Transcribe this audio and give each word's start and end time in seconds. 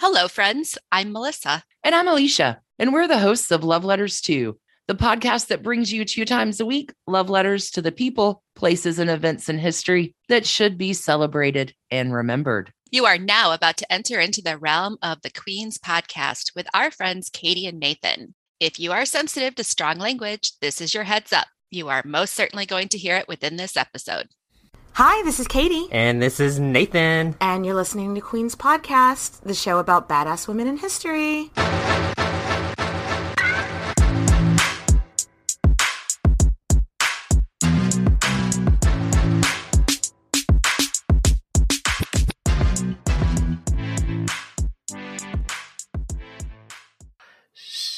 Hello, 0.00 0.28
friends. 0.28 0.78
I'm 0.90 1.12
Melissa. 1.12 1.62
And 1.84 1.94
I'm 1.94 2.08
Alicia. 2.08 2.62
And 2.78 2.94
we're 2.94 3.06
the 3.06 3.18
hosts 3.18 3.50
of 3.50 3.62
Love 3.62 3.84
Letters 3.84 4.22
2, 4.22 4.58
the 4.88 4.94
podcast 4.94 5.48
that 5.48 5.62
brings 5.62 5.92
you 5.92 6.06
two 6.06 6.24
times 6.24 6.58
a 6.58 6.64
week 6.64 6.94
love 7.06 7.28
letters 7.28 7.70
to 7.72 7.82
the 7.82 7.92
people, 7.92 8.42
places, 8.56 8.98
and 8.98 9.10
events 9.10 9.50
in 9.50 9.58
history 9.58 10.14
that 10.30 10.46
should 10.46 10.78
be 10.78 10.94
celebrated 10.94 11.74
and 11.90 12.14
remembered. 12.14 12.72
You 12.90 13.04
are 13.04 13.18
now 13.18 13.52
about 13.52 13.76
to 13.76 13.92
enter 13.92 14.18
into 14.18 14.40
the 14.40 14.56
realm 14.56 14.96
of 15.02 15.20
the 15.20 15.28
Queen's 15.28 15.76
podcast 15.76 16.56
with 16.56 16.66
our 16.72 16.90
friends 16.90 17.28
Katie 17.28 17.66
and 17.66 17.78
Nathan. 17.78 18.34
If 18.58 18.80
you 18.80 18.92
are 18.92 19.04
sensitive 19.04 19.54
to 19.56 19.64
strong 19.64 19.98
language, 19.98 20.52
this 20.62 20.80
is 20.80 20.94
your 20.94 21.04
heads 21.04 21.30
up. 21.30 21.48
You 21.70 21.90
are 21.90 22.02
most 22.06 22.32
certainly 22.32 22.64
going 22.64 22.88
to 22.88 22.98
hear 22.98 23.16
it 23.16 23.28
within 23.28 23.56
this 23.56 23.76
episode. 23.76 24.28
Hi, 24.94 25.22
this 25.24 25.40
is 25.40 25.46
Katie. 25.46 25.86
And 25.92 26.20
this 26.20 26.40
is 26.40 26.58
Nathan. 26.60 27.34
And 27.40 27.64
you're 27.64 27.74
listening 27.74 28.14
to 28.14 28.20
Queen's 28.20 28.54
Podcast, 28.54 29.40
the 29.42 29.54
show 29.54 29.78
about 29.78 30.08
badass 30.08 30.46
women 30.48 30.66
in 30.66 30.76
history. 30.76 31.50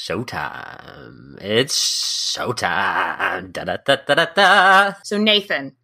Showtime. 0.03 1.41
It's 1.41 2.35
showtime. 2.35 3.51
Da 3.53 3.63
da 3.63 3.77
da 3.85 3.95
da 4.05 4.15
da 4.15 4.25
da. 4.35 4.93
So, 5.03 5.17
Nathan, 5.17 5.75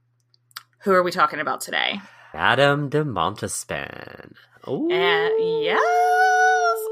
who 0.82 0.92
are 0.92 1.04
we 1.04 1.12
talking 1.12 1.40
about 1.40 1.62
today? 1.62 2.00
Madame 2.34 2.90
de 2.90 3.04
Montespan. 3.04 4.34
Ooh. 4.68 4.90
Uh, 4.92 5.30
yes. 5.38 5.80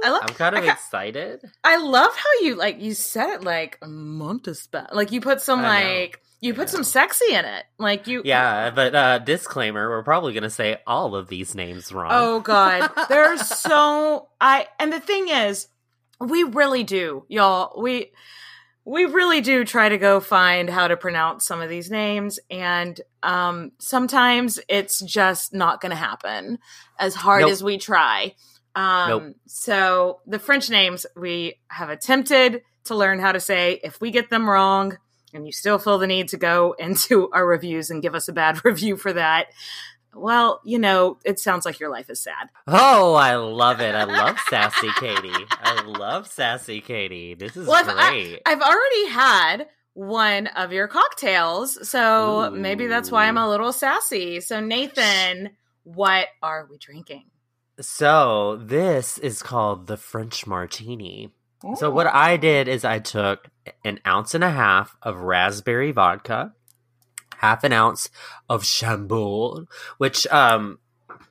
I 0.04 0.10
love, 0.10 0.24
I'm 0.24 0.36
kind 0.36 0.56
of 0.56 0.64
I, 0.64 0.72
excited. 0.72 1.42
I 1.64 1.78
love 1.78 2.16
how 2.16 2.46
you 2.46 2.56
like 2.56 2.82
you 2.82 2.94
said 2.94 3.34
it 3.34 3.44
like 3.44 3.80
Montespan. 3.82 4.94
Like 4.94 5.12
you 5.12 5.22
put 5.22 5.42
some 5.42 5.64
like 5.64 6.22
you 6.40 6.54
put 6.54 6.70
some 6.70 6.84
sexy 6.84 7.34
in 7.34 7.46
it. 7.46 7.66
Like 7.80 8.08
you 8.08 8.22
Yeah, 8.24 8.70
but 8.70 8.94
uh 8.94 9.20
disclaimer, 9.20 9.90
we're 9.90 10.04
probably 10.04 10.34
gonna 10.34 10.50
say 10.50 10.78
all 10.86 11.16
of 11.16 11.28
these 11.30 11.56
names 11.56 11.92
wrong. 11.92 12.12
Oh 12.12 12.40
god. 12.42 12.92
There's 13.10 13.48
so 13.48 14.30
I 14.40 14.68
and 14.80 14.94
the 14.94 15.00
thing 15.00 15.30
is, 15.30 15.68
we 16.20 16.44
really 16.44 16.84
do, 16.84 17.26
y'all. 17.28 17.82
We 17.82 18.12
we 18.88 19.04
really 19.04 19.42
do 19.42 19.66
try 19.66 19.90
to 19.90 19.98
go 19.98 20.22
find 20.22 20.70
how 20.70 20.88
to 20.88 20.96
pronounce 20.96 21.46
some 21.46 21.60
of 21.60 21.70
these 21.70 21.92
names 21.92 22.40
and 22.50 23.02
um, 23.22 23.74
sometimes 23.80 24.62
it's 24.70 25.02
just 25.02 25.54
not 25.54 25.82
going 25.82 25.90
to 25.90 25.98
happen 25.98 26.58
as 26.98 27.14
hard 27.14 27.42
nope. 27.42 27.52
as 27.52 27.62
we 27.62 27.78
try 27.78 28.34
um, 28.76 29.10
nope. 29.10 29.36
so 29.46 30.22
the 30.26 30.40
french 30.40 30.70
names 30.70 31.06
we 31.18 31.60
have 31.68 31.90
attempted 31.90 32.62
to 32.86 32.96
learn 32.96 33.20
how 33.20 33.34
to 33.34 33.42
say 33.42 33.78
if 33.84 34.00
we 34.00 34.10
get 34.10 34.30
them 34.30 34.50
wrong 34.50 34.98
and 35.34 35.46
you 35.46 35.52
still 35.52 35.80
feel 35.80 35.98
the 35.98 36.08
need 36.08 36.30
to 36.30 36.38
go 36.38 36.74
into 36.80 37.30
our 37.32 37.46
reviews 37.46 37.90
and 37.90 38.02
give 38.02 38.16
us 38.16 38.30
a 38.30 38.34
bad 38.34 38.64
review 38.66 38.96
for 38.96 39.12
that 39.12 39.48
well, 40.14 40.62
you 40.64 40.80
know, 40.80 41.18
it 41.24 41.40
sounds 41.40 41.66
like 41.66 41.80
your 41.80 41.90
life 41.90 42.10
is 42.10 42.20
sad. 42.20 42.50
Oh, 42.68 43.14
I 43.14 43.36
love 43.36 43.82
it. 43.82 43.96
I 43.96 44.04
love 44.04 44.38
Sassy 44.50 44.90
Katie. 45.00 45.46
I 45.52 45.84
love 45.84 46.28
Sassy 46.28 46.82
Katie. 46.82 47.36
This 47.36 47.56
is 47.56 47.68
well, 47.68 47.84
great. 47.84 48.42
I, 48.46 48.50
have 48.50 48.62
already 48.62 49.08
had 49.10 49.68
one 49.94 50.48
of 50.48 50.72
your 50.72 50.88
cocktails, 50.88 51.90
so 51.90 52.46
Ooh. 52.46 52.52
maybe 52.52 52.88
that's 52.88 53.12
why 53.12 53.28
I'm 53.28 53.38
a 53.38 53.50
little 53.50 53.74
sassy. 53.74 54.42
So, 54.42 54.60
Nathan, 54.60 55.52
what 55.84 56.28
are 56.44 56.68
we 56.70 56.78
drinking? 56.78 57.26
So, 57.80 58.58
this 58.58 59.18
is 59.18 59.42
called 59.42 59.88
the 59.88 59.98
French 59.98 60.46
Martini. 60.46 61.34
Ooh. 61.66 61.76
So, 61.78 61.90
what 61.90 62.08
I 62.08 62.38
did 62.38 62.68
is 62.68 62.86
I 62.86 63.00
took 63.00 63.50
an 63.84 64.00
ounce 64.06 64.36
and 64.36 64.44
a 64.44 64.52
half 64.52 64.96
of 65.02 65.22
raspberry 65.22 65.92
vodka 65.92 66.54
half 67.38 67.64
an 67.64 67.74
ounce 67.74 68.10
of 68.50 68.64
Chambord, 68.64 69.68
which, 69.98 70.28
um, 70.28 70.80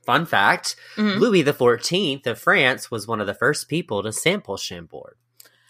fun 0.04 0.26
fact, 0.26 0.76
mm-hmm. 0.96 1.20
Louis 1.20 1.42
the 1.42 1.52
Fourteenth 1.52 2.26
of 2.26 2.38
France 2.38 2.90
was 2.90 3.06
one 3.06 3.20
of 3.20 3.26
the 3.26 3.34
first 3.34 3.68
people 3.68 4.02
to 4.02 4.12
sample 4.12 4.56
Chambord. 4.56 5.16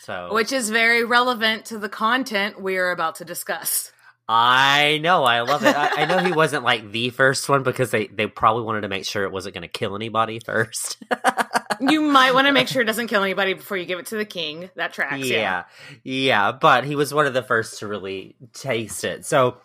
So, 0.01 0.33
which 0.33 0.53
is 0.53 0.71
very 0.71 1.05
relevant 1.05 1.65
to 1.67 1.79
the 1.79 1.89
content 1.89 2.63
we 2.63 2.77
are 2.77 2.93
about 2.93 3.17
to 3.17 3.25
discuss. 3.25 3.93
I 4.29 4.99
know, 5.03 5.23
I 5.23 5.43
love 5.43 5.65
it. 5.65 5.75
I, 5.77 6.03
I, 6.03 6.05
know 6.05 6.19
he 6.19 6.33
wasn't 6.33 6.65
like 6.65 6.91
the 6.91 7.11
first 7.11 7.49
one 7.49 7.63
because 7.63 7.93
they, 7.93 8.09
they 8.09 8.27
probably 8.27 8.65
wanted 8.65 8.81
to 8.81 8.89
make 8.89 9.05
sure 9.05 9.23
it 9.23 9.31
wasn't 9.31 9.55
going 9.55 9.63
to 9.63 9.69
kill 9.69 9.95
anybody 9.95 10.41
first. 10.41 10.99
you 11.81 12.01
might 12.01 12.35
want 12.35 12.49
to 12.49 12.53
make 12.53 12.67
sure 12.67 12.83
it 12.83 12.87
doesn't 12.87 13.07
kill 13.07 13.23
anybody 13.23 13.55
before 13.55 13.77
you 13.77 13.85
give 13.85 14.01
it 14.01 14.07
to 14.07 14.17
the 14.17 14.25
king. 14.25 14.69
That 14.75 14.93
tracks. 14.93 15.27
Yeah, 15.27 15.37
yeah, 15.37 15.65
yeah. 16.03 16.53
But 16.53 16.85
he 16.85 16.97
was 16.97 17.15
one 17.15 17.27
of 17.27 17.35
the 17.35 17.43
first 17.43 17.79
to 17.81 17.87
really 17.87 18.35
taste 18.53 19.05
it. 19.05 19.25
So 19.25 19.59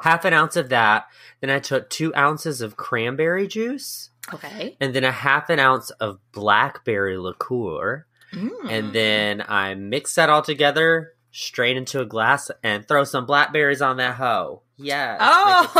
half 0.00 0.24
an 0.24 0.32
ounce 0.32 0.56
of 0.56 0.68
that. 0.70 1.06
Then 1.40 1.50
I 1.50 1.58
took 1.58 1.88
two 1.90 2.14
ounces 2.14 2.60
of 2.60 2.76
cranberry 2.76 3.46
juice. 3.46 4.10
Okay. 4.32 4.76
And 4.80 4.94
then 4.94 5.04
a 5.04 5.12
half 5.12 5.50
an 5.50 5.58
ounce 5.58 5.90
of 5.90 6.18
blackberry 6.32 7.16
liqueur. 7.16 8.06
Mm. 8.32 8.70
And 8.70 8.92
then 8.92 9.42
I 9.46 9.74
mix 9.74 10.14
that 10.16 10.28
all 10.28 10.42
together, 10.42 11.14
strain 11.30 11.76
into 11.76 12.00
a 12.00 12.06
glass, 12.06 12.50
and 12.62 12.86
throw 12.86 13.04
some 13.04 13.24
blackberries 13.24 13.80
on 13.80 13.96
that 13.96 14.16
hoe. 14.16 14.62
Yeah. 14.76 15.16
Oh. 15.20 15.74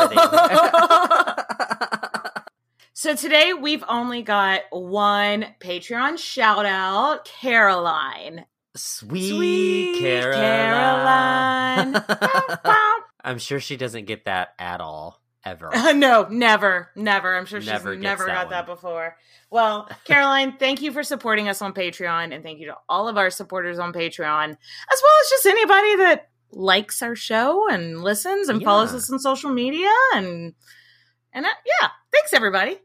so 2.94 3.15
today 3.15 3.53
we've 3.53 3.84
only 3.88 4.22
got 4.22 4.62
one 4.71 5.47
Patreon 5.60 6.19
shout 6.19 6.65
out, 6.65 7.27
Caroline. 7.27 8.47
Sweet, 8.75 9.31
Sweet 9.34 10.00
Caroline. 10.00 11.94
Caroline. 11.94 12.84
I'm 13.22 13.38
sure 13.38 13.60
she 13.60 13.76
doesn't 13.76 14.06
get 14.06 14.24
that 14.26 14.54
at 14.58 14.80
all 14.80 15.20
ever. 15.44 15.70
no, 15.94 16.26
never, 16.30 16.90
never. 16.94 17.36
I'm 17.36 17.46
sure 17.46 17.60
she's 17.60 17.70
never, 17.70 17.96
never 17.96 18.26
that 18.26 18.34
got 18.34 18.46
one. 18.46 18.50
that 18.50 18.66
before. 18.66 19.16
Well, 19.50 19.88
Caroline, 20.04 20.56
thank 20.58 20.82
you 20.82 20.92
for 20.92 21.02
supporting 21.02 21.48
us 21.48 21.62
on 21.62 21.72
Patreon, 21.72 22.34
and 22.34 22.42
thank 22.42 22.60
you 22.60 22.66
to 22.66 22.76
all 22.88 23.08
of 23.08 23.16
our 23.16 23.30
supporters 23.30 23.78
on 23.78 23.92
Patreon, 23.92 24.50
as 24.50 25.02
well 25.02 25.12
as 25.22 25.30
just 25.30 25.46
anybody 25.46 25.96
that 25.96 26.28
likes 26.50 27.02
our 27.02 27.14
show 27.14 27.68
and 27.68 28.02
listens 28.02 28.48
and 28.48 28.60
yeah. 28.60 28.64
follows 28.64 28.94
us 28.94 29.10
on 29.12 29.18
social 29.18 29.50
media 29.50 29.90
and 30.14 30.54
and 31.32 31.44
uh, 31.44 31.50
yeah, 31.66 31.88
thanks 32.10 32.32
everybody. 32.32 32.78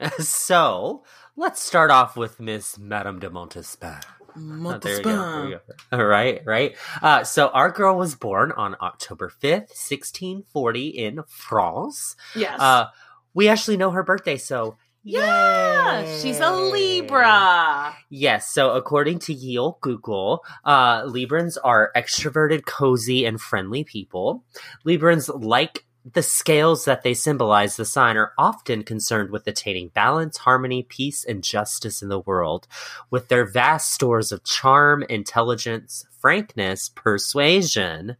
so 0.18 1.04
let's 1.36 1.60
start 1.60 1.90
off 1.90 2.16
with 2.16 2.40
Miss 2.40 2.78
Madame 2.78 3.18
de 3.18 3.28
Montespan. 3.28 4.02
Montespan. 4.36 5.60
All 5.92 6.04
right, 6.04 6.42
right. 6.44 6.76
Uh, 7.02 7.24
so 7.24 7.48
our 7.48 7.70
girl 7.70 7.96
was 7.96 8.14
born 8.14 8.52
on 8.52 8.76
October 8.80 9.28
5th, 9.28 9.70
1640 9.70 10.88
in 10.88 11.20
France. 11.28 12.16
Yes. 12.34 12.60
Uh, 12.60 12.86
we 13.34 13.48
actually 13.48 13.76
know 13.76 13.90
her 13.90 14.02
birthday, 14.02 14.36
so 14.36 14.76
yeah, 15.08 16.00
Yay. 16.00 16.20
she's 16.20 16.40
a 16.40 16.50
Libra. 16.50 17.94
Yes. 18.10 18.50
So 18.52 18.72
according 18.72 19.20
to 19.20 19.32
Yale 19.32 19.78
Google, 19.80 20.44
uh, 20.64 21.02
Librans 21.02 21.56
are 21.62 21.92
extroverted, 21.94 22.66
cozy, 22.66 23.24
and 23.24 23.40
friendly 23.40 23.84
people. 23.84 24.42
Librans 24.84 25.30
like 25.32 25.85
the 26.14 26.22
scales 26.22 26.84
that 26.84 27.02
they 27.02 27.14
symbolize 27.14 27.76
the 27.76 27.84
sign 27.84 28.16
are 28.16 28.32
often 28.38 28.84
concerned 28.84 29.30
with 29.30 29.46
attaining 29.48 29.88
balance, 29.88 30.36
harmony, 30.36 30.84
peace, 30.84 31.24
and 31.24 31.42
justice 31.42 32.00
in 32.00 32.08
the 32.08 32.20
world. 32.20 32.68
With 33.10 33.26
their 33.26 33.44
vast 33.44 33.92
stores 33.92 34.30
of 34.30 34.44
charm, 34.44 35.02
intelligence, 35.08 36.06
frankness, 36.20 36.90
persuasion, 36.90 38.16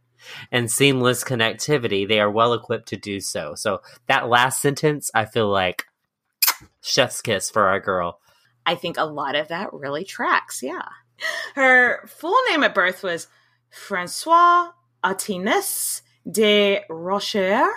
and 0.51 0.69
seamless 0.69 1.23
connectivity, 1.23 2.05
they 2.05 2.19
are 2.19 2.29
well 2.29 2.53
equipped 2.53 2.89
to 2.89 2.97
do 2.97 3.21
so. 3.21 3.55
So 3.55 3.81
that 4.07 4.27
last 4.27 4.61
sentence, 4.61 5.09
I 5.15 5.23
feel 5.23 5.47
like 5.47 5.85
chef's 6.81 7.21
kiss 7.21 7.49
for 7.49 7.67
our 7.67 7.79
girl. 7.79 8.19
I 8.65 8.75
think 8.75 8.97
a 8.97 9.05
lot 9.05 9.35
of 9.35 9.47
that 9.47 9.71
really 9.71 10.03
tracks, 10.03 10.61
yeah. 10.61 10.89
Her 11.55 12.05
full 12.05 12.37
name 12.49 12.63
at 12.63 12.75
birth 12.75 13.01
was 13.01 13.27
Francois 13.69 14.71
Athénaïs 15.05 16.01
de 16.29 16.81
Rocher 16.89 17.67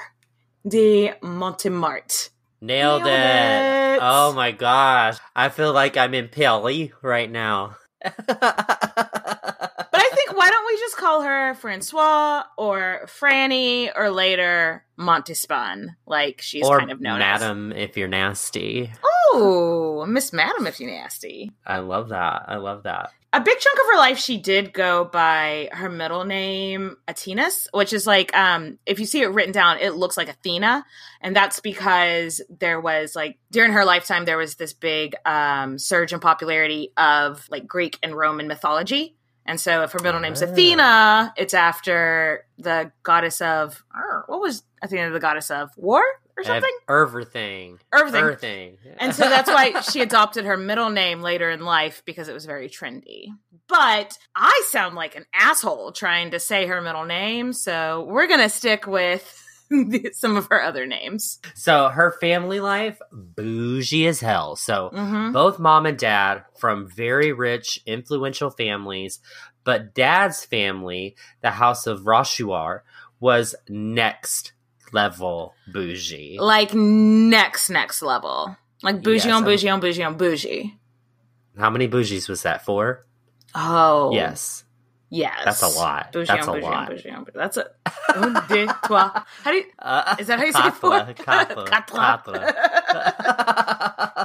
de 0.66 1.12
Mortemart. 1.22 2.30
Nailed, 2.60 3.04
Nailed 3.04 3.06
it. 3.06 3.94
it. 3.96 3.98
Oh 4.02 4.32
my 4.34 4.50
gosh. 4.52 5.18
I 5.34 5.48
feel 5.48 5.72
like 5.72 5.96
I'm 5.96 6.12
in 6.14 6.28
Pelly 6.28 6.92
right 7.02 7.30
now. 7.30 7.76
But 9.92 10.00
I 10.00 10.10
think 10.14 10.36
why 10.36 10.48
don't 10.48 10.66
we 10.66 10.78
just 10.78 10.96
call 10.96 11.22
her 11.22 11.54
Francois 11.54 12.44
or 12.56 13.02
Franny 13.06 13.90
or 13.94 14.10
later 14.10 14.84
Montespan, 14.98 15.96
like 16.06 16.40
she's 16.40 16.64
or 16.64 16.78
kind 16.78 16.92
of 16.92 17.00
known 17.00 17.18
Madam 17.18 17.72
if 17.72 17.96
you're 17.96 18.08
nasty. 18.08 18.90
Oh, 19.04 20.06
Miss 20.08 20.32
Madam, 20.32 20.66
if 20.68 20.78
you're 20.80 20.90
nasty. 20.90 21.50
I 21.66 21.78
love 21.80 22.10
that. 22.10 22.44
I 22.46 22.56
love 22.56 22.84
that. 22.84 23.12
A 23.32 23.40
big 23.40 23.58
chunk 23.60 23.78
of 23.78 23.86
her 23.92 23.98
life, 23.98 24.18
she 24.18 24.38
did 24.38 24.72
go 24.72 25.04
by 25.04 25.68
her 25.70 25.88
middle 25.88 26.24
name, 26.24 26.96
Athénaïs, 27.06 27.68
which 27.72 27.92
is 27.92 28.04
like, 28.04 28.36
um, 28.36 28.78
if 28.86 28.98
you 28.98 29.06
see 29.06 29.22
it 29.22 29.28
written 29.28 29.52
down, 29.52 29.78
it 29.78 29.94
looks 29.94 30.16
like 30.16 30.28
Athena. 30.28 30.84
And 31.20 31.36
that's 31.36 31.60
because 31.60 32.40
there 32.50 32.80
was 32.80 33.14
like, 33.14 33.38
during 33.52 33.70
her 33.72 33.84
lifetime, 33.84 34.24
there 34.24 34.36
was 34.36 34.56
this 34.56 34.72
big 34.72 35.14
um, 35.24 35.78
surge 35.78 36.12
in 36.12 36.18
popularity 36.18 36.92
of 36.96 37.46
like 37.50 37.68
Greek 37.68 37.98
and 38.02 38.16
Roman 38.16 38.48
mythology. 38.48 39.14
And 39.46 39.60
so 39.60 39.82
if 39.84 39.92
her 39.92 40.00
middle 40.00 40.20
name's 40.20 40.42
Ah. 40.42 40.46
Athena, 40.46 41.34
it's 41.36 41.54
after 41.54 42.46
the 42.58 42.90
goddess 43.04 43.40
of, 43.40 43.84
what 44.26 44.40
was 44.40 44.64
Athena 44.82 45.10
the 45.10 45.20
goddess 45.20 45.52
of? 45.52 45.70
War 45.76 46.02
or 46.40 46.44
something? 46.44 46.70
Everything. 46.88 47.78
Everything. 47.92 48.20
Everything. 48.20 48.78
And 48.98 49.14
so 49.14 49.28
that's 49.28 49.48
why 49.48 49.80
she 49.92 50.00
adopted 50.00 50.44
her 50.44 50.56
middle 50.56 50.90
name 50.90 51.20
later 51.20 51.50
in 51.50 51.60
life 51.60 52.02
because 52.04 52.28
it 52.28 52.34
was 52.34 52.46
very 52.46 52.68
trendy. 52.68 53.28
But 53.68 54.18
I 54.34 54.62
sound 54.68 54.94
like 54.96 55.16
an 55.16 55.26
asshole 55.34 55.92
trying 55.92 56.32
to 56.32 56.40
say 56.40 56.66
her 56.66 56.80
middle 56.80 57.04
name, 57.04 57.52
so 57.52 58.04
we're 58.08 58.26
going 58.26 58.40
to 58.40 58.48
stick 58.48 58.86
with 58.86 59.44
some 60.12 60.36
of 60.36 60.48
her 60.50 60.62
other 60.62 60.86
names. 60.86 61.38
So 61.54 61.88
her 61.88 62.12
family 62.20 62.60
life, 62.60 62.98
bougie 63.12 64.06
as 64.06 64.20
hell. 64.20 64.56
So 64.56 64.90
hmm 64.92 65.32
both 65.32 65.58
mom 65.58 65.86
and 65.86 65.98
dad 65.98 66.44
from 66.58 66.88
very 66.88 67.32
rich, 67.32 67.80
influential 67.86 68.50
families, 68.50 69.20
but 69.62 69.94
dad's 69.94 70.44
family, 70.44 71.14
the 71.40 71.52
House 71.52 71.86
of 71.86 72.00
Rochechouart, 72.00 72.80
was 73.20 73.54
next 73.68 74.52
level 74.92 75.54
bougie. 75.72 76.38
Like 76.40 76.74
next, 76.74 77.70
next 77.70 78.02
level. 78.02 78.56
Like 78.82 79.02
bougie 79.02 79.26
Yes, 79.28 79.36
on 79.36 79.42
I'm- 79.42 79.44
bougie 79.44 79.68
on 79.68 79.80
bougie 79.80 80.02
on 80.04 80.16
bougie. 80.16 80.78
How 81.58 81.70
many 81.70 81.88
bougies 81.88 82.28
was 82.28 82.42
that 82.42 82.64
for? 82.64 83.04
Oh. 83.54 84.12
Yes. 84.14 84.64
Yes. 85.12 85.40
That's 85.44 85.62
a 85.62 85.66
lot. 85.68 86.12
That's 86.12 86.46
a 86.46 86.52
lot. 86.52 86.92
on. 87.10 87.26
That's 87.34 87.56
a. 87.56 87.66
Un, 88.14 88.40
deux, 88.48 88.68
trois. 88.84 89.24
How 89.42 89.50
do 89.50 89.56
you. 89.56 89.64
Uh, 89.80 90.14
Is 90.20 90.28
that 90.28 90.38
how 90.38 90.44
you 90.44 90.52
say 90.52 90.70
four? 90.70 90.90
quatre, 91.14 91.64
quatre, 91.64 91.64
quatre. 91.88 92.54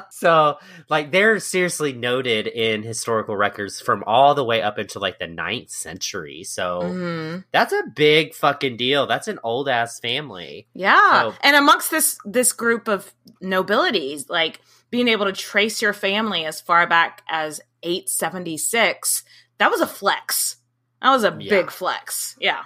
so, 0.11 0.57
like, 0.89 1.11
they're 1.11 1.39
seriously 1.39 1.93
noted 1.93 2.45
in 2.47 2.83
historical 2.83 3.35
records 3.35 3.81
from 3.81 4.03
all 4.05 4.35
the 4.35 4.43
way 4.43 4.61
up 4.61 4.77
into 4.77 4.99
like 4.99 5.17
the 5.19 5.27
ninth 5.27 5.69
century. 5.71 6.43
So 6.43 6.81
Mhm. 6.83 7.43
that's 7.51 7.73
a 7.73 7.83
big 7.95 8.33
fucking 8.35 8.77
deal. 8.77 9.07
That's 9.07 9.27
an 9.27 9.39
old 9.43 9.67
ass 9.69 9.99
family. 9.99 10.67
Yeah. 10.73 11.21
So- 11.23 11.33
and 11.41 11.55
amongst 11.55 11.89
this 11.91 12.17
this 12.25 12.51
group 12.53 12.87
of 12.87 13.11
nobilities, 13.41 14.29
like 14.29 14.61
being 14.91 15.07
able 15.07 15.25
to 15.25 15.33
trace 15.33 15.81
your 15.81 15.93
family 15.93 16.45
as 16.45 16.61
far 16.61 16.85
back 16.87 17.23
as 17.27 17.59
876, 17.83 19.23
that 19.57 19.71
was 19.71 19.81
a 19.81 19.87
flex. 19.87 20.57
That 21.05 21.11
was 21.11 21.23
a 21.23 21.35
Yeah. 21.39 21.49
big 21.51 21.69
flex. 21.69 22.35
Yeah. 22.39 22.63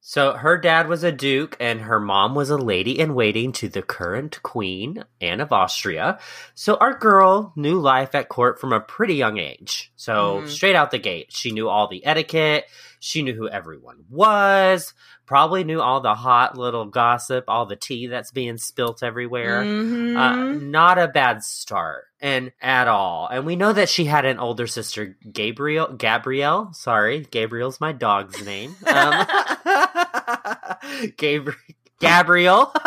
So 0.00 0.34
her 0.34 0.56
dad 0.56 0.88
was 0.88 1.02
a 1.02 1.10
duke 1.10 1.56
and 1.58 1.80
her 1.80 1.98
mom 1.98 2.36
was 2.36 2.48
a 2.48 2.56
lady 2.56 2.98
in 2.98 3.14
waiting 3.16 3.50
to 3.54 3.68
the 3.68 3.82
current 3.82 4.40
queen, 4.44 5.04
Anne 5.20 5.40
of 5.40 5.52
Austria. 5.52 6.20
So 6.54 6.76
our 6.76 6.94
girl 6.96 7.52
knew 7.56 7.80
life 7.80 8.14
at 8.14 8.28
court 8.28 8.60
from 8.60 8.72
a 8.72 8.78
pretty 8.80 9.14
young 9.16 9.38
age. 9.38 9.90
So 9.96 10.42
Mhm. 10.42 10.48
straight 10.48 10.76
out 10.76 10.92
the 10.92 10.98
gate, 10.98 11.32
she 11.32 11.50
knew 11.50 11.68
all 11.68 11.88
the 11.88 12.06
etiquette. 12.06 12.66
She 13.00 13.22
knew 13.22 13.34
who 13.34 13.48
everyone 13.48 14.04
was. 14.10 14.92
Probably 15.26 15.64
knew 15.64 15.80
all 15.80 16.00
the 16.00 16.14
hot 16.14 16.56
little 16.58 16.84
gossip, 16.84 17.44
all 17.48 17.64
the 17.66 17.74
tea 17.76 18.06
that's 18.08 18.30
being 18.30 18.58
spilt 18.58 19.02
everywhere. 19.02 19.62
Mhm. 19.64 20.16
Uh, 20.16 20.58
not 20.60 20.98
a 20.98 21.08
bad 21.08 21.42
start, 21.42 22.04
and 22.20 22.52
at 22.60 22.88
all. 22.88 23.26
And 23.28 23.46
we 23.46 23.56
know 23.56 23.72
that 23.72 23.88
she 23.88 24.04
had 24.04 24.24
an 24.26 24.38
older 24.38 24.66
sister, 24.66 25.16
Gabriel. 25.32 25.88
Gabrielle, 25.94 26.72
sorry, 26.74 27.20
Gabriel's 27.30 27.80
my 27.80 27.92
dog's 27.92 28.44
name. 28.44 28.76
Um, 28.86 29.26
Gabriel. 31.16 31.58
Gabriel. 32.00 32.72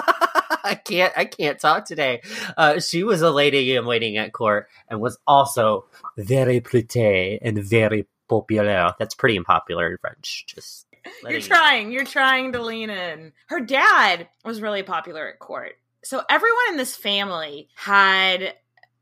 I 0.66 0.76
can't. 0.76 1.14
I 1.18 1.26
can't 1.26 1.60
talk 1.60 1.86
today. 1.86 2.22
Uh, 2.56 2.80
she 2.80 3.04
was 3.04 3.22
a 3.22 3.32
lady 3.32 3.76
in 3.76 3.86
waiting 3.86 4.18
at 4.18 4.32
court, 4.34 4.68
and 4.88 5.02
was 5.02 5.18
also 5.28 5.86
very 6.18 6.62
pretty 6.62 7.40
and 7.42 7.58
very 7.64 8.08
popular. 8.42 8.94
That's 9.00 9.16
pretty 9.16 9.38
unpopular 9.38 9.92
in 9.92 9.98
French. 9.98 10.46
Just 10.48 10.88
You're 11.24 11.34
you- 11.34 11.42
trying. 11.42 11.92
You're 11.92 12.06
trying 12.06 12.54
to 12.54 12.62
lean 12.62 12.90
in. 12.90 13.34
Her 13.48 13.60
dad 13.60 14.28
was 14.44 14.62
really 14.62 14.84
popular 14.84 15.28
at 15.28 15.40
court. 15.40 15.74
So 16.04 16.22
everyone 16.30 16.64
in 16.72 16.78
this 16.78 16.96
family 16.96 17.70
had 17.76 18.54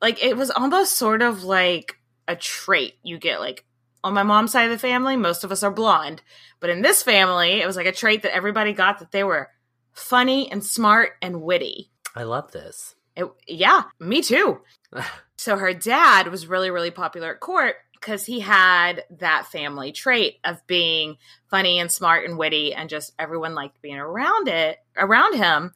like 0.01 0.23
it 0.23 0.37
was 0.37 0.51
almost 0.51 0.93
sort 0.97 1.21
of 1.21 1.43
like 1.43 1.97
a 2.27 2.35
trait 2.35 2.93
you 3.03 3.17
get 3.17 3.39
like 3.39 3.65
on 4.03 4.13
my 4.13 4.23
mom's 4.23 4.51
side 4.51 4.63
of 4.65 4.71
the 4.71 4.77
family, 4.79 5.15
most 5.15 5.43
of 5.43 5.51
us 5.51 5.61
are 5.63 5.71
blonde, 5.71 6.21
but 6.59 6.69
in 6.71 6.81
this 6.81 7.03
family, 7.03 7.61
it 7.61 7.67
was 7.67 7.75
like 7.75 7.85
a 7.85 7.91
trait 7.91 8.23
that 8.23 8.33
everybody 8.35 8.73
got 8.73 8.99
that 8.99 9.11
they 9.11 9.23
were 9.23 9.49
funny 9.93 10.51
and 10.51 10.63
smart 10.63 11.11
and 11.21 11.41
witty. 11.41 11.91
I 12.15 12.23
love 12.23 12.51
this. 12.51 12.95
It, 13.15 13.25
yeah, 13.47 13.83
me 13.99 14.21
too. 14.21 14.61
So 15.37 15.57
her 15.57 15.73
dad 15.73 16.27
was 16.27 16.45
really, 16.45 16.69
really 16.69 16.91
popular 16.91 17.33
at 17.33 17.39
court 17.39 17.73
because 18.01 18.25
he 18.25 18.39
had 18.39 19.03
that 19.19 19.45
family 19.45 19.91
trait 19.91 20.39
of 20.43 20.65
being 20.67 21.17
funny 21.49 21.79
and 21.79 21.91
smart 21.91 22.25
and 22.25 22.37
witty, 22.37 22.73
and 22.73 22.89
just 22.89 23.13
everyone 23.19 23.53
liked 23.53 23.81
being 23.81 23.97
around 23.97 24.47
it, 24.47 24.79
around 24.97 25.35
him. 25.35 25.71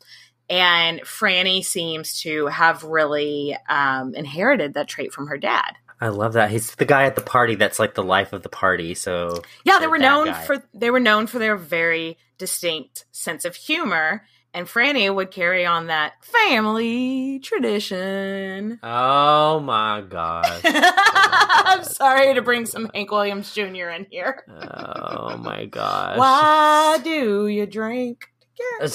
And 0.50 1.01
Franny 1.01 1.63
seems 1.63 2.22
to 2.22 2.48
have 2.48 2.83
really 2.83 3.56
um, 3.69 4.13
inherited 4.16 4.74
that 4.74 4.88
trait 4.88 5.13
from 5.13 5.27
her 5.27 5.38
dad. 5.38 5.74
I 6.01 6.10
love 6.10 6.33
that. 6.33 6.50
He's 6.51 6.75
the 6.75 6.86
guy 6.86 7.04
at 7.04 7.16
the 7.16 7.22
party 7.22 7.56
that's 7.56 7.80
like 7.80 7.94
the 7.94 8.04
life 8.04 8.33
of 8.33 8.44
the 8.44 8.50
party. 8.50 8.95
So 8.95 9.42
Yeah, 9.63 9.80
they 9.80 9.88
were 9.88 9.98
known 9.98 10.28
guy. 10.28 10.44
for 10.44 10.63
they 10.74 10.92
were 10.92 11.00
known 11.00 11.28
for 11.28 11.39
their 11.39 11.56
very 11.56 12.18
distinct 12.38 13.06
sense 13.12 13.45
of 13.45 13.56
humor, 13.56 14.25
and 14.56 14.68
Franny 14.68 15.13
would 15.13 15.31
carry 15.31 15.66
on 15.66 15.88
that 15.88 16.13
family 16.24 17.40
tradition. 17.40 18.80
Oh 18.81 19.59
my 19.59 20.02
gosh. 20.02 20.62
Oh 20.64 20.92
I'm 21.68 21.83
sorry 21.83 22.33
to 22.33 22.40
oh 22.40 22.44
bring 22.44 22.66
some 22.66 22.90
Hank 22.94 23.12
Williams 23.12 23.54
Jr. 23.54 23.90
in 23.90 24.07
here. 24.09 24.45
Oh 24.47 25.35
my 25.38 25.66
gosh. 25.66 26.18
Why 26.18 27.00
do 27.04 27.47
you 27.47 27.66
drink? 27.66 28.30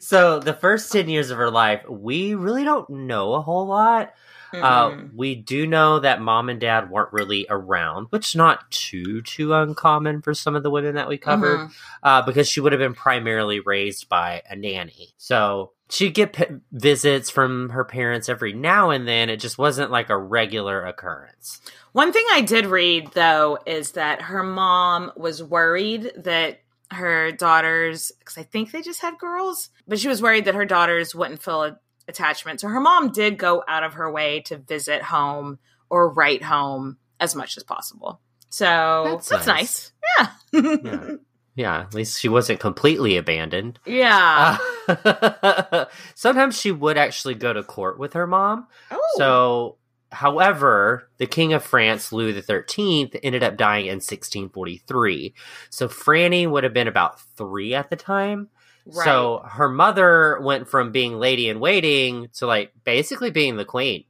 so 0.00 0.38
the 0.40 0.56
first 0.60 0.92
10 0.92 1.08
years 1.08 1.30
of 1.30 1.38
her 1.38 1.50
life, 1.50 1.88
we 1.88 2.34
really 2.34 2.64
don't 2.64 2.90
know 2.90 3.32
a 3.32 3.40
whole 3.40 3.66
lot. 3.66 4.12
Uh, 4.52 4.90
Mm. 4.90 5.14
we 5.14 5.34
do 5.34 5.66
know 5.66 5.98
that 6.00 6.20
mom 6.20 6.48
and 6.48 6.60
dad 6.60 6.90
weren't 6.90 7.12
really 7.12 7.46
around, 7.50 8.06
which 8.10 8.28
is 8.28 8.34
not 8.36 8.70
too 8.70 9.20
too 9.22 9.52
uncommon 9.54 10.22
for 10.22 10.32
some 10.34 10.56
of 10.56 10.62
the 10.62 10.70
women 10.70 10.94
that 10.94 11.08
we 11.08 11.18
covered, 11.18 11.58
Mhm. 11.60 11.70
uh, 12.02 12.22
because 12.22 12.48
she 12.48 12.60
would 12.60 12.72
have 12.72 12.78
been 12.80 12.94
primarily 12.94 13.60
raised 13.60 14.08
by 14.08 14.42
a 14.48 14.56
nanny. 14.56 15.14
So 15.18 15.72
she'd 15.90 16.14
get 16.14 16.32
p- 16.32 16.46
visits 16.72 17.30
from 17.30 17.70
her 17.70 17.84
parents 17.84 18.28
every 18.28 18.52
now 18.52 18.90
and 18.90 19.06
then. 19.06 19.28
It 19.30 19.38
just 19.38 19.58
wasn't 19.58 19.90
like 19.90 20.08
a 20.10 20.16
regular 20.16 20.84
occurrence. 20.84 21.60
One 21.92 22.12
thing 22.12 22.24
I 22.32 22.40
did 22.42 22.66
read 22.66 23.12
though 23.12 23.58
is 23.66 23.92
that 23.92 24.22
her 24.22 24.42
mom 24.42 25.12
was 25.16 25.42
worried 25.42 26.12
that 26.16 26.60
her 26.90 27.32
daughters, 27.32 28.12
because 28.18 28.38
I 28.38 28.44
think 28.44 28.70
they 28.70 28.80
just 28.80 29.02
had 29.02 29.18
girls, 29.18 29.68
but 29.86 29.98
she 29.98 30.08
was 30.08 30.22
worried 30.22 30.46
that 30.46 30.54
her 30.54 30.64
daughters 30.64 31.14
wouldn't 31.14 31.42
feel 31.42 31.64
a 31.64 31.76
attachment. 32.08 32.60
So 32.60 32.68
her 32.68 32.80
mom 32.80 33.10
did 33.12 33.38
go 33.38 33.62
out 33.68 33.84
of 33.84 33.94
her 33.94 34.10
way 34.10 34.40
to 34.46 34.56
visit 34.58 35.02
home 35.02 35.58
or 35.90 36.08
write 36.12 36.42
home 36.42 36.96
as 37.20 37.34
much 37.34 37.56
as 37.56 37.62
possible. 37.62 38.20
So 38.50 39.04
That's 39.04 39.28
that's, 39.28 39.46
nice. 39.46 39.92
nice. 40.18 40.32
Yeah. 40.52 40.76
Yeah. 40.84 41.10
Yeah, 41.54 41.80
at 41.80 41.92
least 41.92 42.20
she 42.20 42.28
wasn't 42.28 42.60
completely 42.60 43.16
abandoned. 43.16 43.80
yeah. 43.84 44.58
Uh, 44.86 45.86
sometimes 46.14 46.56
she 46.56 46.70
would 46.70 46.96
actually 46.96 47.34
go 47.34 47.52
to 47.52 47.64
court 47.64 47.98
with 47.98 48.12
her 48.12 48.28
mom. 48.28 48.68
oh. 48.92 49.14
So, 49.16 49.76
however, 50.12 51.10
the 51.16 51.26
King 51.26 51.54
of 51.54 51.64
France, 51.64 52.12
Louis 52.12 52.40
XIII, 52.40 53.10
ended 53.24 53.42
up 53.42 53.56
dying 53.56 53.86
in 53.86 53.96
1643. 53.96 55.34
So, 55.68 55.88
Franny 55.88 56.48
would 56.48 56.62
have 56.62 56.72
been 56.72 56.86
about 56.86 57.20
three 57.36 57.74
at 57.74 57.90
the 57.90 57.96
time. 57.96 58.50
Right. 58.88 59.04
So, 59.04 59.42
her 59.48 59.68
mother 59.68 60.38
went 60.40 60.68
from 60.68 60.92
being 60.92 61.18
lady 61.18 61.48
in 61.48 61.60
waiting 61.60 62.28
to 62.34 62.46
like 62.46 62.72
basically 62.84 63.30
being 63.30 63.56
the 63.56 63.64
queen. 63.64 64.04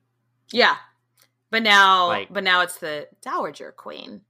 Yeah. 0.52 0.76
But 1.50 1.62
now 1.62 2.08
Like- 2.08 2.32
but 2.32 2.44
now 2.44 2.61
it's 2.62 2.78
the 2.78 3.08
Dowager 3.23 3.73
Queen. 3.73 4.23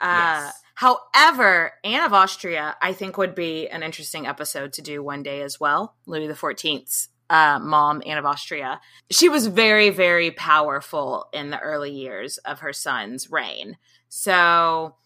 Uh 0.00 0.44
Yes. 0.46 0.62
However, 0.74 1.72
Anne 1.84 2.04
of 2.04 2.14
Austria, 2.14 2.74
I 2.80 2.94
think, 2.94 3.18
would 3.18 3.34
be 3.34 3.68
an 3.68 3.82
interesting 3.82 4.26
episode 4.26 4.72
to 4.74 4.82
do 4.82 5.02
one 5.02 5.22
day 5.22 5.42
as 5.42 5.60
well. 5.60 5.94
Louis 6.06 6.26
XIV's 6.26 7.08
uh, 7.28 7.58
mom, 7.60 8.02
Anne 8.06 8.16
of 8.16 8.24
Austria. 8.24 8.80
She 9.10 9.28
was 9.28 9.46
very, 9.46 9.90
very 9.90 10.30
powerful 10.30 11.28
in 11.34 11.50
the 11.50 11.58
early 11.58 11.90
years 11.92 12.38
of 12.38 12.60
her 12.60 12.72
son's 12.72 13.30
reign. 13.30 13.76
So 14.08 14.96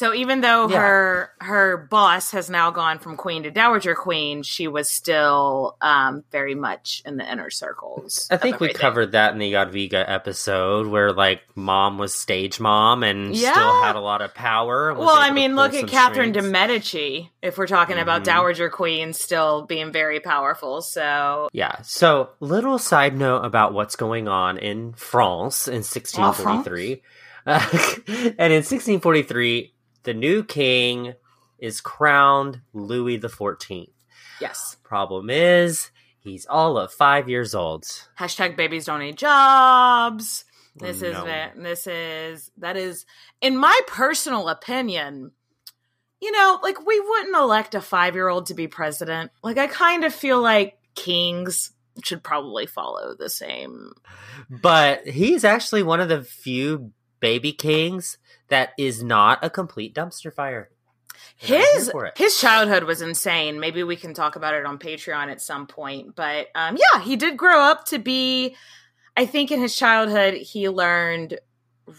so 0.00 0.14
even 0.14 0.40
though 0.40 0.66
Yeah. 0.66 0.78
her 0.80 1.30
her 1.40 1.76
boss 1.76 2.30
has 2.30 2.48
now 2.48 2.70
gone 2.70 2.98
from 2.98 3.18
queen 3.18 3.42
to 3.42 3.50
dowager 3.50 3.94
queen, 3.94 4.42
she 4.42 4.66
was 4.66 4.88
still 4.88 5.76
um, 5.82 6.24
very 6.32 6.54
much 6.54 7.02
in 7.04 7.18
the 7.18 7.30
inner 7.30 7.50
circles. 7.50 8.26
I 8.30 8.38
think 8.38 8.60
we 8.60 8.72
covered 8.72 9.12
that 9.12 9.34
in 9.34 9.38
the 9.38 9.52
Jadwiga 9.52 10.02
episode 10.08 10.86
where 10.86 11.12
like 11.12 11.42
mom 11.54 11.98
was 11.98 12.14
stage 12.14 12.58
mom 12.60 13.02
and 13.02 13.36
still 13.36 13.82
had 13.82 13.94
a 13.94 14.00
lot 14.00 14.22
of 14.22 14.32
power. 14.34 14.94
Well, 14.94 15.10
I 15.10 15.32
mean, 15.32 15.54
look 15.54 15.74
at 15.74 15.86
Catherine 15.86 16.32
de. 16.32 16.40
Medici. 16.40 17.30
If 17.42 17.58
we're 17.58 17.66
talking 17.66 17.98
about 17.98 18.22
Mhm. 18.22 18.24
dowager 18.24 18.70
queens 18.70 19.20
still 19.20 19.66
being 19.66 19.92
very 19.92 20.20
powerful, 20.20 20.80
so 20.80 21.50
Yeah. 21.52 21.82
So, 21.82 22.30
little 22.40 22.78
side 22.78 23.18
note 23.18 23.44
about 23.44 23.74
what's 23.74 23.96
going 23.96 24.28
on 24.28 24.56
in 24.56 24.94
France 24.94 25.68
in 25.68 25.82
1643. 25.82 27.02
and 27.46 28.52
in 28.52 28.62
1643, 28.62 29.72
the 30.02 30.14
new 30.14 30.42
king 30.44 31.14
is 31.58 31.80
crowned 31.80 32.60
Louis 32.72 33.18
XIV. 33.18 33.88
yes. 34.40 34.76
Problem 34.82 35.30
is, 35.30 35.90
he's 36.20 36.46
all 36.46 36.78
of 36.78 36.92
five 36.92 37.28
years 37.28 37.54
old. 37.54 37.84
Hashtag 38.18 38.56
babies 38.56 38.86
don't 38.86 39.00
need 39.00 39.18
jobs. 39.18 40.44
This 40.76 41.02
is 41.02 41.16
it. 41.16 41.50
This 41.56 41.86
is 41.86 42.50
that 42.58 42.76
is, 42.76 43.04
in 43.40 43.56
my 43.56 43.78
personal 43.86 44.48
opinion. 44.48 45.32
You 46.22 46.32
know, 46.32 46.58
like 46.62 46.84
we 46.86 47.00
wouldn't 47.00 47.34
elect 47.34 47.74
a 47.74 47.80
five 47.80 48.14
year 48.14 48.28
old 48.28 48.46
to 48.46 48.54
be 48.54 48.68
president. 48.68 49.30
Like 49.42 49.56
I 49.56 49.66
kind 49.66 50.04
of 50.04 50.14
feel 50.14 50.40
like 50.40 50.78
kings 50.94 51.72
should 52.04 52.22
probably 52.22 52.66
follow 52.66 53.14
the 53.18 53.30
same. 53.30 53.92
But 54.50 55.06
he's 55.06 55.44
actually 55.44 55.82
one 55.82 56.00
of 56.00 56.08
the 56.08 56.22
few 56.22 56.92
baby 57.20 57.52
kings 57.52 58.18
that 58.50 58.70
is 58.78 59.02
not 59.02 59.38
a 59.42 59.50
complete 59.50 59.94
dumpster 59.94 60.32
fire. 60.32 60.70
And 61.42 61.48
His 61.48 61.92
his 62.16 62.40
childhood 62.40 62.84
was 62.84 63.00
insane. 63.00 63.60
Maybe 63.60 63.82
we 63.82 63.96
can 63.96 64.14
talk 64.14 64.36
about 64.36 64.54
it 64.54 64.66
on 64.66 64.78
Patreon 64.78 65.30
at 65.30 65.40
some 65.40 65.66
point. 65.66 66.14
But 66.14 66.48
um, 66.54 66.76
yeah, 66.76 67.00
he 67.02 67.16
did 67.16 67.36
grow 67.36 67.60
up 67.60 67.86
to 67.86 67.98
be. 67.98 68.56
I 69.16 69.26
think 69.26 69.50
in 69.50 69.60
his 69.60 69.76
childhood 69.76 70.34
he 70.34 70.68
learned 70.68 71.38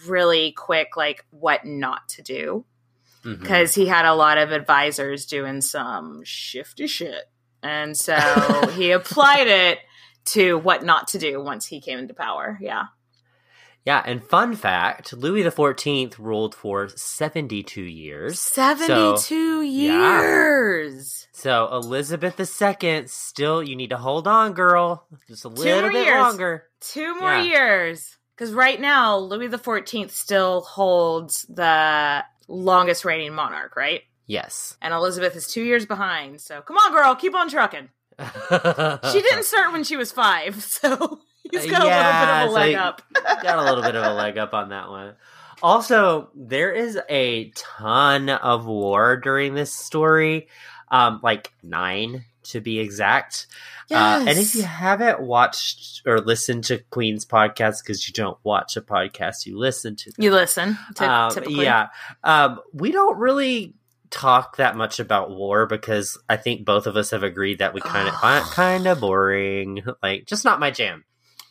really 0.08 0.52
quick 0.54 0.96
like 0.96 1.26
what 1.32 1.66
not 1.66 2.08
to 2.10 2.22
do 2.22 2.66
because 3.24 3.76
he 3.76 3.86
had 3.86 4.06
a 4.06 4.16
lot 4.16 4.38
of 4.38 4.52
advisors 4.52 5.26
doing 5.26 5.62
some 5.62 6.24
shifty 6.24 6.88
shit. 6.88 7.26
And 7.62 7.96
so 7.96 8.18
he 8.76 8.92
applied 8.92 9.48
it 9.48 9.80
to 10.26 10.58
what 10.58 10.84
not 10.84 11.10
to 11.10 11.20
do 11.20 11.42
once 11.42 11.66
he 11.66 11.82
came 11.82 12.00
into 12.00 12.14
power. 12.14 12.58
Yeah. 12.62 12.86
Yeah, 13.86 14.02
and 14.06 14.24
fun 14.24 14.56
fact 14.56 15.14
Louis 15.14 15.44
XIV 15.44 16.18
ruled 16.20 16.54
for 16.54 16.88
72 16.90 17.82
years. 17.82 18.40
72 18.40 19.62
yeah. 19.64 20.22
years. 20.22 21.28
So 21.32 21.68
Elizabeth 21.72 22.40
II, 22.40 23.08
still, 23.08 23.64
you 23.64 23.76
need 23.76 23.90
to 23.90 23.98
hold 23.98 24.28
on, 24.28 24.54
girl. 24.54 25.08
Just 25.28 25.46
a 25.46 25.50
little 25.50 25.90
bit 25.90 26.06
years. 26.06 26.22
longer. 26.22 26.66
Two 26.80 27.16
more 27.20 27.34
Yeah. 27.34 27.44
years. 27.44 28.18
Because 28.36 28.54
right 28.54 28.80
now, 28.80 29.18
Louis 29.18 29.50
XIV 29.50 30.10
still 30.12 30.62
holds 30.62 31.46
the 31.50 32.24
longest 32.48 33.06
reigning 33.06 33.34
monarch, 33.34 33.76
right? 33.76 34.02
Yes. 34.28 34.78
And 34.82 34.94
Elizabeth 34.94 35.36
is 35.36 35.48
two 35.48 35.64
years 35.64 35.86
behind. 35.86 36.42
So 36.42 36.62
come 36.62 36.78
on, 36.78 36.92
girl, 36.92 37.16
keep 37.16 37.36
on 37.36 37.50
trucking. 37.50 37.90
She 38.20 39.22
didn't 39.22 39.46
start 39.46 39.72
when 39.72 39.84
she 39.84 39.96
was 39.98 40.12
five, 40.12 40.62
so 40.64 41.20
he's 41.52 41.66
got 41.70 41.86
Yeah, 41.86 42.46
a 42.46 42.46
little 42.46 42.46
bit 42.46 42.46
of 42.46 42.50
a 42.50 42.54
leg 42.54 42.76
so 42.76 42.80
up. 42.82 43.02
Got 43.44 43.60
a 43.60 43.64
little 43.64 43.84
bit 43.84 43.96
of 43.96 44.04
a 44.04 44.14
leg 44.14 44.38
up 44.38 44.54
on 44.54 44.70
that 44.70 44.90
one. 44.90 45.14
Also, 45.64 46.30
there 46.36 46.72
is 46.72 47.00
a 47.10 47.52
ton 47.56 48.30
of 48.30 48.66
war 48.66 49.18
during 49.18 49.54
this 49.54 49.74
story, 49.74 50.48
um, 50.90 51.20
like 51.22 51.54
nine 51.62 52.26
to 52.44 52.62
be 52.62 52.80
exact. 52.80 53.48
Uh, 53.92 54.24
and 54.28 54.40
if 54.40 54.56
you 54.56 54.64
haven't 54.64 55.20
watched 55.20 56.02
or 56.06 56.20
listened 56.20 56.64
to 56.66 56.78
Queen's 56.90 57.26
podcast, 57.26 57.84
because 57.84 58.08
you 58.08 58.14
don't 58.14 58.38
watch 58.44 58.78
a 58.78 58.82
podcast, 58.82 59.46
you 59.46 59.58
listen 59.58 59.96
to 59.98 60.12
them. 60.12 60.24
you 60.24 60.32
listen, 60.32 60.78
ty- 60.96 61.26
Um, 61.26 61.32
typically. 61.32 61.66
Yeah. 61.66 61.90
Um, 62.24 62.60
we 62.74 62.92
don't 62.92 63.18
really 63.18 63.74
talk 64.10 64.58
that 64.58 64.76
much 64.76 65.00
about 65.00 65.30
war 65.32 65.66
because 65.66 66.18
I 66.30 66.38
think 66.38 66.66
both 66.66 66.88
of 66.88 66.96
us 66.98 67.12
have 67.12 67.24
agreed 67.24 67.60
that 67.60 67.74
we 67.74 67.82
kind 67.82 68.08
of 68.08 68.16
find 68.16 68.46
it 68.46 68.52
kind 68.52 68.88
of 68.88 69.00
boring. 69.02 69.84
Like, 70.02 70.26
just 70.26 70.46
not 70.46 70.60
my 70.60 70.72
jam. 70.72 71.04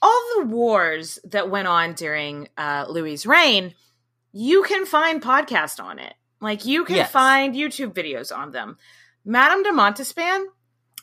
All 0.02 0.22
the 0.38 0.46
wars 0.46 1.18
that 1.24 1.50
went 1.50 1.68
on 1.68 1.92
during 1.94 2.48
uh, 2.56 2.86
Louis's 2.88 3.26
reign, 3.26 3.74
you 4.32 4.62
can 4.62 4.86
find 4.86 5.22
podcast 5.22 5.82
on 5.82 5.98
it. 5.98 6.14
Like 6.40 6.64
you 6.64 6.84
can 6.84 6.96
Yes. 6.96 7.10
find 7.10 7.54
YouTube 7.54 7.92
videos 7.92 8.34
on 8.36 8.50
them. 8.52 8.78
Madame 9.24 9.62
de 9.62 9.70
Montespan, 9.72 10.44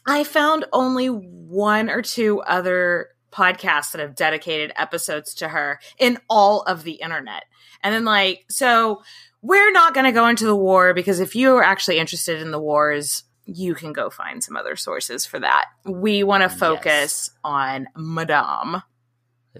I 0.07 0.23
found 0.23 0.65
only 0.73 1.07
one 1.07 1.89
or 1.89 2.01
two 2.01 2.41
other 2.41 3.09
podcasts 3.31 3.91
that 3.91 4.01
have 4.01 4.15
dedicated 4.15 4.71
episodes 4.77 5.35
to 5.35 5.49
her 5.49 5.79
in 5.99 6.17
all 6.29 6.61
of 6.61 6.83
the 6.83 6.93
internet. 6.93 7.43
And 7.83 7.93
then 7.93 8.05
like 8.05 8.45
so 8.49 9.03
we're 9.43 9.71
not 9.71 9.93
going 9.93 10.05
to 10.05 10.11
go 10.11 10.27
into 10.27 10.45
the 10.45 10.55
war 10.55 10.95
because 10.95 11.19
if 11.19 11.35
you 11.35 11.55
are 11.55 11.63
actually 11.63 11.99
interested 11.99 12.41
in 12.41 12.49
the 12.51 12.59
wars, 12.59 13.23
you 13.47 13.73
can 13.73 13.93
go 13.93 14.09
find 14.09 14.43
some 14.43 14.55
other 14.55 14.75
sources 14.75 15.25
for 15.25 15.39
that. 15.39 15.65
We 15.85 16.23
want 16.23 16.43
to 16.43 16.49
focus 16.49 16.85
Yes. 16.85 17.31
on 17.43 17.87
Madame. 17.95 18.83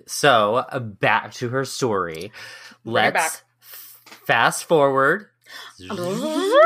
So, 0.05 0.55
uh, 0.57 0.79
back 0.79 1.33
to 1.35 1.49
her 1.49 1.65
story. 1.65 2.31
Let's 2.85 3.41
fast 4.25 4.65
forward. 4.65 5.27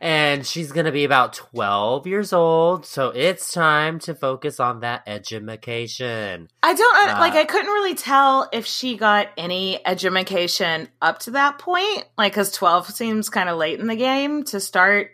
And 0.00 0.46
she's 0.46 0.72
going 0.72 0.84
to 0.86 0.92
be 0.92 1.04
about 1.04 1.32
12 1.32 2.06
years 2.06 2.32
old. 2.34 2.84
So, 2.86 3.08
it's 3.08 3.52
time 3.52 3.98
to 4.00 4.14
focus 4.14 4.60
on 4.60 4.80
that 4.80 5.02
education. 5.06 6.48
I 6.62 6.74
don't 6.74 7.08
Uh, 7.08 7.18
like. 7.18 7.34
I 7.34 7.44
couldn't 7.44 7.72
really 7.72 7.94
tell 7.94 8.48
if 8.52 8.66
she 8.66 8.96
got 8.96 9.28
any 9.38 9.84
education 9.86 10.88
up 11.00 11.20
to 11.20 11.32
that 11.32 11.58
point, 11.58 12.04
like 12.18 12.32
because 12.32 12.52
twelve 12.52 12.88
seems 12.88 13.30
kind 13.30 13.48
of 13.48 13.56
late 13.56 13.80
in 13.80 13.86
the 13.86 13.96
game 13.96 14.44
to 14.44 14.60
start 14.60 15.10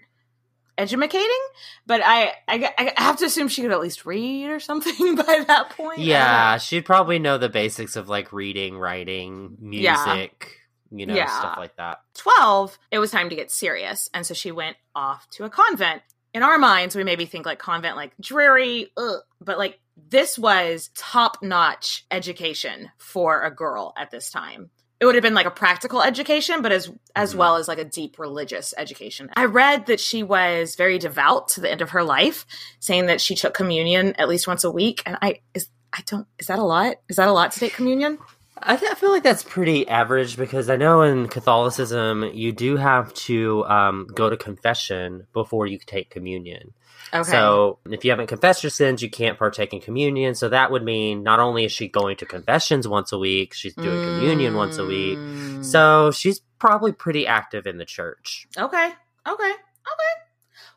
educating. 0.81 1.31
But 1.87 2.01
I, 2.05 2.33
I, 2.49 2.73
I 2.97 3.03
have 3.03 3.19
to 3.19 3.25
assume 3.27 3.49
she 3.49 3.63
could 3.63 3.73
at 3.73 3.81
least 3.81 4.07
read 4.07 4.51
or 4.51 4.61
something 4.61 5.15
by 5.17 5.45
that 5.47 5.71
point. 5.77 6.01
Yeah, 6.01 6.59
she'd 6.59 6.85
probably 6.85 7.19
know 7.19 7.39
the 7.39 7.49
basics 7.49 7.97
of 7.97 8.09
like 8.09 8.33
reading, 8.33 8.77
writing, 8.79 9.57
Yeah. 9.61 10.05
music, 10.05 10.57
you 10.91 11.07
know, 11.07 11.15
Yeah. 11.15 11.27
stuff 11.27 11.57
like 11.59 11.77
that. 11.77 11.99
12, 12.15 12.79
it 12.91 12.99
was 12.99 13.11
time 13.11 13.31
to 13.31 13.37
get 13.37 13.51
serious. 13.51 14.09
And 14.15 14.27
so 14.27 14.35
she 14.35 14.53
went 14.53 14.77
off 14.95 15.29
to 15.31 15.45
a 15.45 15.51
convent. 15.51 16.03
In 16.33 16.43
our 16.45 16.59
minds, 16.59 16.95
we 16.95 17.03
maybe 17.05 17.27
think 17.27 17.45
like 17.47 17.59
convent, 17.59 17.97
like 17.97 18.13
dreary, 18.21 18.93
ugh. 18.97 19.21
but 19.41 19.59
like 19.59 19.81
this 20.09 20.39
was 20.39 20.91
top 20.97 21.43
notch 21.43 22.05
education 22.11 22.91
for 22.99 23.43
a 23.43 23.51
girl 23.55 23.93
at 23.97 24.11
this 24.11 24.31
time. 24.31 24.71
It 25.01 25.07
would 25.07 25.15
have 25.15 25.23
been 25.23 25.35
like 25.35 25.47
a 25.47 25.51
practical 25.51 26.03
education, 26.03 26.61
but 26.61 26.73
as 26.73 26.91
as 27.17 27.33
Mhm. 27.35 27.39
well 27.39 27.57
as 27.57 27.69
like 27.69 27.79
a 27.79 27.85
deep 27.85 28.19
religious 28.19 28.75
education. 28.77 29.31
I 29.35 29.47
read 29.47 29.87
that 29.87 29.99
she 29.99 30.23
was 30.23 30.77
very 30.77 30.99
devout 30.99 31.49
to 31.49 31.61
the 31.61 31.71
end 31.71 31.81
of 31.81 31.91
her 31.91 32.05
life, 32.05 32.45
saying 32.81 33.07
that 33.07 33.21
she 33.21 33.35
took 33.35 33.55
communion 33.55 34.15
at 34.19 34.29
least 34.29 34.47
once 34.47 34.63
a 34.63 34.71
week. 34.71 35.03
And 35.07 35.17
I 35.23 35.41
is 35.55 35.69
I 35.93 36.03
don't 36.07 36.27
is 36.39 36.49
that 36.49 36.59
a 36.59 36.63
lot? 36.65 36.97
Is 37.09 37.17
that 37.17 37.29
a 37.29 37.33
lot 37.33 37.53
to 37.53 37.61
take 37.61 37.73
communion? 37.73 38.19
I, 38.63 38.77
th- 38.77 38.93
I 38.93 38.95
feel 38.95 39.11
like 39.11 39.23
that's 39.23 39.43
pretty 39.43 39.89
average 39.89 40.37
because 40.37 40.69
I 40.69 40.77
know 40.77 41.01
in 41.01 41.29
Catholicism 41.29 42.25
you 42.35 42.53
do 42.53 42.77
have 42.77 43.15
to 43.15 43.65
um, 43.65 44.07
go 44.15 44.29
to 44.29 44.37
confession 44.37 45.27
before 45.33 45.67
you 45.67 45.79
take 45.79 46.11
communion. 46.11 46.75
Okay. 47.13 47.31
So 47.31 47.79
if 47.91 48.05
you 48.05 48.11
haven't 48.11 48.29
confessed 48.29 48.63
your 48.63 48.71
sins, 48.71 49.03
you 49.03 49.11
can't 49.11 49.39
partake 49.39 49.73
in 49.73 49.81
communion. 49.81 50.35
So 50.35 50.49
that 50.49 50.71
would 50.71 50.85
mean 50.85 51.23
not 51.23 51.41
only 51.41 51.65
is 51.65 51.73
she 51.73 51.89
going 51.89 52.17
to 52.19 52.27
confessions 52.27 52.87
once 52.87 53.13
a 53.13 53.19
week, 53.19 53.55
she's 53.55 53.75
doing 53.75 54.05
communion 54.05 54.55
once 54.55 54.79
a 54.79 54.85
week. 54.85 55.19
Mm. 55.19 55.65
So 55.65 56.11
she's 56.13 56.41
probably 56.59 56.93
pretty 56.93 57.27
active 57.27 57.67
in 57.67 57.79
the 57.79 57.85
church. 57.85 58.47
Okay. 58.57 58.87
Okay. 58.87 59.51
Okay. 59.51 60.15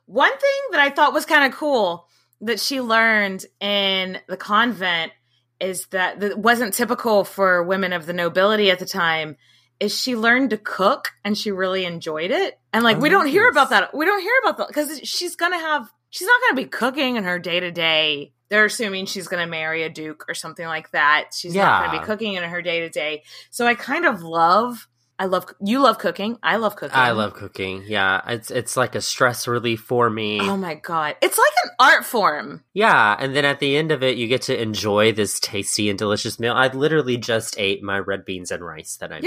One 0.05 0.31
thing 0.31 0.61
that 0.71 0.79
I 0.79 0.89
thought 0.89 1.13
was 1.13 1.25
kind 1.25 1.45
of 1.45 1.57
cool 1.57 2.07
that 2.41 2.59
she 2.59 2.81
learned 2.81 3.45
in 3.59 4.19
the 4.27 4.37
convent 4.37 5.11
is 5.59 5.85
that 5.87 6.19
that 6.19 6.37
wasn't 6.37 6.73
typical 6.73 7.23
for 7.23 7.63
women 7.63 7.93
of 7.93 8.05
the 8.05 8.13
nobility 8.13 8.69
at 8.69 8.79
the 8.79 8.85
time 8.85 9.37
is 9.79 9.97
she 9.97 10.15
learned 10.15 10.49
to 10.49 10.57
cook 10.57 11.11
and 11.23 11.37
she 11.37 11.51
really 11.51 11.85
enjoyed 11.85 12.31
it. 12.31 12.59
And 12.73 12.83
like 12.83 12.97
Oh, 12.97 12.99
we 12.99 13.09
don't 13.09 13.27
hear 13.27 13.47
about 13.49 13.69
that. 13.69 13.95
We 13.95 14.05
don't 14.05 14.21
hear 14.21 14.33
about 14.43 14.57
that 14.57 14.73
cuz 14.73 14.99
she's 15.03 15.35
going 15.35 15.51
to 15.53 15.57
have 15.57 15.89
she's 16.13 16.27
not 16.27 16.41
going 16.41 16.55
to 16.55 16.61
be 16.61 16.69
cooking 16.69 17.15
in 17.15 17.23
her 17.23 17.39
day-to-day. 17.39 18.33
They're 18.49 18.65
assuming 18.65 19.07
she's 19.07 19.27
going 19.27 19.43
to 19.43 19.49
marry 19.49 19.81
a 19.81 19.89
duke 19.89 20.25
or 20.27 20.35
something 20.35 20.65
like 20.65 20.91
that. 20.91 21.29
She's 21.33 21.55
not 21.55 21.85
going 21.85 21.95
to 21.95 21.99
be 22.01 22.05
cooking 22.05 22.33
in 22.33 22.43
her 22.43 22.61
day-to-day. 22.61 23.23
So 23.49 23.65
I 23.65 23.73
kind 23.73 24.05
of 24.05 24.21
love 24.21 24.87
I 25.19 25.25
love 25.25 25.45
you 25.63 25.79
love 25.79 25.99
cooking. 25.99 26.37
I 26.41 26.57
love 26.57 26.75
cooking. 26.75 26.97
I 26.97 27.11
love 27.11 27.33
cooking. 27.35 27.83
Yeah, 27.85 28.21
it's 28.27 28.49
it's 28.49 28.75
like 28.75 28.95
a 28.95 29.01
stress 29.01 29.47
relief 29.47 29.81
for 29.81 30.09
me. 30.09 30.39
Oh 30.41 30.57
my 30.57 30.73
god. 30.73 31.15
It's 31.21 31.37
like 31.37 31.53
an 31.63 31.69
art 31.79 32.03
form. 32.03 32.63
Yeah, 32.73 33.15
and 33.19 33.35
then 33.35 33.45
at 33.45 33.59
the 33.59 33.77
end 33.77 33.91
of 33.91 34.01
it 34.01 34.17
you 34.17 34.27
get 34.27 34.41
to 34.43 34.59
enjoy 34.59 35.13
this 35.13 35.39
tasty 35.39 35.89
and 35.89 35.99
delicious 35.99 36.39
meal. 36.39 36.53
I 36.53 36.67
literally 36.67 37.17
just 37.17 37.59
ate 37.59 37.83
my 37.83 37.99
red 37.99 38.25
beans 38.25 38.49
and 38.49 38.65
rice 38.65 38.97
that 38.97 39.11
I 39.11 39.21
made. 39.21 39.25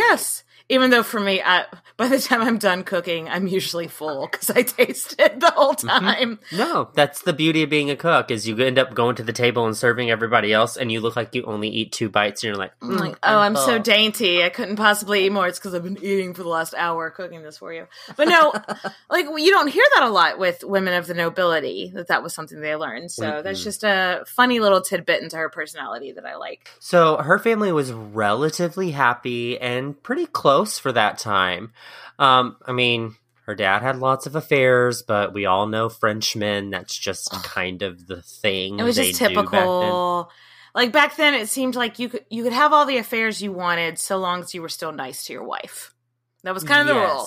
Even 0.68 0.90
though 0.90 1.02
for 1.04 1.20
me, 1.20 1.40
I, 1.40 1.64
by 1.96 2.08
the 2.08 2.18
time 2.18 2.42
I'm 2.42 2.58
done 2.58 2.82
cooking, 2.82 3.28
I'm 3.28 3.46
usually 3.46 3.86
full 3.86 4.28
because 4.30 4.50
I 4.50 4.62
taste 4.62 5.14
it 5.18 5.38
the 5.40 5.50
whole 5.52 5.74
Mm-hmm. 5.74 5.86
time. 5.86 6.38
No, 6.50 6.90
that's 6.94 7.22
the 7.22 7.32
beauty 7.32 7.62
of 7.62 7.70
being 7.70 7.90
a 7.90 7.96
cook 7.96 8.30
is 8.30 8.48
you 8.48 8.56
end 8.58 8.78
up 8.78 8.94
going 8.94 9.14
to 9.16 9.22
the 9.22 9.32
table 9.32 9.66
and 9.66 9.76
serving 9.76 10.10
everybody 10.10 10.52
else 10.52 10.76
and 10.76 10.90
you 10.90 11.00
look 11.00 11.14
like 11.16 11.34
you 11.34 11.44
only 11.44 11.68
eat 11.68 11.92
two 11.92 12.08
bites 12.08 12.42
and 12.42 12.48
you're 12.48 12.56
like, 12.56 12.72
I'm 12.82 12.90
"Mm, 12.90 13.00
like, 13.00 13.18
oh, 13.22 13.38
I'm 13.38 13.54
so 13.56 13.78
dainty. 13.78 14.42
I 14.42 14.48
couldn't 14.48 14.76
possibly 14.76 15.24
eat 15.26 15.30
more. 15.32 15.46
It's 15.46 15.58
because 15.58 15.74
I've 15.74 15.84
been 15.84 15.98
eating 15.98 16.34
for 16.34 16.42
the 16.42 16.48
last 16.48 16.74
hour 16.74 17.10
cooking 17.10 17.42
this 17.42 17.58
for 17.58 17.72
you. 17.72 17.86
But 18.16 18.28
no, 18.28 18.52
like 19.10 19.26
you 19.36 19.50
don't 19.50 19.68
hear 19.68 19.84
that 19.94 20.04
a 20.04 20.10
lot 20.10 20.38
with 20.38 20.64
women 20.64 20.94
of 20.94 21.06
the 21.06 21.14
nobility. 21.14 21.92
That 21.94 22.08
that 22.08 22.22
was 22.22 22.34
something 22.34 22.60
they 22.60 22.74
learned. 22.74 23.10
So 23.12 23.42
that's 23.42 23.60
Mm-mm. 23.60 23.64
just 23.64 23.84
a 23.84 24.24
funny 24.26 24.58
little 24.58 24.80
tidbit 24.80 25.22
into 25.22 25.36
her 25.36 25.48
personality 25.50 26.12
that 26.12 26.26
I 26.26 26.36
like. 26.36 26.68
So 26.80 27.18
her 27.18 27.38
family 27.38 27.70
was 27.70 27.92
relatively 27.92 28.90
happy 28.92 29.58
and 29.60 30.02
pretty 30.02 30.26
close 30.26 30.55
for 30.64 30.92
that 30.92 31.18
time. 31.18 31.72
Um, 32.18 32.56
I 32.66 32.72
mean, 32.72 33.16
her 33.46 33.54
dad 33.54 33.82
had 33.82 33.98
lots 33.98 34.26
of 34.26 34.34
affairs, 34.34 35.02
but 35.02 35.32
we 35.32 35.46
all 35.46 35.66
know 35.66 35.88
Frenchmen. 35.88 36.70
That's 36.70 36.96
just 36.96 37.30
kind 37.30 37.82
of 37.82 38.06
the 38.06 38.22
thing. 38.22 38.78
It 38.78 38.82
was 38.82 38.96
just 38.96 39.18
do 39.18 39.24
back 39.24 39.28
typical. 39.28 40.30
Like 40.74 40.92
back 40.92 41.16
then, 41.16 41.34
it 41.34 41.48
seemed 41.48 41.76
like 41.76 41.98
you 41.98 42.08
could 42.08 42.24
you 42.28 42.42
could 42.42 42.52
have 42.52 42.72
all 42.72 42.86
the 42.86 42.98
affairs 42.98 43.40
you 43.40 43.52
wanted 43.52 43.98
so 43.98 44.18
long 44.18 44.40
as 44.40 44.54
you 44.54 44.62
were 44.62 44.68
still 44.68 44.92
nice 44.92 45.24
to 45.26 45.32
your 45.32 45.44
wife. 45.44 45.94
That 46.42 46.54
was 46.54 46.64
kind 46.64 46.80
of 46.80 46.86
the 46.86 47.00
rule. 47.00 47.26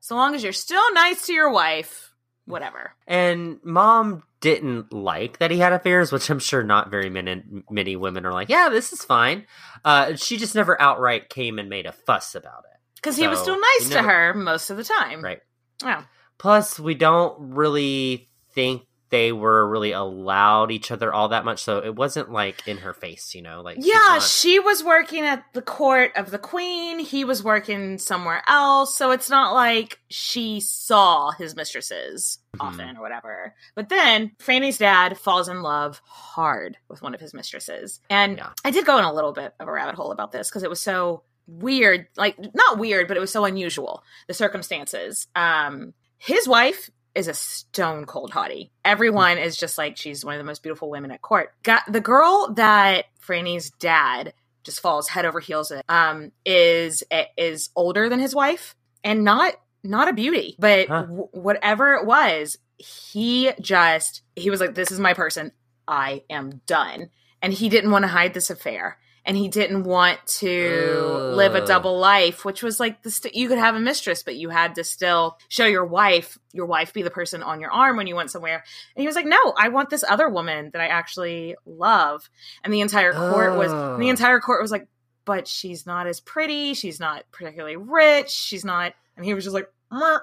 So 0.00 0.16
long 0.16 0.34
as 0.34 0.42
you're 0.42 0.52
still 0.52 0.92
nice 0.92 1.26
to 1.26 1.32
your 1.32 1.50
wife, 1.50 2.09
whatever. 2.50 2.92
And 3.06 3.58
mom 3.64 4.22
didn't 4.40 4.92
like 4.92 5.38
that 5.38 5.50
he 5.50 5.58
had 5.58 5.72
affairs, 5.72 6.12
which 6.12 6.28
I'm 6.30 6.38
sure 6.38 6.62
not 6.62 6.90
very 6.90 7.10
many 7.10 7.42
many 7.70 7.96
women 7.96 8.26
are 8.26 8.32
like, 8.32 8.48
yeah, 8.48 8.68
this 8.70 8.92
is 8.92 9.04
fine. 9.04 9.46
Uh, 9.84 10.16
she 10.16 10.36
just 10.36 10.54
never 10.54 10.80
outright 10.80 11.28
came 11.28 11.58
and 11.58 11.68
made 11.68 11.86
a 11.86 11.92
fuss 11.92 12.34
about 12.34 12.64
it. 12.72 12.78
Because 12.96 13.16
he 13.16 13.28
was 13.28 13.38
So, 13.38 13.44
still 13.44 13.56
you 13.56 13.62
nice 13.80 13.88
to 13.90 14.02
her 14.02 14.34
most 14.34 14.70
of 14.70 14.76
the 14.76 14.84
time. 14.84 15.22
Right. 15.22 15.40
Yeah. 15.82 16.04
Plus, 16.38 16.78
we 16.78 16.94
don't 16.94 17.54
really 17.54 18.30
think 18.52 18.82
they 19.10 19.32
were 19.32 19.68
really 19.68 19.92
allowed 19.92 20.70
each 20.70 20.90
other 20.90 21.12
all 21.12 21.28
that 21.28 21.44
much, 21.44 21.62
so 21.62 21.78
it 21.78 21.94
wasn't 21.96 22.30
like 22.30 22.66
in 22.66 22.78
her 22.78 22.94
face, 22.94 23.34
you 23.34 23.42
know. 23.42 23.60
Like 23.60 23.76
Yeah, 23.80 23.94
not- 24.08 24.22
she 24.22 24.58
was 24.60 24.82
working 24.84 25.24
at 25.24 25.44
the 25.52 25.62
court 25.62 26.12
of 26.16 26.30
the 26.30 26.38
queen. 26.38 27.00
He 27.00 27.24
was 27.24 27.42
working 27.42 27.98
somewhere 27.98 28.42
else. 28.46 28.94
So 28.94 29.10
it's 29.10 29.28
not 29.28 29.52
like 29.52 29.98
she 30.08 30.60
saw 30.60 31.32
his 31.32 31.56
mistresses 31.56 32.38
Mhm. 32.56 32.66
often 32.66 32.96
or 32.96 33.00
whatever. 33.02 33.54
But 33.74 33.88
then 33.88 34.32
Franny's 34.38 34.78
dad 34.78 35.18
falls 35.18 35.48
in 35.48 35.62
love 35.62 36.00
hard 36.04 36.76
with 36.88 37.02
one 37.02 37.14
of 37.14 37.20
his 37.20 37.34
mistresses. 37.34 38.00
And 38.08 38.38
Yeah. 38.38 38.50
I 38.64 38.70
did 38.70 38.86
go 38.86 38.96
in 38.98 39.04
a 39.04 39.12
little 39.12 39.32
bit 39.32 39.54
of 39.58 39.66
a 39.68 39.72
rabbit 39.72 39.96
hole 39.96 40.12
about 40.12 40.30
this 40.32 40.48
because 40.48 40.62
it 40.62 40.70
was 40.70 40.80
so 40.80 41.24
weird. 41.48 42.06
Like, 42.16 42.36
not 42.54 42.78
weird, 42.78 43.08
but 43.08 43.16
it 43.16 43.20
was 43.20 43.32
so 43.32 43.44
unusual, 43.44 44.04
the 44.28 44.34
circumstances. 44.34 45.26
Um, 45.34 45.94
his 46.18 46.46
wife 46.46 46.90
is 47.14 47.28
a 47.28 47.34
stone 47.34 48.04
cold 48.06 48.30
hottie. 48.32 48.70
Everyone 48.84 49.38
is 49.38 49.56
just 49.56 49.76
like 49.78 49.96
she's 49.96 50.24
one 50.24 50.34
of 50.34 50.38
the 50.38 50.44
most 50.44 50.62
beautiful 50.62 50.90
women 50.90 51.10
at 51.10 51.22
court. 51.22 51.52
Got 51.62 51.82
the 51.90 52.00
girl 52.00 52.52
that 52.54 53.06
Franny's 53.26 53.70
dad 53.80 54.32
just 54.62 54.80
falls 54.80 55.08
head 55.08 55.24
over 55.24 55.40
heels 55.40 55.70
in, 55.70 55.82
um 55.88 56.32
is 56.44 57.02
is 57.36 57.70
older 57.74 58.08
than 58.08 58.20
his 58.20 58.34
wife 58.34 58.74
and 59.02 59.24
not 59.24 59.54
not 59.82 60.08
a 60.08 60.12
beauty, 60.12 60.54
but 60.58 60.88
Huh. 60.88 61.02
w- 61.02 61.28
whatever 61.32 61.94
it 61.94 62.06
was, 62.06 62.58
he 62.76 63.50
just 63.60 64.22
he 64.36 64.50
was 64.50 64.60
like 64.60 64.74
this 64.74 64.92
is 64.92 65.00
my 65.00 65.14
person. 65.14 65.52
I 65.88 66.22
am 66.30 66.60
done. 66.66 67.10
And 67.42 67.52
he 67.52 67.68
didn't 67.70 67.90
want 67.90 68.02
to 68.04 68.08
hide 68.08 68.34
this 68.34 68.50
affair. 68.50 68.98
And 69.26 69.36
he 69.36 69.48
didn't 69.48 69.84
want 69.84 70.18
to 70.38 71.32
live 71.34 71.54
a 71.54 71.64
double 71.66 71.98
life, 71.98 72.44
which 72.44 72.62
was 72.62 72.80
like 72.80 73.02
the 73.02 73.10
st- 73.10 73.34
you 73.34 73.48
could 73.48 73.58
have 73.58 73.74
a 73.74 73.80
mistress, 73.80 74.22
but 74.22 74.36
you 74.36 74.48
had 74.48 74.74
to 74.76 74.84
still 74.84 75.36
show 75.48 75.66
your 75.66 75.84
wife, 75.84 76.38
your 76.52 76.66
wife 76.66 76.92
be 76.94 77.02
the 77.02 77.10
person 77.10 77.42
on 77.42 77.60
your 77.60 77.70
arm 77.70 77.96
when 77.98 78.06
you 78.06 78.16
went 78.16 78.30
somewhere. 78.30 78.64
And 78.96 79.02
he 79.02 79.06
was 79.06 79.14
like, 79.16 79.26
"No, 79.26 79.54
I 79.58 79.68
want 79.68 79.90
this 79.90 80.04
other 80.08 80.28
woman 80.28 80.70
that 80.72 80.80
I 80.80 80.86
actually 80.86 81.54
love." 81.66 82.30
And 82.64 82.72
the 82.72 82.80
entire 82.80 83.12
court 83.12 83.56
was 83.58 83.70
Oh. 83.70 83.98
the 83.98 84.08
entire 84.08 84.40
court 84.40 84.62
was 84.62 84.70
like, 84.72 84.88
"But 85.26 85.46
she's 85.46 85.84
not 85.84 86.06
as 86.06 86.18
pretty. 86.20 86.72
She's 86.74 86.98
not 86.98 87.24
particularly 87.30 87.76
rich. 87.76 88.30
She's 88.30 88.64
not." 88.64 88.94
And 89.16 89.24
he 89.26 89.34
was 89.34 89.44
just 89.44 89.54
like, 89.54 89.70
"Meh, 89.92 90.18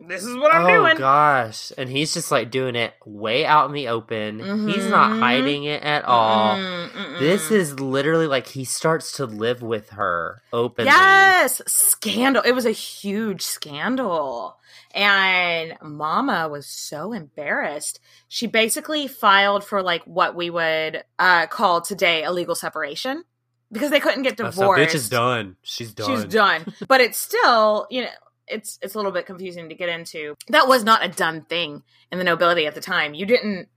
"This 0.00 0.24
is 0.24 0.36
what 0.36 0.52
I'm 0.54 0.64
oh 0.64 0.68
doing." 0.68 0.96
Oh 0.96 0.98
gosh, 0.98 1.72
and 1.78 1.88
he's 1.88 2.12
just 2.14 2.30
like 2.30 2.50
doing 2.50 2.76
it 2.76 2.94
way 3.04 3.46
out 3.46 3.66
in 3.68 3.72
the 3.72 3.88
open. 3.88 4.38
He's 4.68 4.86
not 4.86 5.12
Mhm. 5.12 5.18
hiding 5.20 5.64
it 5.64 5.82
at 5.82 6.04
all. 6.04 6.56
Mm, 6.56 6.90
mm, 6.90 7.18
This 7.18 7.50
is 7.50 7.80
literally 7.80 8.26
like 8.26 8.46
he 8.48 8.64
starts 8.64 9.12
to 9.12 9.26
live 9.26 9.62
with 9.62 9.90
her 9.90 10.42
openly. 10.52 10.90
Yes, 10.90 11.62
scandal. 11.66 12.42
It 12.44 12.52
was 12.52 12.66
a 12.66 12.70
huge 12.72 13.42
scandal. 13.42 14.58
And 14.94 15.76
Mama 15.82 16.48
was 16.48 16.66
so 16.66 17.12
embarrassed. 17.12 18.00
She 18.28 18.46
basically 18.46 19.06
filed 19.08 19.62
for 19.62 19.82
like 19.82 20.02
what 20.04 20.34
we 20.34 20.48
would 20.48 21.04
uh, 21.18 21.46
call 21.48 21.80
today 21.82 22.24
a 22.24 22.32
legal 22.32 22.54
separation 22.54 23.24
because 23.70 23.90
they 23.90 24.00
couldn't 24.00 24.22
get 24.22 24.40
Oh, 24.40 24.44
divorced. 24.46 24.80
so 24.80 24.86
bitch 24.86 24.94
is 24.94 25.08
done. 25.10 25.56
She's 25.62 25.92
done. 25.92 26.06
She's 26.08 26.24
done. 26.24 26.64
but 26.88 27.02
it's 27.02 27.18
still, 27.18 27.86
you 27.90 28.02
know, 28.02 28.08
it's 28.48 28.78
it's 28.82 28.94
a 28.94 28.98
little 28.98 29.12
bit 29.12 29.26
confusing 29.26 29.68
to 29.68 29.74
get 29.74 29.88
into. 29.88 30.34
That 30.48 30.68
was 30.68 30.84
not 30.84 31.04
a 31.04 31.08
done 31.08 31.42
thing 31.42 31.82
in 32.12 32.18
the 32.18 32.24
nobility 32.24 32.66
at 32.66 32.74
the 32.74 32.80
time. 32.80 33.14
You 33.14 33.26
didn't 33.26 33.68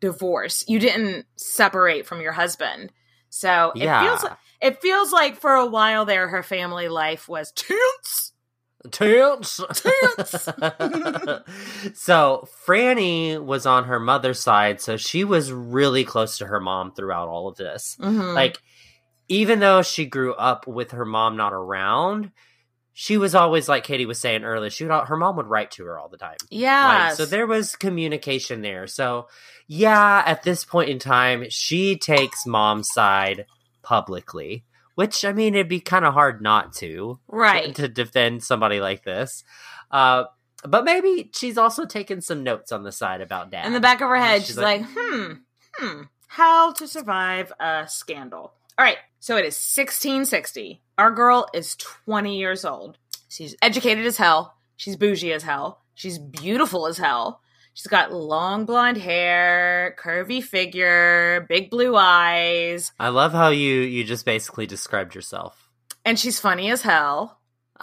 divorce. 0.00 0.64
You 0.68 0.78
didn't 0.78 1.26
separate 1.36 2.06
from 2.06 2.20
your 2.20 2.32
husband. 2.32 2.92
So 3.30 3.72
it 3.74 3.82
Yeah. 3.82 4.02
feels 4.08 4.22
like 4.24 4.38
it 4.60 4.80
feels 4.82 5.12
like 5.12 5.36
for 5.40 5.54
a 5.54 5.66
while 5.66 6.04
there 6.06 6.28
her 6.28 6.42
family 6.42 6.88
life 6.88 7.28
was 7.28 7.52
tense. 7.52 8.32
Tense. 8.90 9.60
Tense. 9.74 10.48
so 11.94 12.48
Franny 12.66 13.42
was 13.42 13.66
on 13.66 13.84
her 13.84 13.98
mother's 14.00 14.40
side, 14.40 14.80
so 14.80 14.96
she 14.96 15.24
was 15.24 15.52
really 15.52 16.04
close 16.04 16.38
to 16.38 16.46
her 16.46 16.60
mom 16.60 16.92
throughout 16.92 17.28
all 17.28 17.48
of 17.48 17.56
this. 17.56 17.96
Mhm. 18.00 18.34
Like, 18.34 18.58
even 19.28 19.58
though 19.60 19.82
she 19.82 20.06
grew 20.06 20.34
up 20.34 20.66
with 20.66 20.92
her 20.92 21.04
mom 21.04 21.36
not 21.36 21.52
around, 21.52 22.30
she 22.98 23.18
was 23.18 23.34
always 23.34 23.68
like 23.68 23.84
Katie 23.84 24.06
was 24.06 24.18
saying 24.18 24.42
earlier. 24.42 24.70
She 24.70 24.86
would, 24.86 24.90
her 25.08 25.18
mom 25.18 25.36
would 25.36 25.48
write 25.48 25.70
to 25.72 25.84
her 25.84 25.98
all 25.98 26.08
the 26.08 26.16
time. 26.16 26.38
yeah. 26.48 27.08
Like, 27.08 27.12
so 27.16 27.26
there 27.26 27.46
was 27.46 27.76
communication 27.76 28.62
there. 28.62 28.86
So 28.86 29.28
yeah, 29.68 30.22
at 30.24 30.44
this 30.44 30.64
point 30.64 30.88
in 30.88 30.98
time, 30.98 31.44
she 31.50 31.98
takes 31.98 32.46
mom's 32.46 32.88
side 32.90 33.44
publicly, 33.82 34.64
which 34.94 35.26
I 35.26 35.34
mean, 35.34 35.54
it'd 35.54 35.68
be 35.68 35.78
kind 35.78 36.06
of 36.06 36.14
hard 36.14 36.40
not 36.40 36.72
to 36.76 37.20
right. 37.28 37.74
to 37.74 37.86
defend 37.86 38.42
somebody 38.42 38.80
like 38.80 39.04
this. 39.04 39.44
Uh, 39.90 40.24
but 40.64 40.86
maybe 40.86 41.30
she's 41.34 41.58
also 41.58 41.84
taken 41.84 42.22
some 42.22 42.42
notes 42.44 42.72
on 42.72 42.82
the 42.82 42.92
side 42.92 43.20
about 43.20 43.50
dad. 43.50 43.66
In 43.66 43.74
the 43.74 43.80
back 43.80 44.00
of 44.00 44.08
her 44.08 44.16
head, 44.16 44.38
She's 44.40 44.46
she's, 44.46 44.56
like, 44.56 44.80
like, 44.80 44.90
hmm, 44.94 45.32
hmm, 45.74 46.02
how 46.28 46.72
to 46.72 46.88
survive 46.88 47.52
a 47.60 47.84
scandal. 47.88 48.54
All 48.78 48.84
right, 48.86 48.96
so 49.20 49.36
it 49.36 49.44
is 49.44 49.54
1660. 49.54 50.80
Our 50.98 51.10
girl 51.10 51.46
is 51.52 51.76
20 51.76 52.38
years 52.38 52.64
old. 52.64 52.96
She's 53.28 53.54
educated 53.60 54.06
as 54.06 54.16
hell. 54.16 54.56
She's 54.76 54.96
bougie 54.96 55.32
as 55.32 55.42
hell. 55.42 55.82
She's 55.94 56.18
beautiful 56.18 56.86
as 56.86 56.96
hell. 56.98 57.40
She's 57.74 57.86
got 57.86 58.12
long 58.12 58.64
blonde 58.64 58.96
hair, 58.96 59.94
curvy 60.02 60.42
figure, 60.42 61.44
big 61.48 61.68
blue 61.68 61.94
eyes, 61.94 62.92
I 62.98 63.10
love 63.10 63.32
how 63.32 63.48
you 63.50 63.80
you 63.82 64.02
just 64.04 64.24
basically 64.24 64.66
described 64.66 65.14
yourself. 65.14 65.68
and 66.02 66.18
she's 66.18 66.40
funny 66.40 66.70
as 66.70 66.80
hell. 66.80 67.40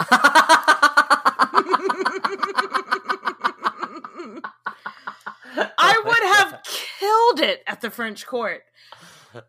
I 5.77 6.01
would 6.05 6.23
have 6.23 6.63
killed 6.63 7.39
it 7.41 7.63
at 7.67 7.81
the 7.81 7.91
French 7.91 8.25
court. 8.25 8.63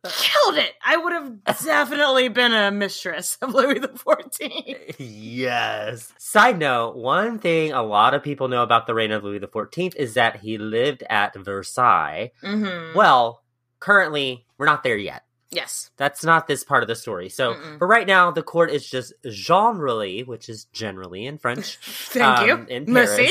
Killed 0.09 0.57
it. 0.57 0.73
I 0.85 0.97
would 0.97 1.13
have 1.13 1.45
definitely 1.65 2.29
been 2.29 2.53
a 2.53 2.71
mistress 2.71 3.37
of 3.43 3.55
Louis 3.55 3.79
the 3.79 3.89
Fourteenth. 3.89 4.99
yes. 5.01 6.13
Side 6.19 6.59
note: 6.59 6.97
One 6.97 7.39
thing 7.39 7.73
a 7.73 7.83
lot 7.83 8.15
of 8.15 8.23
people 8.23 8.49
know 8.49 8.63
about 8.63 8.87
the 8.87 8.95
reign 8.95 9.11
of 9.13 9.25
Louis 9.25 9.41
XIV 9.41 9.95
is 9.97 10.15
that 10.15 10.37
he 10.37 10.59
lived 10.59 11.03
at 11.11 11.35
Versailles. 11.37 12.31
Mm-hmm. 12.43 12.97
Well, 12.97 13.43
currently 13.81 14.47
we're 14.57 14.67
not 14.67 14.83
there 14.83 14.97
yet. 14.97 15.24
Yes. 15.55 15.91
That's 15.97 16.25
not 16.25 16.47
this 16.47 16.65
part 16.65 16.83
of 16.83 16.89
the 16.89 16.95
story. 16.97 17.29
So 17.29 17.55
Mm-mm. 17.55 17.79
for 17.79 17.87
right 17.87 18.07
now, 18.07 18.31
the 18.31 18.43
court 18.43 18.71
is 18.71 18.89
just 18.89 19.13
generally, 19.31 20.23
which 20.23 20.49
is 20.49 20.65
generally 20.67 21.27
in 21.27 21.39
French. 21.39 21.77
Thank 21.83 22.39
um, 22.41 22.49
you. 22.49 22.67
In 22.69 22.93
Merci. 22.93 23.31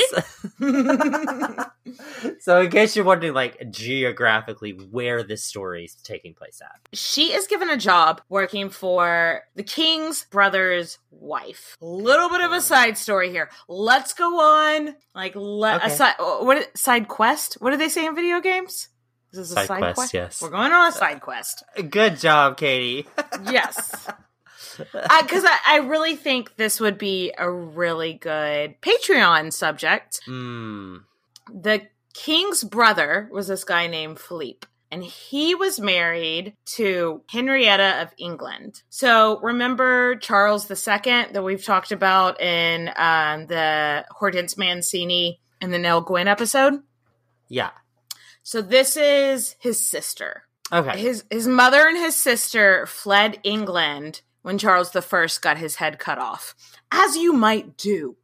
Paris. 0.58 1.66
so 2.40 2.60
in 2.62 2.70
case 2.70 2.96
you're 2.96 3.04
wondering, 3.04 3.34
like 3.34 3.70
geographically, 3.70 4.72
where 4.72 5.22
this 5.22 5.44
story 5.44 5.84
is 5.84 5.94
taking 5.96 6.34
place 6.34 6.60
at. 6.62 6.80
she 6.96 7.32
is 7.32 7.46
given 7.46 7.70
a 7.70 7.76
job 7.76 8.20
working 8.28 8.70
for 8.70 9.42
the 9.54 9.62
king's 9.62 10.24
brother's 10.30 10.98
wife. 11.10 11.76
A 11.80 11.84
little 11.84 12.28
bit 12.28 12.40
of 12.40 12.52
a 12.52 12.60
side 12.60 12.96
story 12.98 13.30
here. 13.30 13.50
Let's 13.68 14.14
go 14.14 14.40
on. 14.40 14.96
Like 15.14 15.34
le- 15.36 15.74
a 15.74 15.76
Okay. 15.76 15.88
side 15.90 16.14
what 16.18 16.76
side 16.76 17.08
quest? 17.08 17.54
What 17.60 17.70
do 17.70 17.76
they 17.76 17.88
say 17.88 18.06
in 18.06 18.14
video 18.14 18.40
games? 18.40 18.88
Is 19.34 19.50
this 19.50 19.50
a 19.50 19.54
Side 19.54 19.66
side, 19.66 19.94
quest, 19.94 20.14
yes. 20.14 20.40
We're 20.40 20.50
going 20.50 20.70
on 20.70 20.88
a 20.88 20.92
side 20.92 21.20
quest. 21.20 21.64
Good 21.90 22.18
job, 22.18 22.56
Katie. 22.56 23.06
Yes. 23.50 24.06
Because 24.76 25.44
I, 25.44 25.58
I 25.66 25.76
really 25.78 26.14
think 26.16 26.56
this 26.56 26.78
would 26.78 26.98
be 26.98 27.32
a 27.36 27.50
really 27.50 28.14
good 28.14 28.80
Patreon 28.80 29.52
subject. 29.52 30.20
Hmm. 30.24 30.98
the 31.52 31.82
king's 32.12 32.62
brother 32.64 33.28
was 33.32 33.48
this 33.48 33.64
guy 33.64 33.88
named 33.88 34.20
Philippe. 34.20 34.66
And 34.90 35.02
he 35.02 35.56
was 35.56 35.80
married 35.80 36.54
to 36.76 37.22
Henrietta 37.28 38.02
of 38.02 38.14
England. 38.16 38.82
So 38.90 39.40
remember 39.40 40.14
Charles 40.16 40.70
II 40.70 41.26
that 41.32 41.42
we've 41.42 41.64
talked 41.64 41.90
about 41.90 42.40
in 42.40 42.88
um, 42.96 43.48
the 43.48 44.04
Hortense 44.10 44.56
Mancini 44.56 45.40
and 45.60 45.72
the 45.72 45.80
Nell 45.80 46.00
Gwyn 46.00 46.28
episode? 46.28 46.74
Yeah. 47.48 47.70
So 48.44 48.60
this 48.60 48.96
is 48.96 49.56
his 49.58 49.84
sister. 49.84 50.44
Okay. 50.70 50.98
His 50.98 51.24
his 51.30 51.48
mother 51.48 51.88
and 51.88 51.96
his 51.96 52.14
sister 52.14 52.86
fled 52.86 53.40
England 53.42 54.20
when 54.42 54.58
Charles 54.58 54.94
I 54.94 55.28
got 55.40 55.56
his 55.56 55.76
head 55.76 55.98
cut 55.98 56.18
off, 56.18 56.54
as 56.92 57.16
you 57.16 57.32
might 57.32 57.76
do 57.76 58.16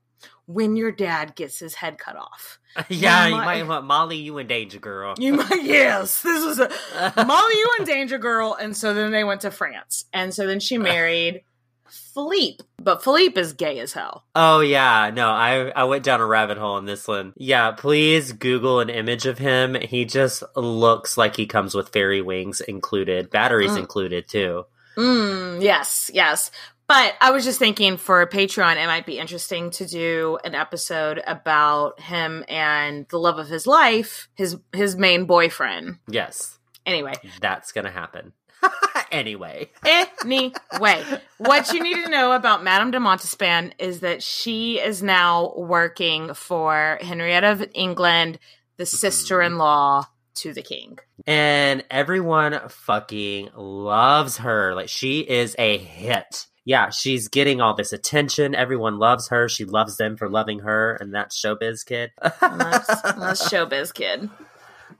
when 0.46 0.76
your 0.76 0.92
dad 0.92 1.34
gets 1.34 1.58
his 1.58 1.76
head 1.76 1.96
cut 1.98 2.16
off. 2.16 2.58
yeah, 2.88 3.26
you 3.26 3.34
might 3.34 3.66
want 3.66 3.86
Molly. 3.86 4.18
You 4.18 4.36
in 4.38 4.46
danger, 4.46 4.78
girl. 4.78 5.14
You 5.18 5.34
might, 5.34 5.50
yes. 5.62 6.22
This 6.22 6.44
was 6.44 6.58
a 6.58 6.68
Molly, 7.24 7.54
you 7.54 7.74
and 7.78 7.86
Danger 7.86 8.18
Girl, 8.18 8.56
and 8.60 8.76
so 8.76 8.94
then 8.94 9.10
they 9.10 9.24
went 9.24 9.40
to 9.40 9.50
France, 9.50 10.04
and 10.12 10.32
so 10.32 10.46
then 10.46 10.60
she 10.60 10.76
married 10.76 11.42
Philippe, 11.90 12.64
but 12.78 13.02
Philippe 13.04 13.40
is 13.40 13.52
gay 13.52 13.78
as 13.80 13.92
hell. 13.92 14.24
Oh 14.34 14.60
yeah, 14.60 15.10
no, 15.14 15.28
I 15.28 15.70
I 15.70 15.84
went 15.84 16.04
down 16.04 16.20
a 16.20 16.26
rabbit 16.26 16.58
hole 16.58 16.74
on 16.76 16.84
this 16.84 17.06
one. 17.08 17.32
Yeah, 17.36 17.72
please 17.72 18.32
Google 18.32 18.80
an 18.80 18.88
image 18.90 19.26
of 19.26 19.38
him. 19.38 19.74
He 19.74 20.04
just 20.04 20.42
looks 20.56 21.16
like 21.16 21.36
he 21.36 21.46
comes 21.46 21.74
with 21.74 21.90
fairy 21.90 22.22
wings 22.22 22.60
included, 22.60 23.30
batteries 23.30 23.72
Mm. 23.72 23.78
included 23.80 24.28
too. 24.28 24.64
Mm, 24.96 25.62
yes, 25.62 26.10
yes. 26.12 26.50
But 26.86 27.14
I 27.20 27.30
was 27.30 27.44
just 27.44 27.60
thinking 27.60 27.98
for 27.98 28.20
a 28.20 28.28
Patreon, 28.28 28.74
it 28.76 28.86
might 28.86 29.06
be 29.06 29.18
interesting 29.20 29.70
to 29.72 29.86
do 29.86 30.38
an 30.44 30.56
episode 30.56 31.22
about 31.24 32.00
him 32.00 32.44
and 32.48 33.06
the 33.10 33.18
love 33.18 33.38
of 33.38 33.46
his 33.48 33.64
life, 33.66 34.28
his 34.34 34.56
his 34.72 34.96
main 34.96 35.24
boyfriend. 35.26 35.98
Yes, 36.08 36.58
Anyway, 36.86 37.12
that's 37.40 37.70
gonna 37.72 37.90
happen. 37.90 38.32
anyway, 39.12 39.70
anyway, 39.84 41.04
what 41.38 41.72
you 41.72 41.82
need 41.82 42.04
to 42.04 42.10
know 42.10 42.32
about 42.32 42.62
Madame 42.62 42.90
de 42.90 42.98
Montespan 42.98 43.72
is 43.78 44.00
that 44.00 44.22
she 44.22 44.78
is 44.78 45.02
now 45.02 45.52
working 45.56 46.34
for 46.34 46.98
Henrietta 47.00 47.52
of 47.52 47.64
England, 47.74 48.38
the 48.76 48.84
mm-hmm. 48.84 48.96
sister-in-law 48.96 50.06
to 50.36 50.52
the 50.52 50.62
king. 50.62 50.98
and 51.26 51.84
everyone 51.90 52.60
fucking 52.68 53.50
loves 53.54 54.38
her. 54.38 54.74
Like 54.74 54.88
she 54.88 55.20
is 55.20 55.54
a 55.58 55.78
hit. 55.78 56.46
Yeah, 56.64 56.90
she's 56.90 57.28
getting 57.28 57.60
all 57.60 57.74
this 57.74 57.92
attention. 57.92 58.54
Everyone 58.54 58.98
loves 58.98 59.28
her. 59.28 59.48
She 59.48 59.64
loves 59.64 59.96
them 59.96 60.16
for 60.16 60.28
loving 60.28 60.60
her, 60.60 60.94
and 60.94 61.12
that's 61.14 61.40
showbiz 61.40 61.84
kid. 61.84 62.10
That's, 62.22 62.86
that's 63.02 63.50
showbiz 63.50 63.92
kid. 63.94 64.28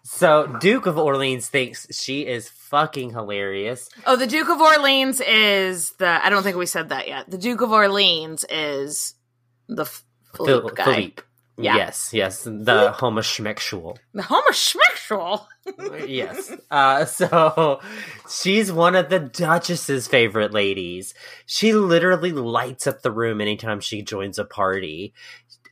So 0.03 0.47
Duke 0.61 0.87
of 0.87 0.99
Orleans 0.99 1.49
thinks 1.49 1.87
she 1.97 2.27
is 2.27 2.49
fucking 2.49 3.11
hilarious. 3.11 3.89
Oh, 4.07 4.17
the 4.17 4.27
Duke 4.27 4.49
of 4.49 4.61
Orleans 4.61 5.21
is 5.21 5.93
the. 5.99 6.25
I 6.25 6.31
don't 6.31 6.43
think 6.43 6.57
we 6.57 6.67
said 6.67 6.89
that 6.89 7.09
yet. 7.09 7.31
The 7.31 7.39
Duke 7.39 7.61
of 7.61 7.71
Orleans 7.71 8.45
is 8.49 9.15
the 9.69 9.85
Philippe 10.35 10.69
Phil- 10.69 10.69
guy. 10.75 10.85
Philippe. 10.85 11.23
Yeah. 11.59 11.77
Yes, 11.77 12.11
yes, 12.15 12.45
the 12.45 12.91
homosexual. 12.93 13.99
The 14.15 14.23
homosexual. 14.23 15.47
yes. 16.07 16.51
Uh, 16.71 17.05
so 17.05 17.81
she's 18.31 18.73
one 18.73 18.97
of 18.97 19.11
the 19.11 19.19
Duchess's 19.19 20.09
favorite 20.09 20.53
ladies. 20.55 21.13
She 21.45 21.75
literally 21.75 22.33
lights 22.33 22.87
up 22.87 23.03
the 23.03 23.11
room 23.13 23.43
anytime 23.43 23.81
she 23.81 24.01
joins 24.01 24.39
a 24.39 24.45
party, 24.47 25.13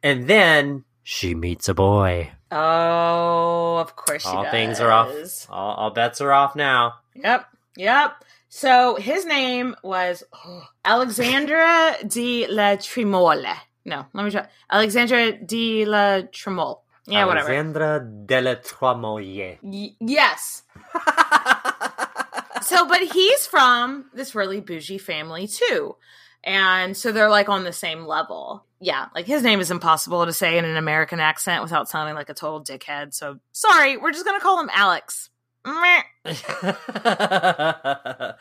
and 0.02 0.28
then 0.28 0.84
she 1.10 1.34
meets 1.34 1.70
a 1.70 1.74
boy. 1.74 2.30
Oh, 2.52 3.78
of 3.78 3.96
course 3.96 4.24
she 4.24 4.28
all 4.28 4.42
does. 4.42 4.50
things 4.50 4.78
are 4.78 4.90
off. 4.90 5.46
All, 5.48 5.74
all 5.74 5.90
bets 5.90 6.20
are 6.20 6.30
off 6.30 6.54
now. 6.54 6.96
Yep, 7.14 7.46
yep. 7.78 8.24
So 8.50 8.96
his 8.96 9.24
name 9.24 9.74
was 9.82 10.22
oh, 10.34 10.64
Alexandra 10.84 11.96
de 12.06 12.46
la 12.48 12.76
Tremole. 12.76 13.56
No, 13.86 14.04
let 14.12 14.22
me 14.22 14.30
try. 14.30 14.48
Alexandra 14.70 15.32
de 15.32 15.86
la 15.86 16.20
Tremole. 16.30 16.80
Yeah, 17.06 17.24
whatever. 17.24 17.48
Alexandra 17.48 18.06
de 18.26 18.40
la 18.42 18.54
Tremoille. 18.56 19.58
Y- 19.62 19.96
yes. 20.00 20.62
so, 22.60 22.86
but 22.86 23.00
he's 23.00 23.46
from 23.46 24.10
this 24.12 24.34
really 24.34 24.60
bougie 24.60 24.98
family 24.98 25.46
too. 25.46 25.96
And 26.44 26.96
so 26.96 27.12
they're 27.12 27.30
like 27.30 27.48
on 27.48 27.64
the 27.64 27.72
same 27.72 28.06
level. 28.06 28.64
Yeah, 28.80 29.06
like 29.14 29.26
his 29.26 29.42
name 29.42 29.60
is 29.60 29.70
impossible 29.70 30.24
to 30.24 30.32
say 30.32 30.56
in 30.56 30.64
an 30.64 30.76
American 30.76 31.20
accent 31.20 31.62
without 31.62 31.88
sounding 31.88 32.14
like 32.14 32.28
a 32.28 32.34
total 32.34 32.62
dickhead. 32.62 33.12
So 33.12 33.38
sorry, 33.52 33.96
we're 33.96 34.12
just 34.12 34.24
gonna 34.24 34.40
call 34.40 34.60
him 34.60 34.70
Alex. 34.72 35.30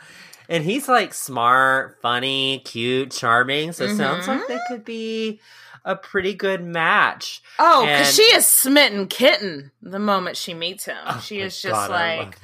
And 0.50 0.64
he's 0.64 0.88
like 0.88 1.14
smart, 1.14 1.98
funny, 2.02 2.62
cute, 2.64 3.12
charming. 3.12 3.74
So 3.74 3.86
it 3.86 3.98
sounds 3.98 4.28
like 4.28 4.48
they 4.48 4.56
mm-hmm. 4.56 4.74
could 4.74 4.86
be 4.86 5.40
a 5.84 5.96
pretty 5.96 6.34
good 6.34 6.64
match. 6.64 7.42
Oh, 7.60 7.86
because 7.86 8.16
she 8.16 8.24
is 8.24 8.46
smitten 8.46 9.08
kitten 9.08 9.72
the 9.82 10.00
moment 10.00 10.38
she 10.38 10.54
meets 10.54 10.86
him. 10.86 10.98
Oh 11.06 11.22
she 11.24 11.40
is 11.40 11.62
just 11.62 11.74
God, 11.74 11.90
like, 11.90 12.38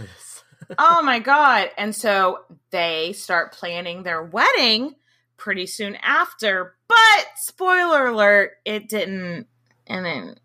oh 0.78 1.02
my 1.02 1.20
god 1.20 1.70
and 1.78 1.94
so 1.94 2.40
they 2.72 3.14
start 3.14 3.52
planning 3.52 4.04
their 4.04 4.24
wedding 4.24 4.96
pretty 5.44 5.66
soon 5.68 5.96
after 6.02 6.76
but 6.88 7.26
spoiler 7.36 8.08
alert 8.08 8.52
it 8.64 8.88
didn't 8.88 9.46
and 9.88 10.06
then 10.06 10.36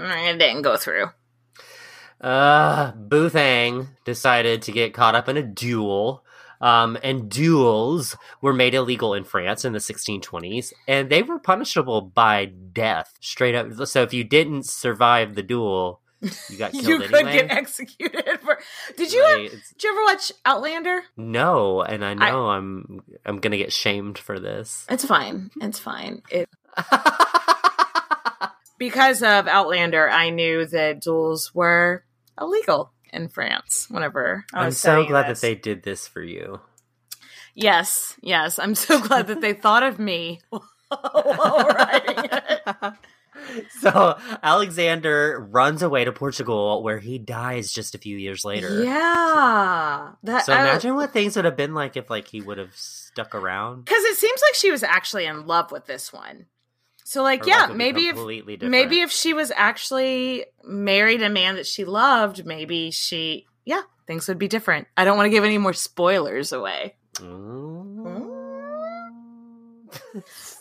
it 0.00 0.38
didn't 0.38 0.62
go 0.62 0.76
through 0.76 1.06
Uh, 2.20 2.90
Boothang 2.92 3.88
decided 4.04 4.62
to 4.62 4.72
get 4.72 4.94
caught 4.94 5.14
up 5.14 5.28
in 5.28 5.36
a 5.36 5.42
duel. 5.42 6.24
Um, 6.60 6.96
and 7.02 7.28
duels 7.30 8.16
were 8.40 8.54
made 8.54 8.72
illegal 8.74 9.12
in 9.12 9.24
France 9.24 9.66
in 9.66 9.74
the 9.74 9.78
1620s, 9.78 10.72
and 10.88 11.10
they 11.10 11.22
were 11.22 11.38
punishable 11.38 12.00
by 12.00 12.46
death, 12.46 13.12
straight 13.20 13.54
up. 13.54 13.70
So 13.86 14.02
if 14.02 14.14
you 14.14 14.24
didn't 14.24 14.64
survive 14.64 15.34
the 15.34 15.42
duel, 15.42 16.00
you 16.48 16.56
got 16.56 16.72
killed 16.80 16.86
you 16.86 16.94
anyway. 17.02 17.22
could 17.24 17.32
get 17.32 17.50
executed 17.50 18.38
did 18.96 19.12
you 19.12 19.22
Like, 19.22 19.38
it's- 19.46 19.72
did 19.72 19.82
you 19.84 19.90
ever 19.92 20.02
watch 20.04 20.32
outlander 20.44 21.02
no, 21.16 21.82
and 21.82 22.04
I 22.04 22.14
know 22.14 22.46
I, 22.46 22.56
am 22.58 23.00
I'm 23.24 23.38
gonna 23.40 23.56
get 23.56 23.72
shamed 23.72 24.18
for 24.18 24.38
this. 24.38 24.86
it's 24.90 25.04
fine 25.04 25.50
it's 25.60 25.78
fine 25.78 26.22
it 26.30 26.48
because 28.78 29.22
of 29.22 29.48
outlander 29.48 30.08
i 30.10 30.30
knew 30.30 30.66
that 30.66 31.00
duels 31.00 31.54
were 31.54 32.04
illegal 32.40 32.92
in 33.12 33.28
france 33.28 33.86
whenever 33.90 34.44
I 34.52 34.66
I'm 34.66 34.72
so 34.72 35.04
glad 35.06 35.28
this. 35.28 35.40
that 35.40 35.46
they 35.46 35.54
did 35.54 35.82
this 35.82 36.06
for 36.06 36.22
you. 36.22 36.60
Yes, 37.54 38.14
yes. 38.20 38.58
I'm 38.58 38.74
so 38.74 39.00
glad 39.00 39.28
that 39.28 39.40
they 39.40 39.54
thought 39.54 39.82
of 39.82 39.98
me 39.98 40.40
while 40.50 40.62
writing 40.90 42.24
it. 42.30 42.55
So 43.80 44.18
Alexander 44.42 45.46
runs 45.50 45.82
away 45.82 46.04
to 46.04 46.12
Portugal, 46.12 46.82
where 46.82 46.98
he 46.98 47.18
dies 47.18 47.72
just 47.72 47.94
a 47.94 47.98
few 47.98 48.16
years 48.16 48.44
later. 48.44 48.82
Yeah. 48.82 50.12
That 50.22 50.44
So 50.44 50.52
imagine 50.52 50.94
what 50.94 51.12
things 51.12 51.36
would 51.36 51.44
have 51.44 51.56
been 51.56 51.74
like 51.74 51.96
if 51.96 52.10
like 52.10 52.28
he 52.28 52.40
would 52.40 52.58
have 52.58 52.74
stuck 52.76 53.34
around. 53.34 53.84
because 53.84 54.02
it 54.04 54.16
seems 54.16 54.40
like 54.42 54.54
she 54.54 54.70
was 54.70 54.82
actually 54.82 55.26
in 55.26 55.46
love 55.46 55.70
with 55.72 55.86
this 55.86 56.12
one. 56.12 56.46
So 57.04 57.22
like, 57.22 57.44
Her 57.44 57.48
yeah, 57.50 57.56
life 57.60 57.68
would 57.70 57.78
be 57.78 57.84
maybe 57.84 58.08
if 58.08 58.14
different. 58.16 58.70
maybe 58.70 59.00
if 59.00 59.10
she 59.12 59.32
was 59.32 59.52
actually 59.54 60.44
married 60.64 61.22
a 61.22 61.30
man 61.30 61.54
that 61.56 61.66
she 61.66 61.84
loved, 61.84 62.44
maybe 62.44 62.90
she 62.90 63.46
yeah, 63.64 63.82
things 64.06 64.26
would 64.28 64.38
be 64.38 64.48
different. 64.48 64.86
I 64.96 65.04
don't 65.04 65.16
want 65.16 65.26
to 65.26 65.30
give 65.30 65.44
any 65.44 65.58
more 65.58 65.72
spoilers 65.72 66.52
away. 66.52 66.94
Mm. 67.14 67.86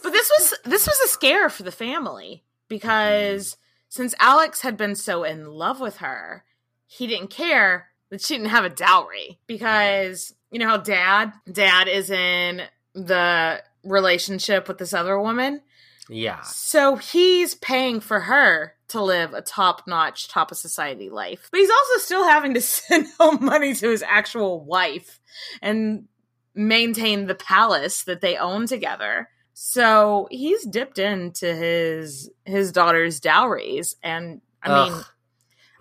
But 0.04 0.12
this 0.12 0.32
was 0.38 0.54
this 0.66 0.88
was 0.88 1.00
a 1.06 1.08
scare 1.08 1.50
for 1.50 1.64
the 1.64 1.72
family 1.72 2.44
Mm-hmm. 2.70 2.76
because 2.76 3.58
since 3.90 4.14
Alex 4.20 4.62
had 4.62 4.78
been 4.78 4.96
so 4.96 5.24
in 5.24 5.46
love 5.46 5.80
with 5.80 5.98
her, 5.98 6.44
he 6.88 7.08
didn't 7.08 7.30
care 7.30 7.90
that 8.10 8.22
she 8.22 8.36
didn't 8.36 8.50
have 8.50 8.66
a 8.66 8.70
dowry 8.70 9.40
because 9.48 10.34
you 10.52 10.60
know 10.60 10.68
how 10.68 10.78
dad 10.78 11.34
dad 11.52 11.88
is 11.88 12.10
in 12.10 12.62
the 12.94 13.62
relationship 13.84 14.68
with 14.68 14.78
this 14.78 14.94
other 14.94 15.20
woman. 15.20 15.62
Yeah. 16.10 16.42
So 16.42 16.96
he's 16.96 17.56
paying 17.56 18.00
for 18.00 18.22
her 18.22 18.74
to 18.90 19.02
live 19.02 19.34
a 19.34 19.42
top 19.42 19.88
notch, 19.88 20.28
top 20.28 20.52
of 20.52 20.58
society 20.58 21.10
life. 21.10 21.48
But 21.52 21.60
he's 21.60 21.72
also 21.72 22.00
still 22.00 22.28
having 22.28 22.54
to 22.54 22.62
send 22.62 23.08
home 23.20 23.44
money 23.44 23.74
to 23.74 23.90
his 23.90 24.04
actual 24.04 24.64
wife 24.64 25.20
and 25.62 26.08
maintain 26.54 27.26
the 27.26 27.36
palace 27.36 28.04
that 28.04 28.22
they 28.22 28.38
own 28.38 28.68
together. 28.68 29.30
So 29.58 30.28
he's 30.30 30.66
dipped 30.66 31.00
into 31.00 31.56
his 31.56 32.30
his 32.44 32.74
daughter's 32.74 33.22
dowries. 33.22 33.96
And 34.04 34.42
I 34.62 34.90
mean 34.90 35.04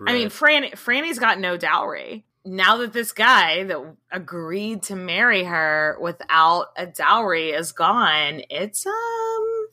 I 0.07 0.13
mean. 0.13 0.29
Franny 0.29 0.71
Franny's 0.71 1.19
got 1.19 1.39
no 1.39 1.57
dowry. 1.57 2.25
Now 2.45 2.77
that 2.77 2.93
this 2.93 3.11
guy 3.11 3.63
that 3.63 3.95
agreed 4.11 4.83
to 4.83 4.95
marry 4.95 5.43
her 5.43 5.97
without 5.99 6.67
a 6.77 6.85
dowry 6.85 7.49
is 7.49 7.73
gone, 7.73 8.43
it's 8.49 8.85
um 8.85 9.67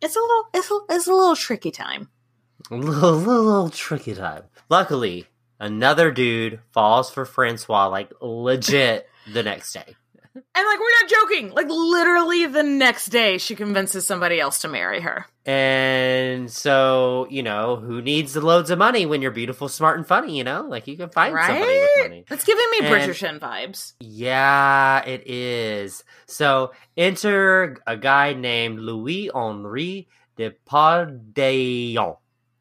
it's 0.00 0.14
a 0.14 0.20
little 0.20 0.44
it's 0.54 0.70
a, 0.70 0.78
it's 0.90 1.06
a 1.08 1.14
little 1.14 1.36
tricky 1.36 1.72
time. 1.72 2.08
a 2.70 2.76
little, 2.76 3.12
little, 3.14 3.44
little 3.44 3.70
tricky 3.70 4.14
time. 4.14 4.44
Luckily, 4.68 5.26
another 5.58 6.12
dude 6.12 6.60
falls 6.70 7.10
for 7.10 7.24
Francois 7.24 7.88
like 7.88 8.12
legit 8.20 9.08
the 9.32 9.42
next 9.42 9.72
day. 9.72 9.96
And 10.34 10.44
like 10.54 10.78
we're 10.78 11.00
not 11.00 11.08
joking. 11.10 11.50
Like 11.50 11.66
literally 11.68 12.46
the 12.46 12.62
next 12.62 13.06
day 13.06 13.38
she 13.38 13.56
convinces 13.56 14.06
somebody 14.06 14.38
else 14.40 14.60
to 14.60 14.68
marry 14.68 15.00
her. 15.00 15.26
And 15.44 16.48
so, 16.50 17.26
you 17.30 17.42
know, 17.42 17.76
who 17.76 18.00
needs 18.00 18.34
the 18.34 18.40
loads 18.40 18.70
of 18.70 18.78
money 18.78 19.06
when 19.06 19.22
you're 19.22 19.32
beautiful, 19.32 19.68
smart, 19.68 19.98
and 19.98 20.06
funny, 20.06 20.38
you 20.38 20.44
know? 20.44 20.62
Like 20.62 20.86
you 20.86 20.96
can 20.96 21.08
find 21.08 21.34
somebody 21.36 21.66
with 21.80 21.90
money. 21.98 22.24
It's 22.30 22.44
giving 22.44 22.70
me 22.70 22.78
And- 22.82 22.86
Bridgerton 23.10 23.40
vibes. 23.40 23.94
Yeah, 23.98 25.04
it 25.04 25.26
is. 25.26 26.04
So 26.26 26.72
enter 26.96 27.78
a 27.86 27.96
guy 27.96 28.34
named 28.34 28.78
Louis 28.78 29.30
Henri 29.34 30.06
de 30.36 30.50
Pardaillon 30.68 32.16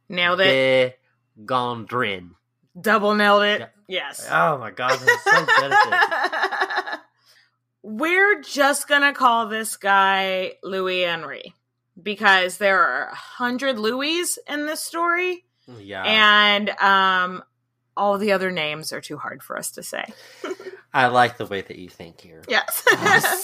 Nailed 0.09 0.39
it. 0.41 0.45
de 1.37 1.43
Gondrin. 1.45 2.31
Double 2.79 3.13
nailed 3.13 3.43
it. 3.43 3.59
Yeah. 3.59 3.67
Yes. 3.87 4.27
Oh 4.31 4.57
my 4.57 4.71
god, 4.71 4.91
I'm 4.91 4.99
so 4.99 5.45
good 5.45 5.71
at 5.71 6.39
this. 6.49 6.58
We're 7.81 8.41
just 8.41 8.87
gonna 8.87 9.13
call 9.13 9.47
this 9.47 9.77
guy 9.77 10.53
Louis 10.63 11.03
Henry 11.03 11.53
because 12.01 12.57
there 12.57 12.81
are 12.81 13.09
a 13.09 13.15
hundred 13.15 13.79
Louis 13.79 14.37
in 14.47 14.65
this 14.65 14.81
story, 14.83 15.45
Yeah. 15.67 16.03
and 16.03 16.69
um, 16.81 17.43
all 17.95 18.17
the 18.17 18.31
other 18.33 18.51
names 18.51 18.91
are 18.93 19.01
too 19.01 19.17
hard 19.17 19.41
for 19.43 19.57
us 19.57 19.71
to 19.71 19.83
say. 19.83 20.05
I 20.93 21.07
like 21.07 21.37
the 21.37 21.45
way 21.45 21.61
that 21.61 21.77
you 21.77 21.87
think 21.87 22.19
here. 22.19 22.43
Yes. 22.49 22.83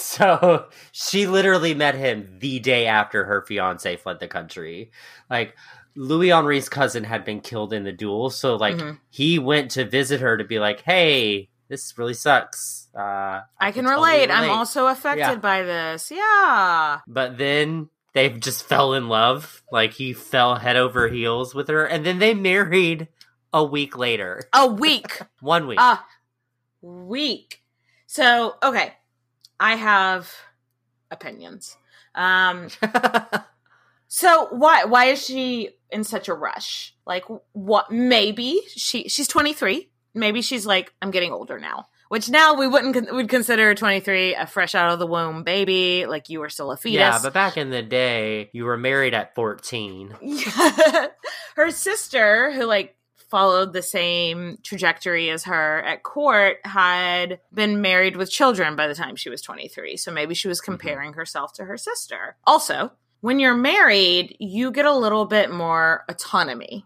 so 0.02 0.66
she 0.92 1.26
literally 1.26 1.74
met 1.74 1.94
him 1.94 2.36
the 2.40 2.58
day 2.58 2.86
after 2.86 3.24
her 3.24 3.42
fiance 3.42 3.96
fled 3.96 4.18
the 4.20 4.26
country. 4.28 4.90
Like 5.30 5.54
Louis 5.94 6.30
Henri's 6.30 6.68
cousin 6.68 7.04
had 7.04 7.24
been 7.24 7.40
killed 7.40 7.72
in 7.72 7.84
the 7.84 7.92
duel, 7.92 8.28
so 8.30 8.56
like 8.56 8.76
Mhm. 8.76 8.98
he 9.10 9.38
went 9.38 9.70
to 9.72 9.84
visit 9.84 10.20
her 10.20 10.36
to 10.36 10.44
be 10.44 10.58
like, 10.58 10.80
"Hey, 10.82 11.48
this 11.68 11.96
really 11.96 12.14
sucks." 12.14 12.85
Uh, 12.96 13.42
I 13.60 13.72
can 13.72 13.84
totally 13.84 14.10
relate. 14.12 14.30
I'm 14.30 14.50
also 14.50 14.86
affected 14.86 15.20
Yeah. 15.20 15.34
by 15.36 15.62
this. 15.62 16.10
Yeah. 16.10 17.00
But 17.06 17.36
then 17.36 17.90
they 18.14 18.30
just 18.30 18.64
fell 18.64 18.94
in 18.94 19.08
love. 19.08 19.62
Like 19.70 19.92
he 19.92 20.12
fell 20.14 20.54
head 20.56 20.76
over 20.76 21.08
heels 21.08 21.54
with 21.54 21.68
her, 21.68 21.84
and 21.84 22.06
then 22.06 22.18
they 22.18 22.32
married 22.32 23.08
a 23.52 23.62
week 23.62 23.96
later. 23.98 24.44
A 24.52 24.66
week. 24.66 25.20
One 25.40 25.66
week. 25.66 25.78
a 25.78 26.00
week. 26.80 27.62
So, 28.06 28.54
okay. 28.62 28.94
I 29.60 29.76
have 29.76 30.32
opinions. 31.10 31.76
Um 32.14 32.68
so 34.08 34.46
why 34.50 34.84
why 34.84 35.06
is 35.06 35.24
she 35.24 35.70
in 35.90 36.04
such 36.04 36.28
a 36.28 36.34
rush? 36.34 36.94
Like 37.06 37.24
what 37.52 37.90
maybe 37.90 38.60
she 38.68 39.08
she's 39.08 39.28
23. 39.28 39.90
Maybe 40.14 40.42
she's 40.42 40.66
like 40.66 40.92
I'm 41.02 41.10
getting 41.10 41.32
older 41.32 41.58
now. 41.58 41.86
Which 42.08 42.28
now 42.28 42.54
we 42.54 42.68
wouldn't 42.68 42.94
con- 42.94 43.14
would 43.14 43.28
consider 43.28 43.74
23 43.74 44.34
a 44.34 44.46
fresh 44.46 44.74
out 44.74 44.92
of 44.92 44.98
the 44.98 45.06
womb 45.06 45.42
baby, 45.42 46.06
like 46.06 46.28
you 46.28 46.40
were 46.40 46.48
still 46.48 46.70
a 46.70 46.76
fetus. 46.76 46.98
yeah, 46.98 47.18
but 47.22 47.32
back 47.32 47.56
in 47.56 47.70
the 47.70 47.82
day, 47.82 48.48
you 48.52 48.64
were 48.64 48.76
married 48.76 49.14
at 49.14 49.34
fourteen. 49.34 50.14
Yeah. 50.20 51.08
her 51.56 51.70
sister, 51.70 52.52
who 52.52 52.64
like 52.64 52.96
followed 53.28 53.72
the 53.72 53.82
same 53.82 54.58
trajectory 54.62 55.30
as 55.30 55.44
her 55.44 55.82
at 55.82 56.02
court, 56.02 56.58
had 56.64 57.40
been 57.52 57.80
married 57.80 58.16
with 58.16 58.30
children 58.30 58.76
by 58.76 58.86
the 58.86 58.94
time 58.94 59.16
she 59.16 59.30
was 59.30 59.42
23. 59.42 59.96
So 59.96 60.12
maybe 60.12 60.34
she 60.34 60.48
was 60.48 60.60
mm-hmm. 60.60 60.72
comparing 60.72 61.12
herself 61.14 61.52
to 61.54 61.64
her 61.64 61.76
sister. 61.76 62.36
Also, 62.46 62.92
when 63.20 63.40
you're 63.40 63.56
married, 63.56 64.36
you 64.38 64.70
get 64.70 64.84
a 64.84 64.94
little 64.94 65.24
bit 65.24 65.50
more 65.50 66.04
autonomy. 66.08 66.84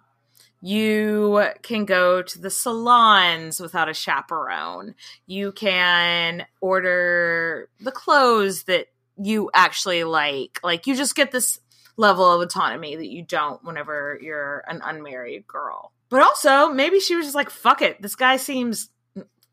You 0.61 1.49
can 1.63 1.87
go 1.87 2.23
to 2.23 2.39
the 2.39 2.51
salons 2.51 3.61
without 3.61 3.89
a 3.89 3.95
chaperone. 3.95 4.95
You 5.27 5.53
can 5.53 6.47
order 6.61 7.69
the 7.81 7.93
clothes 7.93 8.65
that 8.65 8.89
you 9.17 9.51
actually 9.55 10.05
like. 10.05 10.61
Like, 10.63 10.87
you 10.87 10.95
just 10.95 11.15
get 11.15 11.33
this 11.33 11.61
level 11.97 12.31
of 12.31 12.41
autonomy 12.41 12.97
that 12.97 13.09
you 13.09 13.23
don't 13.23 13.63
whenever 13.65 14.19
you're 14.21 14.65
an 14.69 14.81
unmarried 14.85 15.47
girl. 15.47 15.93
But 16.11 16.23
also, 16.23 16.69
maybe 16.69 17.01
she 17.01 17.15
was 17.15 17.27
just 17.27 17.37
like, 17.37 17.51
fuck 17.51 17.83
it. 17.83 18.03
This 18.03 18.17
guy 18.17 18.37
seems 18.37 18.91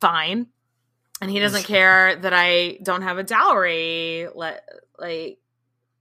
fine. 0.02 0.48
And 1.22 1.32
he 1.32 1.39
doesn't 1.39 1.63
care 1.65 2.15
that 2.15 2.34
I 2.34 2.80
don't 2.84 3.04
have 3.04 3.17
a 3.17 3.24
dowry. 3.24 4.28
Let, 4.34 4.67
like, 5.00 5.39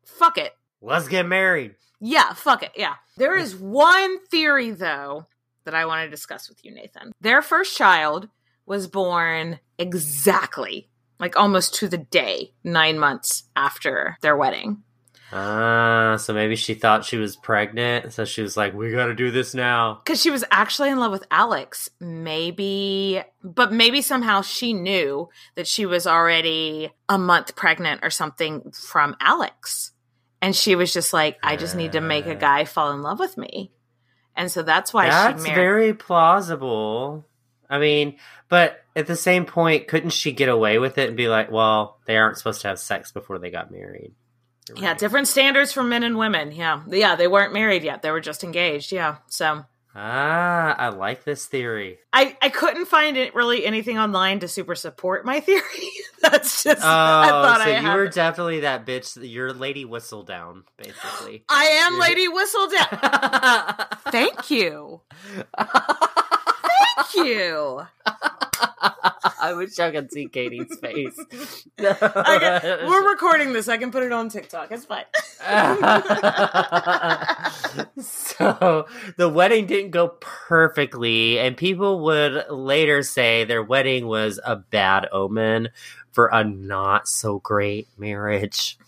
fuck 0.04 0.38
it. 0.38 0.52
Let's 0.80 1.08
get 1.08 1.26
married. 1.26 1.74
Yeah, 2.00 2.32
fuck 2.32 2.62
it. 2.62 2.72
Yeah. 2.76 2.94
There 3.16 3.36
is 3.36 3.56
one 3.56 4.24
theory, 4.26 4.70
though, 4.70 5.26
that 5.64 5.74
I 5.74 5.86
want 5.86 6.04
to 6.04 6.10
discuss 6.10 6.48
with 6.48 6.64
you, 6.64 6.74
Nathan. 6.74 7.12
Their 7.20 7.42
first 7.42 7.76
child 7.76 8.28
was 8.66 8.86
born 8.86 9.60
exactly, 9.78 10.90
like 11.18 11.36
almost 11.36 11.74
to 11.76 11.88
the 11.88 11.98
day, 11.98 12.52
nine 12.64 12.98
months 12.98 13.44
after 13.54 14.18
their 14.20 14.36
wedding. 14.36 14.82
Ah, 15.32 16.16
so 16.20 16.32
maybe 16.32 16.54
she 16.54 16.74
thought 16.74 17.04
she 17.04 17.16
was 17.16 17.34
pregnant, 17.36 18.12
so 18.12 18.24
she 18.24 18.42
was 18.42 18.56
like, 18.56 18.74
"We 18.74 18.92
got 18.92 19.06
to 19.06 19.14
do 19.14 19.30
this 19.32 19.54
now." 19.54 20.00
because 20.04 20.20
she 20.22 20.30
was 20.30 20.44
actually 20.52 20.90
in 20.90 20.98
love 21.00 21.10
with 21.10 21.26
Alex. 21.32 21.88
Maybe, 21.98 23.20
but 23.42 23.72
maybe 23.72 24.02
somehow 24.02 24.42
she 24.42 24.72
knew 24.72 25.28
that 25.56 25.66
she 25.66 25.84
was 25.84 26.06
already 26.06 26.92
a 27.08 27.18
month 27.18 27.56
pregnant 27.56 28.04
or 28.04 28.10
something 28.10 28.70
from 28.70 29.16
Alex. 29.20 29.92
And 30.42 30.54
she 30.54 30.74
was 30.74 30.92
just 30.92 31.12
like, 31.12 31.38
I 31.42 31.56
just 31.56 31.74
need 31.76 31.92
to 31.92 32.00
make 32.00 32.26
a 32.26 32.32
Uh. 32.32 32.38
guy 32.38 32.64
fall 32.64 32.92
in 32.92 33.02
love 33.02 33.18
with 33.18 33.36
me. 33.36 33.72
And 34.36 34.50
so 34.52 34.62
that's 34.62 34.92
why 34.92 35.08
That's 35.08 35.42
she 35.42 35.48
married. 35.50 35.60
very 35.62 35.94
plausible. 35.94 37.26
I 37.70 37.78
mean, 37.78 38.16
but 38.48 38.78
at 38.94 39.06
the 39.06 39.16
same 39.16 39.44
point, 39.46 39.88
couldn't 39.88 40.10
she 40.10 40.30
get 40.32 40.48
away 40.48 40.78
with 40.78 40.98
it 40.98 41.08
and 41.08 41.16
be 41.16 41.26
like, 41.28 41.50
"Well, 41.50 41.98
they 42.06 42.16
aren't 42.16 42.36
supposed 42.38 42.60
to 42.60 42.68
have 42.68 42.78
sex 42.78 43.10
before 43.12 43.38
they 43.38 43.50
got 43.50 43.70
married"? 43.72 44.12
You're 44.68 44.78
yeah, 44.78 44.94
different 44.94 45.26
standards 45.28 45.72
for 45.72 45.82
men 45.82 46.02
and 46.02 46.16
women. 46.18 46.52
Yeah. 46.52 46.82
Yeah, 46.88 47.16
they 47.16 47.28
weren't 47.28 47.52
married 47.52 47.82
yet. 47.82 48.02
They 48.02 48.10
were 48.10 48.20
just 48.20 48.44
engaged. 48.44 48.92
Yeah. 48.92 49.16
So 49.28 49.64
Ah, 49.98 50.74
I 50.76 50.88
like 50.90 51.24
this 51.24 51.46
theory. 51.46 51.98
I, 52.12 52.36
I 52.42 52.50
couldn't 52.50 52.84
find 52.84 53.16
it 53.16 53.34
really 53.34 53.64
anything 53.64 53.98
online 53.98 54.40
to 54.40 54.48
super 54.48 54.74
support 54.74 55.24
my 55.24 55.40
theory. 55.46 55.62
That's 56.20 56.62
just 56.64 56.82
Oh, 56.82 56.86
I 56.86 57.28
thought 57.30 57.62
so 57.62 57.70
I 57.70 57.80
you 57.80 57.90
were 57.96 58.08
definitely 58.08 58.60
that 58.60 58.84
bitch. 58.84 59.16
You're 59.20 59.54
Lady 59.54 59.86
Whistledown, 59.86 60.64
basically. 60.76 61.44
I 61.48 61.64
am 61.64 61.98
Lady 61.98 62.28
Whistledown. 62.28 63.88
Thank 64.12 64.50
you. 64.50 65.00
Thank 65.58 67.26
you. 67.26 67.86
I 69.40 69.54
wish 69.54 69.78
I 69.78 69.90
could 69.90 70.12
see 70.12 70.28
Katie's 70.28 70.76
face. 70.78 71.18
Okay, 71.78 72.78
we're 72.86 73.10
recording 73.10 73.52
this. 73.52 73.68
I 73.68 73.76
can 73.76 73.90
put 73.90 74.02
it 74.02 74.12
on 74.12 74.28
TikTok. 74.28 74.72
It's 74.72 74.86
fine. 74.86 75.04
so 78.02 78.86
the 79.16 79.28
wedding 79.28 79.66
didn't 79.66 79.90
go 79.90 80.08
perfectly, 80.20 81.38
and 81.38 81.56
people 81.56 82.00
would 82.04 82.46
later 82.50 83.02
say 83.02 83.44
their 83.44 83.62
wedding 83.62 84.06
was 84.06 84.40
a 84.44 84.56
bad 84.56 85.06
omen 85.12 85.68
for 86.12 86.28
a 86.28 86.42
not 86.42 87.08
so 87.08 87.38
great 87.38 87.88
marriage. 87.98 88.78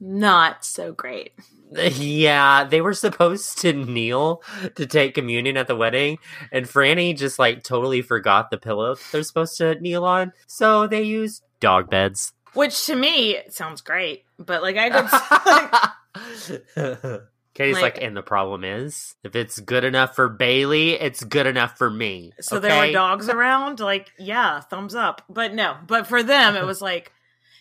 Not 0.00 0.64
so 0.64 0.92
great. 0.92 1.32
Yeah, 1.72 2.64
they 2.64 2.80
were 2.80 2.94
supposed 2.94 3.58
to 3.58 3.72
kneel 3.72 4.42
to 4.74 4.86
take 4.86 5.14
communion 5.14 5.56
at 5.56 5.66
the 5.68 5.76
wedding, 5.76 6.18
and 6.50 6.66
Franny 6.66 7.16
just 7.16 7.38
like 7.38 7.62
totally 7.62 8.02
forgot 8.02 8.50
the 8.50 8.58
pillow 8.58 8.96
they're 9.12 9.22
supposed 9.22 9.56
to 9.58 9.74
kneel 9.80 10.04
on, 10.04 10.32
so 10.46 10.86
they 10.86 11.02
used 11.02 11.42
dog 11.60 11.88
beds. 11.88 12.32
Which 12.54 12.86
to 12.86 12.96
me 12.96 13.38
sounds 13.50 13.80
great, 13.82 14.24
but 14.38 14.62
like 14.62 14.76
I 14.76 14.90
could. 16.10 17.20
Katie's 17.54 17.74
Like- 17.74 17.82
like, 17.96 18.02
and 18.02 18.16
the 18.16 18.22
problem 18.22 18.64
is, 18.64 19.16
if 19.24 19.34
it's 19.36 19.58
good 19.60 19.84
enough 19.84 20.14
for 20.14 20.28
Bailey, 20.28 20.92
it's 20.92 21.22
good 21.24 21.46
enough 21.46 21.76
for 21.76 21.90
me. 21.90 22.32
So 22.40 22.58
there 22.60 22.76
were 22.86 22.92
dogs 22.92 23.28
around, 23.28 23.80
like, 23.80 24.10
yeah, 24.18 24.60
thumbs 24.60 24.94
up. 24.94 25.22
But 25.28 25.52
no, 25.54 25.76
but 25.86 26.06
for 26.06 26.22
them, 26.22 26.56
it 26.56 26.64
was 26.64 26.80
like, 26.80 27.12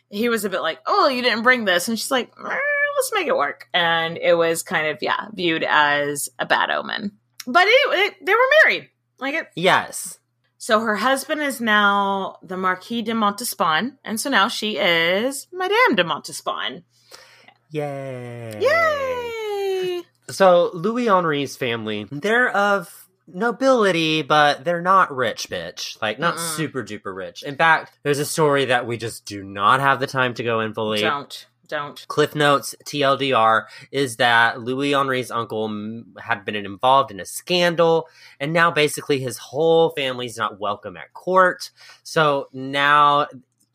he 0.10 0.30
was 0.30 0.46
a 0.46 0.50
bit 0.50 0.62
like, 0.62 0.80
oh, 0.86 1.08
you 1.10 1.22
didn't 1.22 1.44
bring 1.44 1.66
this. 1.66 1.88
And 1.88 1.98
she's 1.98 2.12
like, 2.12 2.32
"Eh, 2.38 2.58
let's 3.00 3.14
make 3.14 3.28
it 3.28 3.38
work. 3.38 3.68
And 3.74 4.18
it 4.18 4.34
was 4.34 4.62
kind 4.62 4.88
of, 4.88 4.98
yeah, 5.02 5.28
viewed 5.34 5.64
as 5.64 6.28
a 6.38 6.46
bad 6.46 6.70
omen. 6.70 7.14
But 7.48 7.64
it, 7.66 7.72
it, 7.72 8.26
they 8.26 8.34
were 8.34 8.40
married. 8.64 8.90
Like 9.20 9.36
it. 9.36 9.48
Yes. 9.56 10.20
So 10.58 10.82
her 10.82 10.98
husband 10.98 11.42
is 11.42 11.62
now 11.62 12.38
the 12.44 12.58
Marquis 12.58 13.02
de 13.02 13.14
Montespan. 13.14 13.98
And 14.04 14.20
so 14.20 14.30
now 14.30 14.50
she 14.50 14.78
is 14.78 15.48
Madame 15.54 15.96
de 15.96 16.04
Montespan. 16.04 16.84
Yay. 17.72 18.60
Yay! 18.60 20.02
So 20.30 20.72
Louis 20.74 21.08
Henri's 21.08 21.56
family, 21.56 22.08
they're 22.12 22.50
of 22.50 23.08
nobility, 23.28 24.22
but 24.22 24.66
they're 24.66 24.82
not 24.82 25.16
rich, 25.16 25.50
bitch. 25.50 26.02
Like 26.02 26.20
not 26.20 26.36
Mm-mm. 26.36 26.56
super 26.56 26.84
duper 26.84 27.16
rich. 27.16 27.44
In 27.44 27.56
fact, 27.56 27.98
there's 28.04 28.20
a 28.20 28.26
story 28.26 28.66
that 28.66 28.86
we 28.86 28.98
just 28.98 29.26
do 29.26 29.44
not 29.44 29.80
have 29.80 30.00
the 30.00 30.08
time 30.08 30.34
to 30.36 30.44
go 30.44 30.60
in 30.60 30.74
fully. 30.74 31.02
Don't. 31.02 31.46
Don't. 31.70 32.04
Cliff 32.08 32.36
Notes 32.36 32.76
TLDR 32.84 33.66
is 33.92 34.18
that 34.18 34.60
Louis 34.60 34.94
Henri's 34.94 35.32
uncle 35.32 36.04
had 36.20 36.44
been 36.44 36.56
involved 36.56 37.12
in 37.12 37.20
a 37.20 37.26
scandal, 37.26 38.10
and 38.40 38.52
now 38.52 38.72
basically 38.72 39.20
his 39.20 39.38
whole 39.38 39.92
family's 39.92 40.38
not 40.38 40.60
welcome 40.60 40.98
at 40.98 41.14
court. 41.14 41.72
So 42.04 42.50
now 42.52 43.28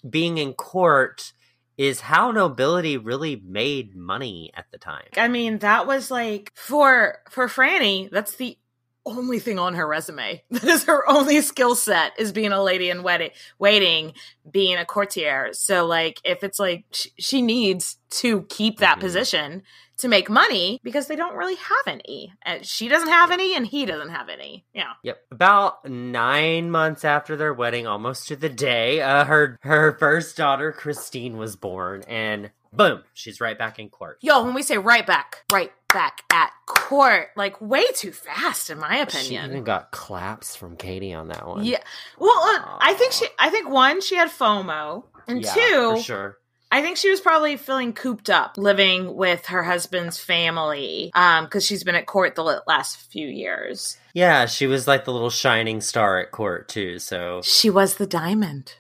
being 0.08 0.38
in 0.38 0.52
court 0.54 1.32
is 1.76 2.00
how 2.00 2.30
nobility 2.30 2.96
really 2.96 3.42
made 3.44 3.96
money 3.96 4.50
at 4.54 4.66
the 4.70 4.78
time. 4.78 5.06
I 5.16 5.28
mean, 5.28 5.58
that 5.58 5.86
was 5.86 6.10
like 6.10 6.52
for 6.54 7.18
for 7.30 7.48
Franny, 7.48 8.10
that's 8.10 8.36
the 8.36 8.58
only 9.06 9.38
thing 9.38 9.58
on 9.58 9.74
her 9.74 9.86
resume. 9.86 10.42
That 10.50 10.64
is 10.64 10.84
her 10.84 11.08
only 11.10 11.40
skill 11.40 11.74
set 11.74 12.12
is 12.18 12.32
being 12.32 12.52
a 12.52 12.62
lady 12.62 12.90
in 12.90 13.02
wedding 13.02 13.30
waiting, 13.58 14.14
being 14.50 14.76
a 14.76 14.84
courtier. 14.84 15.50
So 15.52 15.86
like 15.86 16.20
if 16.24 16.42
it's 16.44 16.58
like 16.58 16.84
sh- 16.92 17.08
she 17.18 17.42
needs 17.42 17.96
to 18.10 18.42
keep 18.48 18.78
that 18.78 18.98
Mhm. 18.98 19.00
position 19.00 19.62
to 19.96 20.08
make 20.08 20.28
money 20.28 20.80
because 20.82 21.06
they 21.06 21.14
don't 21.16 21.36
really 21.36 21.54
have 21.54 21.86
any. 21.86 22.32
And 22.42 22.66
she 22.66 22.88
doesn't 22.88 23.08
have 23.08 23.30
any 23.30 23.54
and 23.54 23.64
he 23.66 23.84
doesn't 23.86 24.08
have 24.08 24.28
any. 24.28 24.64
Yeah. 24.74 24.92
Yep. 25.04 25.18
About 25.30 25.88
nine 25.88 26.70
months 26.70 27.04
after 27.04 27.36
their 27.36 27.54
wedding, 27.54 27.86
almost 27.86 28.26
to 28.28 28.36
the 28.36 28.48
day, 28.48 29.00
uh, 29.02 29.24
her 29.24 29.56
her 29.62 29.96
first 29.98 30.36
daughter 30.36 30.72
Christine 30.72 31.36
was 31.36 31.54
born, 31.54 32.02
and 32.08 32.50
boom, 32.72 33.04
she's 33.14 33.40
right 33.40 33.56
back 33.56 33.78
in 33.78 33.88
court. 33.88 34.18
Yo, 34.20 34.42
when 34.42 34.54
we 34.54 34.62
say 34.62 34.78
right 34.78 35.06
back, 35.06 35.44
right 35.52 35.70
back 35.94 36.22
at 36.30 36.50
court, 36.66 37.28
like 37.36 37.58
way 37.60 37.84
too 37.94 38.12
fast 38.12 38.68
in 38.68 38.78
my 38.78 38.98
opinion. 38.98 39.44
She 39.44 39.50
even 39.50 39.64
got 39.64 39.92
claps 39.92 40.56
from 40.56 40.76
Katie 40.76 41.14
on 41.14 41.28
that 41.28 41.46
one. 41.48 41.64
Yeah. 41.64 41.78
Well, 42.18 42.36
uh, 42.36 42.76
I 42.80 42.94
think 42.94 43.12
she. 43.12 43.26
I 43.38 43.48
think 43.48 43.70
one, 43.70 44.02
she 44.02 44.16
had 44.16 44.28
FOMO, 44.28 45.04
and 45.26 45.42
Yeah, 45.42 45.54
two, 45.54 45.90
for 45.96 46.02
sure. 46.02 46.38
I 46.70 46.82
think 46.82 46.96
she 46.96 47.08
was 47.08 47.20
probably 47.20 47.56
feeling 47.56 47.92
cooped 47.92 48.28
up, 48.28 48.58
living 48.58 49.14
with 49.14 49.46
her 49.46 49.62
husband's 49.62 50.18
family, 50.18 51.12
um, 51.14 51.44
because 51.44 51.64
she's 51.64 51.84
been 51.84 51.94
at 51.94 52.06
court 52.06 52.34
the 52.34 52.62
last 52.66 52.96
few 53.12 53.28
years. 53.28 53.96
Yeah, 54.12 54.46
she 54.46 54.66
was 54.66 54.88
like 54.88 55.04
the 55.04 55.12
little 55.12 55.30
shining 55.30 55.80
star 55.80 56.18
at 56.18 56.32
court 56.32 56.68
too. 56.68 56.98
So 56.98 57.40
She 57.44 57.70
was 57.70 57.94
the 57.94 58.06
diamond. 58.06 58.74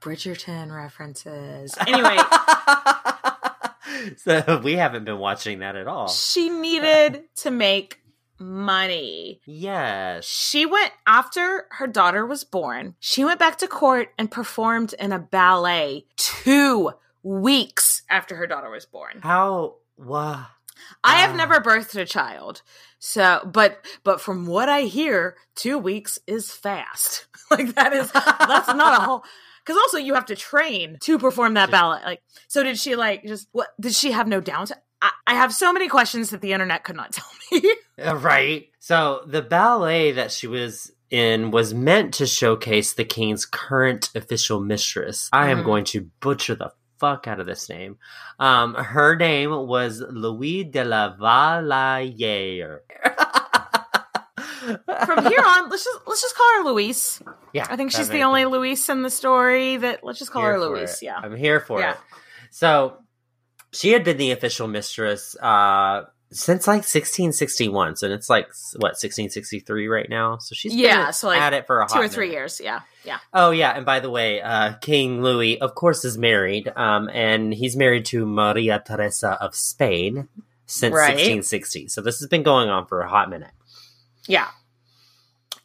Bridgerton 0.00 0.74
references. 0.74 1.76
Anyway, 1.86 2.16
so 4.16 4.60
we 4.62 4.74
haven't 4.74 5.04
been 5.04 5.18
watching 5.18 5.60
that 5.60 5.76
at 5.76 5.86
all. 5.86 6.08
she 6.08 6.48
needed 6.50 7.24
to 7.36 7.50
make 7.50 7.98
money. 8.38 9.40
Yes. 9.44 10.24
She 10.26 10.66
went 10.66 10.92
after 11.06 11.66
her 11.70 11.86
daughter 11.86 12.26
was 12.26 12.44
born. 12.44 12.94
She 13.00 13.24
went 13.24 13.38
back 13.38 13.58
to 13.58 13.68
court 13.68 14.08
and 14.18 14.30
performed 14.30 14.94
in 14.98 15.12
a 15.12 15.18
ballet 15.18 16.06
two 16.16 16.92
weeks 17.22 18.02
after 18.10 18.34
her 18.36 18.46
daughter 18.46 18.70
was 18.70 18.84
born. 18.84 19.20
How? 19.22 19.76
Wow. 19.96 20.46
I 21.04 21.16
have 21.18 21.32
Ah. 21.32 21.36
never 21.36 21.60
birthed 21.60 21.94
a 22.00 22.04
child. 22.04 22.62
So, 22.98 23.40
but 23.44 23.84
but 24.04 24.20
from 24.20 24.46
what 24.46 24.68
I 24.68 24.82
hear, 24.82 25.36
2 25.56 25.78
weeks 25.78 26.18
is 26.26 26.50
fast. 26.52 27.26
like 27.50 27.74
that 27.76 27.92
is 27.92 28.10
that's 28.12 28.74
not 28.74 29.00
a 29.00 29.04
whole 29.04 29.24
cuz 29.64 29.76
also 29.76 29.98
you 29.98 30.14
have 30.14 30.26
to 30.26 30.36
train 30.36 30.98
to 31.02 31.18
perform 31.18 31.54
that 31.54 31.70
ballet. 31.70 32.00
Like 32.04 32.22
so 32.48 32.62
did 32.62 32.78
she 32.78 32.96
like 32.96 33.24
just 33.24 33.48
what 33.52 33.68
did 33.80 33.94
she 33.94 34.12
have 34.12 34.26
no 34.28 34.40
downtime? 34.40 34.78
I, 35.00 35.10
I 35.26 35.34
have 35.34 35.52
so 35.52 35.72
many 35.72 35.88
questions 35.88 36.30
that 36.30 36.40
the 36.40 36.52
internet 36.52 36.84
could 36.84 36.96
not 36.96 37.12
tell 37.16 37.26
me. 37.50 37.74
Uh, 38.02 38.16
Right. 38.16 38.68
So 38.78 39.22
the 39.26 39.42
ballet 39.42 40.12
that 40.12 40.30
she 40.32 40.46
was 40.46 40.92
in 41.10 41.50
was 41.50 41.74
meant 41.74 42.14
to 42.14 42.26
showcase 42.26 42.94
the 42.94 43.04
king's 43.04 43.44
current 43.44 44.10
official 44.14 44.60
mistress. 44.60 45.28
I 45.32 45.50
am 45.50 45.58
Mhm. 45.60 45.64
going 45.64 45.84
to 45.86 46.08
butcher 46.20 46.54
the 46.54 46.72
fuck 46.98 47.26
out 47.26 47.40
of 47.40 47.46
this 47.46 47.68
name. 47.68 47.98
Um, 48.38 48.74
her 48.74 49.16
name 49.16 49.50
was 49.66 50.00
Louis 50.08 50.62
de 50.64 50.84
la 50.84 51.14
Valliere. 51.16 52.82
From 54.62 55.24
here 55.26 55.40
on, 55.44 55.68
let's 55.70 55.84
just 55.84 55.98
let's 56.06 56.20
just 56.22 56.36
call 56.36 56.46
her 56.58 56.64
Louise. 56.70 57.22
yeah, 57.52 57.66
I 57.68 57.76
think 57.76 57.90
she's 57.92 58.08
the 58.08 58.22
only 58.22 58.42
sense. 58.42 58.52
Louise 58.52 58.88
in 58.88 59.02
the 59.02 59.10
story 59.10 59.76
that 59.78 60.00
let's 60.02 60.18
just 60.18 60.30
call 60.30 60.42
Here 60.42 60.52
her 60.52 60.60
Louise. 60.60 60.94
it. 61.02 61.06
Yeah. 61.06 61.16
I'm 61.22 61.36
here 61.36 61.60
for 61.60 61.80
Yeah. 61.80 61.92
it. 61.92 61.98
So 62.50 62.98
she 63.72 63.90
had 63.92 64.04
been 64.04 64.16
the 64.18 64.30
official 64.32 64.68
mistress 64.68 65.36
uh 65.40 66.02
since 66.30 66.66
like 66.66 66.78
1661. 66.84 67.96
So 67.96 68.06
it's 68.10 68.30
like 68.30 68.46
what 68.76 68.92
1663 68.96 69.86
right 69.88 70.08
now. 70.08 70.38
So 70.38 70.54
she's 70.54 70.72
been 70.72 70.78
Yeah, 70.80 71.10
so, 71.10 71.26
like, 71.26 71.40
at 71.40 71.52
it 71.52 71.66
for 71.66 71.82
a 71.82 71.86
Two 71.88 71.98
or 71.98 72.08
three 72.08 72.26
minute. 72.28 72.38
years. 72.38 72.60
Yeah. 72.62 72.80
Yeah. 73.04 73.18
Oh 73.34 73.50
yeah, 73.50 73.72
and 73.76 73.84
by 73.84 74.00
the 74.00 74.08
way, 74.10 74.40
uh, 74.40 74.74
King 74.80 75.22
Louis, 75.22 75.60
of 75.60 75.74
course, 75.74 76.04
is 76.06 76.16
married, 76.16 76.72
um, 76.76 77.10
and 77.12 77.52
he's 77.52 77.76
married 77.76 78.06
to 78.06 78.24
Maria 78.24 78.82
Teresa 78.86 79.32
of 79.40 79.54
Spain 79.54 80.28
since 80.66 80.94
Right. 80.94 81.08
1660. 81.16 81.88
So 81.88 82.00
this 82.00 82.18
has 82.20 82.28
been 82.28 82.42
going 82.44 82.70
on 82.70 82.86
for 82.86 83.00
a 83.02 83.08
hot 83.10 83.28
minute. 83.28 83.50
Yeah. 84.26 84.48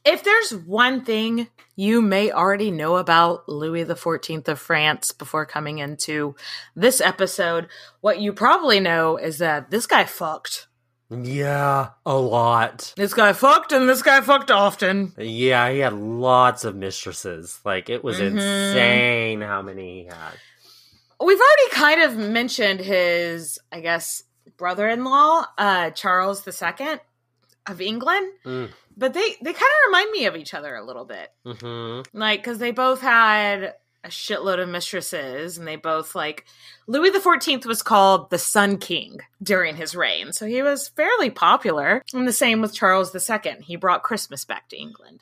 If 0.06 0.24
there's 0.24 0.52
one 0.56 1.04
thing 1.04 1.50
you 1.76 2.02
may 2.02 2.32
already 2.32 2.72
know 2.72 2.96
about 2.96 3.48
Louis 3.50 3.84
XIV 3.86 4.48
of 4.48 4.60
France 4.60 5.12
before 5.12 5.46
coming 5.46 5.80
into 5.80 6.36
this 6.76 7.02
episode, 7.02 7.68
what 8.02 8.20
you 8.20 8.32
probably 8.34 8.80
know 8.80 9.18
is 9.18 9.40
that 9.40 9.70
this 9.70 9.86
guy 9.86 10.06
fucked. 10.06 10.68
Yeah, 11.10 11.90
a 12.06 12.16
lot. 12.18 12.94
This 12.98 13.14
guy 13.14 13.32
fucked 13.34 13.72
and 13.72 13.88
this 13.88 14.02
guy 14.02 14.22
fucked 14.22 14.52
often. 14.52 15.14
Yeah, 15.18 15.70
he 15.72 15.80
had 15.80 15.94
lots 15.94 16.66
of 16.66 16.76
mistresses. 16.76 17.60
Like 17.66 17.90
it 17.90 18.04
was 18.04 18.18
Mhm. 18.18 18.32
insane 18.32 19.42
how 19.42 19.62
many 19.62 20.04
he 20.04 20.06
had. 20.06 20.34
We've 21.20 21.40
already 21.40 21.70
kind 21.72 22.02
of 22.02 22.18
mentioned 22.18 22.80
his, 22.82 23.58
I 23.72 23.80
guess, 23.82 24.24
brother 24.58 24.88
in 24.88 25.04
law, 25.04 25.46
uh, 25.58 25.90
Charles 25.92 26.46
II 26.48 27.00
of 27.70 27.82
England. 27.82 28.32
Mm. 28.46 28.70
But 28.96 29.14
they, 29.14 29.30
they 29.42 29.54
kind 29.54 29.56
of 29.56 29.88
remind 29.88 30.12
me 30.12 30.26
of 30.26 30.36
each 30.36 30.54
other 30.54 30.76
a 30.76 30.84
little 30.84 31.06
bit. 31.06 31.32
hmm 31.46 32.02
like 32.14 32.42
because 32.42 32.58
they 32.60 32.72
both 32.72 33.02
had 33.02 33.76
a 34.04 34.10
shitload 34.10 34.62
of 34.62 34.70
mistresses 34.70 35.58
and 35.58 35.68
they 35.68 35.76
both 35.76 36.16
like 36.16 36.46
louis 36.86 37.12
xiv 37.12 37.66
was 37.66 37.82
called 37.82 38.30
the 38.30 38.38
sun 38.38 38.78
king 38.78 39.18
during 39.44 39.76
his 39.76 39.96
reign 39.96 40.32
so 40.32 40.46
he 40.46 40.62
was 40.62 40.88
fairly 40.90 41.30
popular 41.30 42.02
and 42.14 42.26
the 42.28 42.32
same 42.32 42.62
with 42.62 42.74
charles 42.74 43.14
ii 43.30 43.52
he 43.62 43.76
brought 43.76 44.04
christmas 44.04 44.46
back 44.46 44.70
to 44.70 44.78
england 44.78 45.20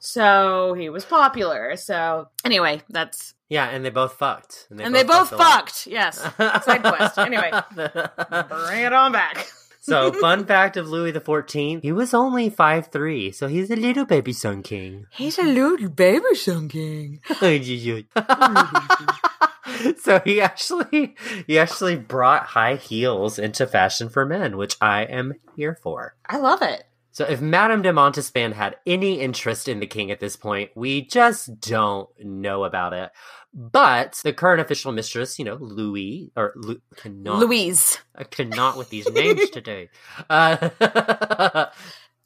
so 0.00 0.74
he 0.74 0.90
was 0.90 1.04
popular 1.04 1.76
so 1.76 2.28
anyway 2.44 2.82
that's 2.90 3.32
Yeah, 3.48 3.68
and 3.70 3.84
they 3.84 3.90
both 3.90 4.14
fucked. 4.14 4.66
and 4.70 4.94
they 4.94 5.04
both 5.04 5.32
a 5.32 5.36
lot. 5.36 5.60
fucked 5.70 5.86
yes 5.86 6.18
side 6.64 6.82
quest 6.82 7.16
anyway 7.18 7.50
bring 7.74 8.82
it 8.84 8.92
on 8.92 9.12
back 9.12 9.46
so, 9.86 10.12
fun 10.20 10.44
fact 10.44 10.76
of 10.76 10.88
Louis 10.88 11.12
XIV, 11.12 11.82
he 11.82 11.92
was 11.92 12.12
only 12.12 12.50
5'3", 12.50 13.34
so 13.34 13.46
he's 13.48 13.70
a 13.70 13.76
little 13.76 14.04
baby 14.04 14.32
sun 14.32 14.62
king. 14.62 15.06
he's 15.10 15.38
a 15.38 15.42
little 15.44 15.88
baby 15.88 16.34
sun 16.34 16.68
king 16.68 17.20
so 19.98 20.20
he 20.24 20.40
actually 20.40 21.14
he 21.46 21.58
actually 21.58 21.96
brought 21.96 22.46
high 22.46 22.76
heels 22.76 23.38
into 23.38 23.66
fashion 23.66 24.08
for 24.08 24.24
men, 24.24 24.56
which 24.56 24.76
I 24.80 25.02
am 25.04 25.34
here 25.56 25.78
for. 25.82 26.14
i 26.26 26.38
love 26.38 26.62
it 26.62 26.84
So 27.16 27.24
if 27.24 27.40
Madame 27.40 27.80
de 27.80 27.92
Montespan 27.94 28.52
had 28.52 28.76
any 28.86 29.20
interest 29.20 29.68
in 29.68 29.80
the 29.80 29.86
king 29.86 30.10
at 30.10 30.20
this 30.20 30.36
point, 30.36 30.72
we 30.74 31.00
just 31.00 31.60
don't 31.60 32.10
know 32.22 32.64
about 32.64 32.92
it. 32.92 33.10
But 33.54 34.20
the 34.22 34.34
current 34.34 34.60
official 34.60 34.92
mistress, 34.92 35.38
you 35.38 35.46
know, 35.46 35.54
Louis 35.54 36.30
or 36.36 36.52
Lu- 36.56 36.82
cannot 36.96 37.38
louise 37.38 38.00
I 38.14 38.24
cannot 38.24 38.76
with 38.76 38.90
these 38.90 39.10
names 39.10 39.48
today. 39.50 39.88
Uh, 40.28 40.68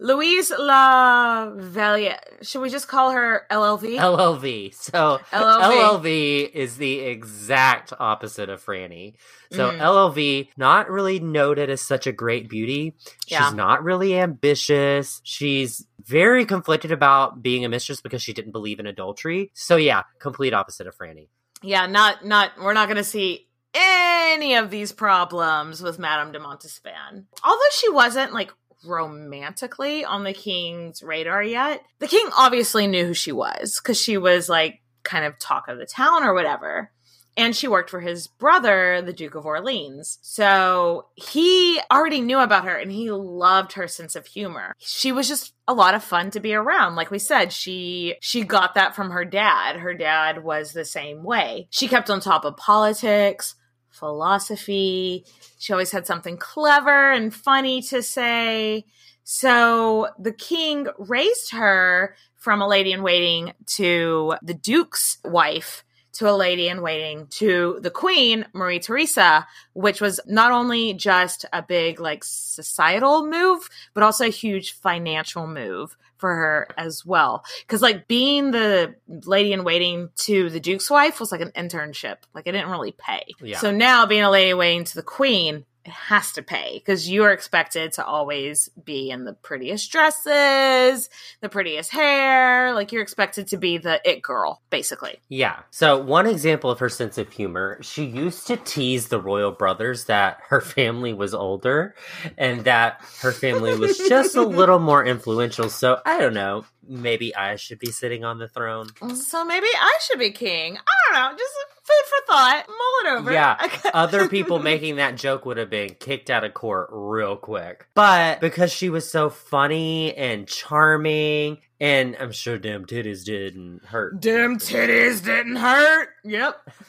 Louise 0.03 0.51
La 0.59 1.51
Velia. 1.55 2.18
Should 2.40 2.62
we 2.62 2.70
just 2.70 2.88
call 2.88 3.11
her 3.11 3.46
LLV? 3.51 3.98
LLV. 3.98 4.74
So 4.74 5.20
LLV. 5.30 6.01
LLV 6.03 6.51
is 6.55 6.78
the 6.78 7.01
exact 7.01 7.92
opposite 8.01 8.48
of 8.48 8.64
Franny. 8.64 9.14
So 9.53 9.70
Mhm. 9.70 9.78
LLV, 9.78 10.48
not 10.57 10.88
really 10.90 11.20
noted 11.20 11.68
as 11.68 11.82
such 11.82 12.07
a 12.07 12.12
great 12.12 12.48
beauty. 12.48 12.94
She's 13.26 13.32
Yeah. 13.32 13.51
not 13.51 13.84
really 13.84 14.18
ambitious. 14.18 15.20
She's 15.22 15.86
very 16.03 16.46
conflicted 16.46 16.92
about 16.92 17.42
being 17.42 17.64
a 17.66 17.68
mistress 17.68 18.01
because 18.01 18.22
she 18.22 18.32
didn't 18.32 18.53
believe 18.53 18.80
in 18.80 18.86
adultery. 18.86 19.51
So 19.55 19.76
yeah, 19.76 20.05
complete 20.18 20.55
opposite 20.55 20.86
of 20.86 20.96
Franny. 20.96 21.28
yeah, 21.62 21.84
not 21.86 22.24
not. 22.24 22.53
We're 22.59 22.72
not 22.72 22.86
going 22.88 22.96
to 22.96 23.05
see 23.05 23.48
any 23.74 24.55
of 24.57 24.70
these 24.70 24.92
problems 24.92 25.82
with 25.82 25.98
Madame 25.98 26.32
de 26.32 26.38
Montespan. 26.40 27.26
Although 27.44 27.70
she 27.72 27.90
wasn't 27.90 28.32
like 28.32 28.51
romantically 28.84 30.04
on 30.04 30.24
the 30.24 30.32
king's 30.32 31.02
radar 31.02 31.42
yet, 31.42 31.82
the 31.98 32.08
king 32.08 32.28
obviously 32.36 32.86
knew 32.86 33.06
who 33.06 33.14
she 33.14 33.32
was 33.32 33.80
because 33.80 34.00
she 34.00 34.16
was 34.16 34.48
like 34.48 34.80
kind 35.02 35.24
of 35.24 35.38
talk 35.38 35.68
of 35.68 35.78
the 35.78 35.86
town 35.86 36.22
or 36.24 36.34
whatever. 36.34 36.90
And 37.36 37.54
she 37.54 37.68
worked 37.68 37.90
for 37.90 38.00
his 38.00 38.26
brother, 38.26 39.00
the 39.02 39.12
Duke 39.12 39.36
of 39.36 39.46
Orleans. 39.46 40.18
So 40.20 41.06
he 41.14 41.80
already 41.90 42.20
knew 42.20 42.38
about 42.38 42.64
her 42.64 42.76
and 42.76 42.90
he 42.90 43.10
loved 43.10 43.74
her 43.74 43.86
sense 43.86 44.16
of 44.16 44.26
humor. 44.26 44.74
She 44.78 45.12
was 45.12 45.28
just 45.28 45.54
a 45.68 45.72
lot 45.72 45.94
of 45.94 46.02
fun 46.02 46.32
to 46.32 46.40
be 46.40 46.54
around. 46.54 46.96
Like 46.96 47.10
we 47.10 47.20
said, 47.20 47.52
she 47.52 48.16
she 48.20 48.42
got 48.42 48.74
that 48.74 48.96
from 48.96 49.10
her 49.10 49.24
dad. 49.24 49.76
Her 49.76 49.94
dad 49.94 50.42
was 50.42 50.72
the 50.72 50.84
same 50.84 51.22
way. 51.22 51.68
She 51.70 51.88
kept 51.88 52.10
on 52.10 52.20
top 52.20 52.44
of 52.44 52.56
politics, 52.56 53.54
philosophy. 54.01 55.24
She 55.59 55.72
always 55.72 55.92
had 55.92 56.07
something 56.07 56.36
clever 56.36 57.12
and 57.12 57.32
funny 57.32 57.82
to 57.82 58.03
say. 58.03 58.86
So 59.22 60.09
the 60.18 60.32
king 60.32 60.88
raised 60.98 61.53
her 61.53 62.16
from 62.34 62.62
a 62.62 62.66
lady 62.66 62.90
in 62.90 63.03
waiting 63.03 63.53
to 63.66 64.34
the 64.42 64.55
duke's 64.55 65.18
wife 65.24 65.84
to 66.14 66.28
a 66.28 66.32
lady 66.32 66.68
in 66.68 66.82
waiting 66.82 67.28
to 67.28 67.78
the 67.82 67.90
queen, 67.90 68.44
Marie 68.53 68.80
Theresa, 68.80 69.46
which 69.74 70.01
was 70.01 70.18
not 70.26 70.51
only 70.51 70.92
just 70.94 71.44
a 71.53 71.62
big 71.62 72.01
like 72.01 72.24
societal 72.24 73.26
move, 73.26 73.68
but 73.94 74.03
also 74.03 74.24
a 74.24 74.30
huge 74.30 74.72
financial 74.72 75.46
move 75.46 75.96
for 76.20 76.34
her 76.34 76.68
as 76.76 77.04
well. 77.04 77.44
Cause 77.66 77.82
like 77.82 78.06
being 78.06 78.50
the 78.50 78.94
lady 79.08 79.52
in 79.52 79.64
waiting 79.64 80.10
to 80.16 80.50
the 80.50 80.60
duke's 80.60 80.90
wife 80.90 81.18
was 81.18 81.32
like 81.32 81.40
an 81.40 81.52
internship. 81.56 82.16
Like 82.34 82.46
it 82.46 82.52
didn't 82.52 82.70
really 82.70 82.92
pay. 82.92 83.24
Yeah. 83.42 83.58
So 83.58 83.70
now 83.70 84.06
being 84.06 84.22
a 84.22 84.30
lady 84.30 84.50
in 84.50 84.58
waiting 84.58 84.84
to 84.84 84.94
the 84.94 85.02
queen, 85.02 85.64
has 85.86 86.32
to 86.32 86.42
pay 86.42 86.74
because 86.78 87.08
you 87.08 87.24
are 87.24 87.32
expected 87.32 87.92
to 87.92 88.04
always 88.04 88.68
be 88.84 89.10
in 89.10 89.24
the 89.24 89.32
prettiest 89.32 89.90
dresses, 89.90 91.08
the 91.40 91.48
prettiest 91.48 91.90
hair. 91.90 92.74
Like 92.74 92.92
you're 92.92 93.02
expected 93.02 93.46
to 93.48 93.56
be 93.56 93.78
the 93.78 94.00
it 94.04 94.22
girl, 94.22 94.60
basically. 94.70 95.18
Yeah. 95.28 95.60
So, 95.70 95.98
one 95.98 96.26
example 96.26 96.70
of 96.70 96.78
her 96.80 96.88
sense 96.88 97.18
of 97.18 97.30
humor, 97.32 97.78
she 97.82 98.04
used 98.04 98.46
to 98.48 98.56
tease 98.56 99.08
the 99.08 99.20
royal 99.20 99.52
brothers 99.52 100.04
that 100.06 100.38
her 100.48 100.60
family 100.60 101.12
was 101.12 101.34
older 101.34 101.94
and 102.36 102.64
that 102.64 103.00
her 103.20 103.32
family 103.32 103.76
was 103.76 103.98
just 103.98 104.36
a 104.36 104.42
little 104.42 104.78
more 104.90 105.04
influential. 105.04 105.70
So, 105.70 106.00
I 106.04 106.18
don't 106.18 106.34
know, 106.34 106.64
maybe 106.86 107.34
I 107.34 107.56
should 107.56 107.78
be 107.78 107.90
sitting 107.90 108.24
on 108.24 108.38
the 108.38 108.48
throne. 108.48 108.88
So 109.14 109.44
maybe 109.44 109.66
I 109.66 109.98
should 110.02 110.18
be 110.18 110.30
king. 110.30 110.76
I 110.76 111.14
don't 111.14 111.32
know. 111.32 111.38
Just 111.38 111.54
food 111.91 112.09
for 112.09 112.32
thought. 112.32 112.64
Mull 112.68 113.12
it 113.12 113.18
over. 113.18 113.32
Yeah, 113.32 113.57
Other 113.95 114.28
people 114.28 114.59
making 114.62 114.97
that 114.97 115.16
joke 115.16 115.45
would 115.45 115.57
have 115.57 115.70
been 115.70 115.95
kicked 115.95 116.30
out 116.30 116.45
of 116.45 116.55
court 116.55 116.88
real 116.93 117.36
quick. 117.36 117.86
But 117.95 118.41
because 118.41 118.72
she 118.72 118.91
was 118.91 119.11
so 119.11 119.30
funny 119.30 120.14
and 120.14 120.47
charming, 120.47 121.59
and 121.80 122.16
I'm 122.20 122.32
sure 122.32 122.59
damn 122.59 122.84
titties 122.84 123.24
didn't 123.24 123.84
hurt. 123.86 124.20
Damn 124.20 124.59
titties 124.59 125.24
didn't 125.24 125.57
hurt. 125.57 126.11
Yep. 126.24 126.61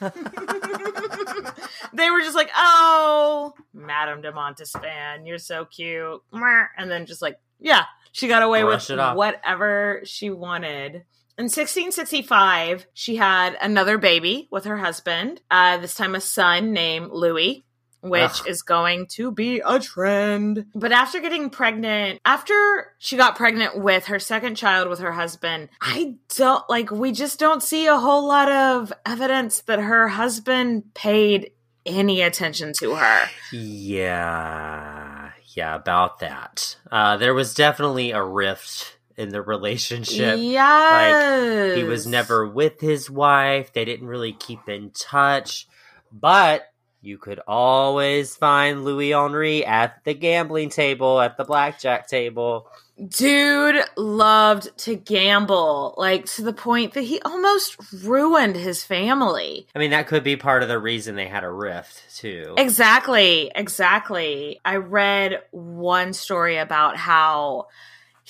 they 1.94 2.10
were 2.10 2.20
just 2.20 2.36
like, 2.36 2.50
oh, 2.56 3.54
Madame 3.72 4.20
de 4.22 4.32
Montespan, 4.32 5.26
you're 5.26 5.38
so 5.38 5.64
cute. 5.64 6.22
And 6.32 6.90
then 6.90 7.06
just 7.06 7.22
like, 7.22 7.38
yeah, 7.58 7.84
she 8.12 8.28
got 8.28 8.42
away 8.42 8.62
Brush 8.62 8.90
with 8.90 9.16
whatever 9.16 10.02
she 10.04 10.30
wanted. 10.30 11.04
In 11.38 11.44
1665, 11.44 12.86
she 12.92 13.16
had 13.16 13.56
another 13.60 13.96
baby 13.96 14.48
with 14.50 14.64
her 14.64 14.76
husband, 14.76 15.40
uh, 15.50 15.78
this 15.78 15.94
time 15.94 16.14
a 16.14 16.20
son 16.20 16.72
named 16.72 17.10
Louis. 17.10 17.64
Which 18.04 18.40
Ugh. 18.40 18.48
is 18.48 18.62
going 18.62 19.06
to 19.12 19.30
be 19.30 19.62
a 19.64 19.78
trend. 19.78 20.66
But 20.74 20.90
after 20.90 21.20
getting 21.20 21.50
pregnant, 21.50 22.20
after 22.24 22.92
she 22.98 23.16
got 23.16 23.36
pregnant 23.36 23.78
with 23.78 24.06
her 24.06 24.18
second 24.18 24.56
child 24.56 24.88
with 24.88 24.98
her 24.98 25.12
husband, 25.12 25.68
I 25.80 26.16
don't 26.36 26.68
like, 26.68 26.90
we 26.90 27.12
just 27.12 27.38
don't 27.38 27.62
see 27.62 27.86
a 27.86 27.96
whole 27.96 28.26
lot 28.26 28.50
of 28.50 28.92
evidence 29.06 29.60
that 29.62 29.78
her 29.78 30.08
husband 30.08 30.94
paid 30.94 31.52
any 31.86 32.22
attention 32.22 32.72
to 32.80 32.96
her. 32.96 33.28
Yeah, 33.52 35.30
yeah, 35.54 35.74
about 35.76 36.18
that. 36.18 36.76
Uh, 36.90 37.16
there 37.18 37.34
was 37.34 37.54
definitely 37.54 38.10
a 38.10 38.22
rift 38.22 38.96
in 39.16 39.30
the 39.30 39.42
relationship. 39.42 40.38
Yes. 40.38 41.76
He 41.76 41.84
was 41.84 42.06
never 42.06 42.46
with 42.46 42.80
his 42.80 43.10
wife. 43.10 43.72
They 43.72 43.84
didn't 43.84 44.06
really 44.06 44.32
keep 44.32 44.68
in 44.68 44.90
touch. 44.90 45.66
But 46.12 46.62
you 47.00 47.18
could 47.18 47.40
always 47.48 48.36
find 48.36 48.84
Louis 48.84 49.12
Henri 49.12 49.66
at 49.66 50.04
the 50.04 50.14
gambling 50.14 50.70
table, 50.70 51.20
at 51.20 51.36
the 51.36 51.44
blackjack 51.44 52.06
table. 52.06 52.68
Dude 53.08 53.82
loved 53.96 54.76
to 54.78 54.94
gamble, 54.94 55.94
like 55.96 56.26
to 56.26 56.42
the 56.42 56.52
point 56.52 56.92
that 56.92 57.02
he 57.02 57.20
almost 57.22 57.76
ruined 58.04 58.54
his 58.54 58.84
family. 58.84 59.66
I 59.74 59.80
mean, 59.80 59.90
that 59.90 60.06
could 60.06 60.22
be 60.22 60.36
part 60.36 60.62
of 60.62 60.68
the 60.68 60.78
reason 60.78 61.16
they 61.16 61.26
had 61.26 61.42
a 61.42 61.50
rift, 61.50 62.16
too. 62.16 62.54
Exactly, 62.56 63.50
exactly. 63.52 64.60
I 64.64 64.76
read 64.76 65.40
one 65.50 66.12
story 66.12 66.58
about 66.58 66.96
how 66.96 67.66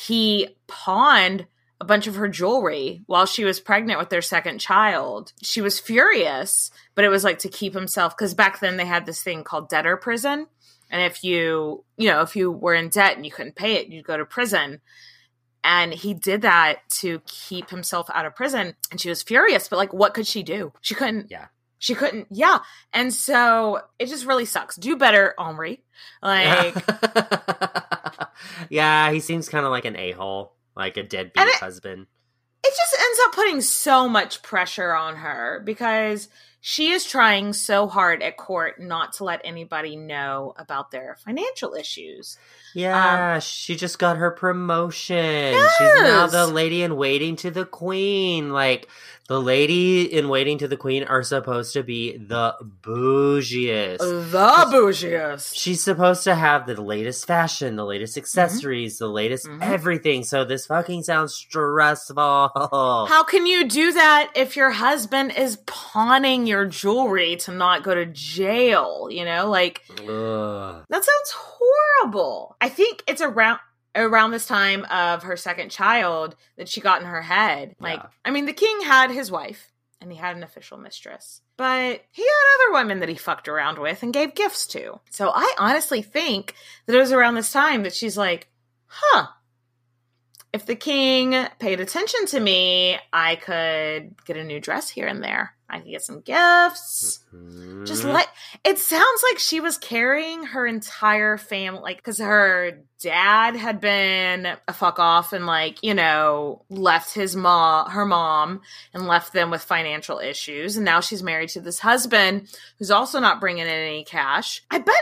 he 0.06 0.56
pawned 0.66 1.46
a 1.80 1.84
bunch 1.84 2.06
of 2.06 2.14
her 2.14 2.28
jewelry 2.28 3.02
while 3.06 3.26
she 3.26 3.44
was 3.44 3.58
pregnant 3.58 3.98
with 3.98 4.08
their 4.08 4.22
second 4.22 4.58
child. 4.58 5.32
She 5.42 5.60
was 5.60 5.80
furious, 5.80 6.70
but 6.94 7.04
it 7.04 7.08
was 7.08 7.24
like 7.24 7.40
to 7.40 7.48
keep 7.48 7.74
himself 7.74 8.16
because 8.16 8.34
back 8.34 8.60
then 8.60 8.76
they 8.76 8.84
had 8.84 9.04
this 9.04 9.22
thing 9.22 9.42
called 9.42 9.68
debtor 9.68 9.96
prison. 9.96 10.46
And 10.90 11.02
if 11.02 11.24
you, 11.24 11.84
you 11.96 12.08
know, 12.08 12.20
if 12.20 12.36
you 12.36 12.52
were 12.52 12.74
in 12.74 12.88
debt 12.88 13.16
and 13.16 13.24
you 13.24 13.32
couldn't 13.32 13.56
pay 13.56 13.74
it, 13.74 13.88
you'd 13.88 14.04
go 14.04 14.16
to 14.16 14.24
prison. 14.24 14.80
And 15.64 15.92
he 15.92 16.14
did 16.14 16.42
that 16.42 16.88
to 17.00 17.20
keep 17.26 17.70
himself 17.70 18.08
out 18.12 18.26
of 18.26 18.36
prison. 18.36 18.74
And 18.90 19.00
she 19.00 19.08
was 19.08 19.22
furious, 19.22 19.68
but 19.68 19.76
like, 19.76 19.92
what 19.92 20.14
could 20.14 20.26
she 20.26 20.42
do? 20.42 20.72
She 20.82 20.94
couldn't. 20.94 21.30
Yeah. 21.30 21.46
She 21.78 21.96
couldn't. 21.96 22.28
Yeah. 22.30 22.60
And 22.92 23.12
so 23.12 23.80
it 23.98 24.06
just 24.06 24.24
really 24.24 24.44
sucks. 24.44 24.76
Do 24.76 24.96
better, 24.96 25.34
Henri. 25.38 25.82
Like, 26.22 26.76
yeah, 28.70 29.10
he 29.12 29.20
seems 29.20 29.48
kind 29.48 29.64
of 29.64 29.70
like 29.70 29.84
an 29.84 29.96
a 29.96 30.12
hole, 30.12 30.54
like 30.76 30.96
a 30.96 31.02
deadbeat 31.02 31.46
it- 31.46 31.54
husband. 31.56 32.06
it 32.64 32.72
just 32.76 32.96
ends 33.00 33.18
up 33.26 33.32
putting 33.34 33.60
so 33.60 34.08
much 34.08 34.42
pressure 34.42 34.94
on 34.94 35.16
her 35.16 35.60
because 35.64 36.28
she 36.60 36.92
is 36.92 37.04
trying 37.04 37.52
so 37.52 37.88
hard 37.88 38.22
at 38.22 38.36
court 38.36 38.80
not 38.80 39.14
to 39.14 39.24
let 39.24 39.40
anybody 39.44 39.96
know 39.96 40.54
about 40.56 40.90
their 40.92 41.16
financial 41.24 41.74
issues. 41.74 42.38
Yeah, 42.74 43.38
she 43.38 43.76
just 43.76 43.98
got 43.98 44.16
her 44.16 44.30
promotion. 44.30 45.54
She's 45.54 45.94
now 46.02 46.26
the 46.26 46.46
lady 46.46 46.82
in 46.82 46.96
waiting 46.96 47.36
to 47.36 47.50
the 47.50 47.64
queen. 47.64 48.50
Like 48.52 48.88
the 49.28 49.40
lady 49.40 50.02
in 50.12 50.28
waiting 50.28 50.58
to 50.58 50.68
the 50.68 50.76
queen 50.76 51.04
are 51.04 51.22
supposed 51.22 51.72
to 51.74 51.82
be 51.82 52.16
the 52.16 52.54
bougiest. 52.62 53.98
The 53.98 54.66
bougiest. 54.70 55.52
She's 55.54 55.82
supposed 55.82 56.24
to 56.24 56.34
have 56.34 56.66
the 56.66 56.80
latest 56.80 57.26
fashion, 57.26 57.76
the 57.76 57.84
latest 57.84 58.16
accessories, 58.16 58.98
the 58.98 59.08
latest 59.08 59.46
Mhm. 59.46 59.62
everything. 59.62 60.24
So 60.24 60.44
this 60.44 60.66
fucking 60.66 61.04
sounds 61.04 61.34
stressful. 61.34 62.50
How 63.08 63.22
can 63.22 63.46
you 63.46 63.68
do 63.68 63.92
that 63.92 64.30
if 64.34 64.56
your 64.56 64.70
husband 64.70 65.32
is 65.36 65.56
pawning 65.66 66.46
your 66.46 66.64
jewelry 66.66 67.36
to 67.36 67.52
not 67.52 67.82
go 67.84 67.94
to 67.94 68.06
jail? 68.06 69.08
You 69.10 69.24
know, 69.24 69.48
like 69.48 69.82
Ugh. 70.00 70.84
That 70.88 71.04
sounds 71.04 71.30
horrible. 71.34 72.56
I 72.62 72.68
think 72.68 73.02
it's 73.08 73.20
around 73.20 73.58
around 73.94 74.30
this 74.30 74.46
time 74.46 74.86
of 74.90 75.24
her 75.24 75.36
second 75.36 75.70
child 75.70 76.34
that 76.56 76.68
she 76.68 76.80
got 76.80 77.02
in 77.02 77.06
her 77.06 77.20
head. 77.20 77.74
Like, 77.78 77.98
Yeah. 77.98 78.08
I 78.24 78.30
mean, 78.30 78.46
the 78.46 78.54
king 78.54 78.80
had 78.82 79.10
his 79.10 79.30
wife 79.30 79.70
and 80.00 80.10
he 80.10 80.16
had 80.16 80.34
an 80.36 80.42
official 80.42 80.78
mistress, 80.78 81.42
but 81.58 82.02
he 82.10 82.22
had 82.22 82.54
other 82.70 82.72
women 82.72 83.00
that 83.00 83.10
he 83.10 83.16
fucked 83.16 83.48
around 83.48 83.78
with 83.78 84.02
and 84.02 84.12
gave 84.14 84.34
gifts 84.34 84.66
to. 84.68 84.98
So 85.10 85.30
I 85.34 85.54
honestly 85.58 86.00
think 86.00 86.54
that 86.86 86.96
it 86.96 87.00
was 87.00 87.12
around 87.12 87.34
this 87.34 87.52
time 87.52 87.82
that 87.82 87.94
she's 87.94 88.16
like, 88.16 88.48
huh, 88.86 89.26
if 90.52 90.64
the 90.64 90.76
king 90.76 91.34
paid 91.58 91.80
attention 91.80 92.26
to 92.26 92.40
me, 92.40 92.96
I 93.12 93.36
could 93.36 94.14
get 94.24 94.36
a 94.36 94.44
new 94.44 94.60
dress 94.60 94.88
here 94.88 95.06
and 95.06 95.22
there. 95.22 95.54
I 95.72 95.78
could 95.80 95.90
get 95.90 96.02
some 96.02 96.20
gifts. 96.20 97.20
Mhm. 97.34 97.86
Just 97.86 98.04
like 98.04 98.28
it 98.62 98.78
sounds 98.78 99.22
like 99.22 99.38
she 99.38 99.60
was 99.60 99.78
carrying 99.78 100.44
her 100.44 100.66
entire 100.66 101.38
family, 101.38 101.80
like 101.80 101.96
because 101.96 102.18
her 102.18 102.82
dad 103.00 103.56
had 103.56 103.80
been 103.80 104.46
a 104.68 104.72
fuck 104.74 104.98
off 104.98 105.32
and 105.32 105.46
like 105.46 105.82
you 105.82 105.94
know 105.94 106.64
left 106.68 107.14
his 107.14 107.34
mom, 107.34 107.90
her 107.90 108.04
mom, 108.04 108.60
and 108.92 109.08
left 109.08 109.32
them 109.32 109.50
with 109.50 109.62
financial 109.62 110.18
issues, 110.18 110.76
and 110.76 110.84
now 110.84 111.00
she's 111.00 111.22
married 111.22 111.48
to 111.48 111.60
this 111.62 111.78
husband 111.78 112.54
who's 112.78 112.90
also 112.90 113.18
not 113.18 113.40
bringing 113.40 113.64
in 113.64 113.72
any 113.72 114.04
cash. 114.04 114.62
I 114.70 114.78
bet 114.78 114.94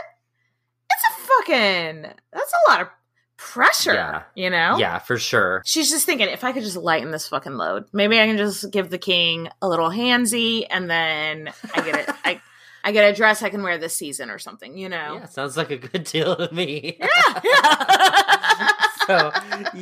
it's 0.89 1.03
a 1.09 1.21
fucking 1.27 2.13
that's 2.31 2.53
a 2.53 2.69
lot 2.71 2.81
of 2.81 2.87
pressure, 3.41 3.93
Yeah. 3.93 4.21
you 4.35 4.49
know. 4.49 4.77
yeah, 4.77 4.99
for 4.99 5.17
sure. 5.17 5.63
She's 5.65 5.89
just 5.89 6.05
thinking, 6.05 6.29
if 6.29 6.43
I 6.43 6.51
could 6.51 6.63
just 6.63 6.77
lighten 6.77 7.09
this 7.11 7.27
fucking 7.27 7.53
load, 7.53 7.85
maybe 7.91 8.19
I 8.19 8.25
can 8.27 8.37
just 8.37 8.69
give 8.71 8.89
the 8.91 8.97
king 8.99 9.49
a 9.61 9.67
little 9.67 9.89
handsy, 9.89 10.65
and 10.69 10.89
then 10.89 11.51
I 11.73 11.81
get 11.81 11.95
it. 12.07 12.15
I 12.23 12.41
I 12.83 12.91
get 12.91 13.11
a 13.11 13.15
dress 13.15 13.43
I 13.43 13.49
can 13.49 13.61
wear 13.63 13.77
this 13.77 13.95
season 13.95 14.29
or 14.31 14.39
something, 14.39 14.77
you 14.77 14.89
know. 14.89 15.15
Yeah, 15.15 15.25
sounds 15.25 15.55
like 15.57 15.69
a 15.71 15.77
good 15.77 16.03
deal 16.03 16.35
to 16.35 16.53
me. 16.53 16.97
Yeah, 16.99 17.41
yeah. 17.43 18.71
so, 19.07 19.31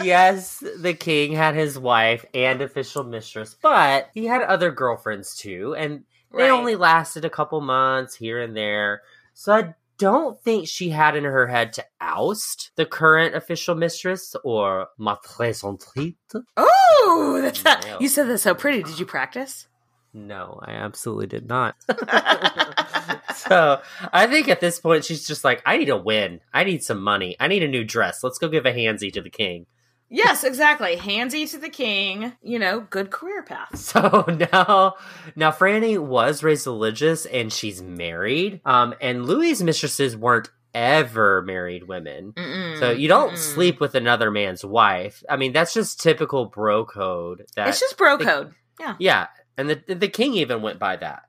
yes, 0.03 0.63
the 0.79 0.93
king 0.93 1.33
had 1.33 1.55
his 1.55 1.77
wife 1.77 2.25
and 2.33 2.61
official 2.61 3.03
mistress, 3.03 3.55
but 3.61 4.09
he 4.13 4.25
had 4.25 4.41
other 4.41 4.71
girlfriends 4.71 5.35
too, 5.35 5.75
and 5.75 6.03
they 6.35 6.43
Right. 6.43 6.51
only 6.51 6.75
lasted 6.75 7.25
a 7.25 7.29
couple 7.29 7.59
months 7.61 8.15
here 8.15 8.39
and 8.41 8.55
there. 8.55 9.01
So 9.33 9.53
I 9.53 9.75
don't 9.99 10.41
think 10.41 10.67
she 10.67 10.89
had 10.89 11.15
in 11.15 11.25
her 11.25 11.45
head 11.45 11.73
to 11.73 11.85
oust 12.01 12.71
the 12.75 12.85
current 12.85 13.35
official 13.35 13.75
mistress 13.75 14.35
or 14.43 14.87
maîtresse 14.99 15.63
en 15.63 15.77
titre. 15.77 16.43
Oh, 16.57 17.39
that's 17.43 17.63
not, 17.63 18.01
you 18.01 18.07
said 18.07 18.27
that 18.29 18.39
so 18.39 18.55
pretty. 18.55 18.81
Did 18.81 18.99
you 18.99 19.05
practice? 19.05 19.67
No, 20.13 20.59
I 20.63 20.71
absolutely 20.71 21.27
did 21.27 21.47
not. 21.47 21.75
so 23.35 23.79
I 24.11 24.25
think 24.25 24.47
at 24.47 24.59
this 24.59 24.79
point 24.79 25.05
she's 25.05 25.27
just 25.27 25.43
like, 25.43 25.61
I 25.65 25.77
need 25.77 25.89
a 25.89 25.97
win. 25.97 26.39
I 26.51 26.63
need 26.63 26.83
some 26.83 27.01
money. 27.01 27.35
I 27.39 27.47
need 27.47 27.61
a 27.61 27.67
new 27.67 27.83
dress. 27.83 28.23
Let's 28.23 28.39
go 28.39 28.47
give 28.47 28.65
a 28.65 28.73
handsy 28.73 29.13
to 29.13 29.21
the 29.21 29.29
king. 29.29 29.67
Yes, 30.09 30.43
exactly. 30.43 30.95
Handsy 30.95 31.49
to 31.51 31.57
the 31.59 31.69
king. 31.69 32.33
You 32.41 32.57
know, 32.59 32.79
good 32.81 33.11
career 33.11 33.43
path. 33.43 33.69
So 33.75 34.25
now, 34.51 34.95
now 35.35 35.51
Franny 35.51 35.99
was 35.99 36.43
raised 36.43 36.65
religious 36.67 37.25
and 37.25 37.51
she's 37.53 37.81
married. 37.81 38.61
Um, 38.65 38.95
and 39.01 39.25
Louis's 39.25 39.61
mistresses 39.63 40.17
weren't 40.17 40.49
ever 40.73 41.41
married 41.43 41.87
women. 41.87 42.33
Mm-mm, 42.33 42.79
So 42.79 42.91
you 42.91 43.07
don't 43.07 43.33
mm-mm. 43.33 43.37
sleep 43.37 43.79
with 43.79 43.95
another 43.95 44.29
man's 44.31 44.63
wife. 44.65 45.23
I 45.29 45.35
mean, 45.37 45.53
that's 45.53 45.73
just 45.73 45.99
typical 46.01 46.45
bro 46.45 46.85
code. 46.85 47.45
That 47.55 47.69
It's 47.69 47.79
just 47.79 47.97
bro 47.97 48.17
the- 48.17 48.25
code. 48.25 48.53
yeah, 48.79 48.95
Yeah. 48.99 49.27
and 49.57 49.69
the 49.69 49.95
the 49.95 50.07
king 50.07 50.33
even 50.35 50.61
went 50.61 50.79
by 50.79 50.95
that. 50.97 51.23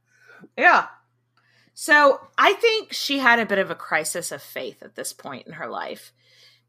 Yeah. 0.59 0.87
So 1.75 2.21
I 2.37 2.53
think 2.55 2.93
she 2.93 3.19
had 3.19 3.39
a 3.39 3.47
bit 3.47 3.59
of 3.59 3.71
a 3.71 3.75
crisis 3.75 4.33
of 4.33 4.43
faith 4.43 4.83
at 4.83 4.95
this 4.95 5.13
point 5.15 5.47
in 5.47 5.55
her 5.55 5.69
life 5.69 6.13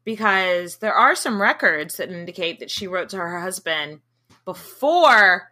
because 0.04 0.76
there 0.78 0.94
are 0.94 1.14
some 1.14 1.40
records 1.40 1.96
that 1.96 2.10
indicate 2.10 2.60
that 2.60 2.70
she 2.70 2.86
wrote 2.86 3.10
to 3.10 3.16
her 3.16 3.40
husband 3.40 4.00
before 4.44 5.48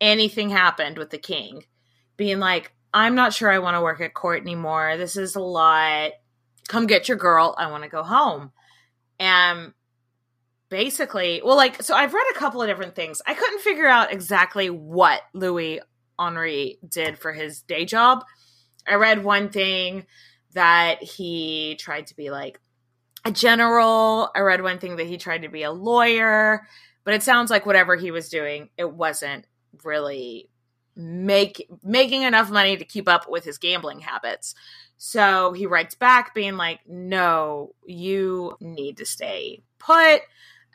anything 0.00 0.50
happened 0.50 0.98
with 0.98 1.10
the 1.10 1.18
king, 1.18 1.64
being 2.16 2.38
like, 2.38 2.72
I'm 2.92 3.14
not 3.14 3.32
sure 3.32 3.50
I 3.50 3.58
want 3.58 3.76
to 3.76 3.82
work 3.82 4.00
at 4.00 4.14
court 4.14 4.42
anymore. 4.42 4.96
This 4.96 5.16
is 5.16 5.34
a 5.34 5.40
lot. 5.40 6.12
Come 6.68 6.86
get 6.86 7.08
your 7.08 7.16
girl. 7.16 7.54
I 7.58 7.70
want 7.70 7.82
to 7.82 7.88
go 7.88 8.02
home. 8.02 8.52
And 9.18 9.72
basically, 10.68 11.40
well, 11.44 11.56
like, 11.56 11.82
so 11.82 11.94
I've 11.94 12.14
read 12.14 12.26
a 12.34 12.38
couple 12.38 12.62
of 12.62 12.68
different 12.68 12.94
things. 12.94 13.22
I 13.26 13.34
couldn't 13.34 13.62
figure 13.62 13.88
out 13.88 14.12
exactly 14.12 14.70
what 14.70 15.22
Louis 15.32 15.80
Henri 16.18 16.78
did 16.86 17.18
for 17.18 17.32
his 17.32 17.62
day 17.62 17.84
job. 17.84 18.24
I 18.86 18.94
read 18.94 19.24
one 19.24 19.48
thing 19.48 20.06
that 20.52 21.02
he 21.02 21.76
tried 21.80 22.08
to 22.08 22.16
be 22.16 22.30
like 22.30 22.60
a 23.24 23.30
general. 23.32 24.30
I 24.34 24.40
read 24.40 24.62
one 24.62 24.78
thing 24.78 24.96
that 24.96 25.06
he 25.06 25.16
tried 25.18 25.42
to 25.42 25.48
be 25.48 25.62
a 25.62 25.72
lawyer, 25.72 26.66
but 27.04 27.14
it 27.14 27.22
sounds 27.22 27.50
like 27.50 27.66
whatever 27.66 27.96
he 27.96 28.10
was 28.10 28.28
doing, 28.28 28.70
it 28.76 28.92
wasn't 28.92 29.46
really 29.82 30.48
make 30.96 31.68
making 31.82 32.22
enough 32.22 32.50
money 32.50 32.76
to 32.76 32.84
keep 32.84 33.08
up 33.08 33.28
with 33.28 33.44
his 33.44 33.58
gambling 33.58 34.00
habits. 34.00 34.54
So 34.96 35.52
he 35.52 35.66
writes 35.66 35.94
back 35.96 36.34
being 36.34 36.56
like, 36.56 36.80
"No, 36.86 37.74
you 37.84 38.56
need 38.60 38.98
to 38.98 39.04
stay 39.06 39.62
put. 39.78 40.22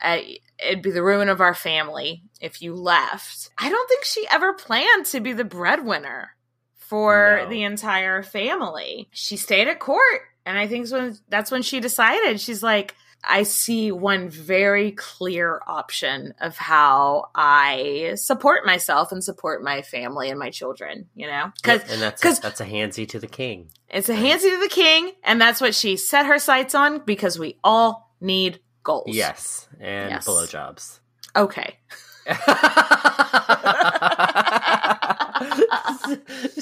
Uh, 0.02 0.18
it'd 0.58 0.82
be 0.82 0.90
the 0.90 1.02
ruin 1.02 1.28
of 1.28 1.40
our 1.40 1.54
family 1.54 2.22
if 2.40 2.60
you 2.60 2.74
left." 2.74 3.48
I 3.58 3.70
don't 3.70 3.88
think 3.88 4.04
she 4.04 4.26
ever 4.30 4.52
planned 4.52 5.06
to 5.06 5.20
be 5.20 5.32
the 5.32 5.44
breadwinner 5.44 6.36
for 6.76 7.40
No. 7.44 7.48
the 7.48 7.62
entire 7.62 8.22
family. 8.22 9.08
She 9.12 9.36
stayed 9.38 9.68
at 9.68 9.78
court, 9.80 10.20
and 10.46 10.58
I 10.58 10.66
think 10.66 10.90
when 10.90 11.16
that's 11.28 11.50
when 11.50 11.62
she 11.62 11.80
decided 11.80 12.40
she's 12.40 12.62
like, 12.62 12.94
I 13.22 13.42
see 13.42 13.92
one 13.92 14.30
very 14.30 14.92
clear 14.92 15.60
option 15.66 16.32
of 16.40 16.56
how 16.56 17.26
I 17.34 18.12
support 18.16 18.64
myself 18.64 19.12
and 19.12 19.22
support 19.22 19.62
my 19.62 19.82
family 19.82 20.30
and 20.30 20.38
my 20.38 20.48
children, 20.48 21.08
you 21.14 21.26
know? 21.26 21.52
Because 21.62 21.82
Yep, 21.82 21.90
and 21.90 22.00
that's 22.02 22.22
'cause- 22.22 22.38
a, 22.38 22.42
that's 22.42 22.60
a 22.62 22.66
handsy 22.66 23.06
to 23.10 23.18
the 23.18 23.26
king. 23.26 23.70
it's 23.90 24.08
a 24.08 24.14
handsy 24.14 24.48
to 24.50 24.60
the 24.60 24.70
king, 24.70 25.12
and 25.22 25.38
that's 25.40 25.60
what 25.60 25.74
she 25.74 25.96
set 25.98 26.24
her 26.26 26.38
sights 26.38 26.74
on 26.74 27.00
because 27.04 27.38
we 27.38 27.58
all 27.62 28.14
need 28.22 28.60
goals. 28.82 29.04
Yes, 29.08 29.68
and 29.78 30.10
Yes. 30.10 30.26
blowjobs. 30.26 31.00
Okay. 31.36 31.78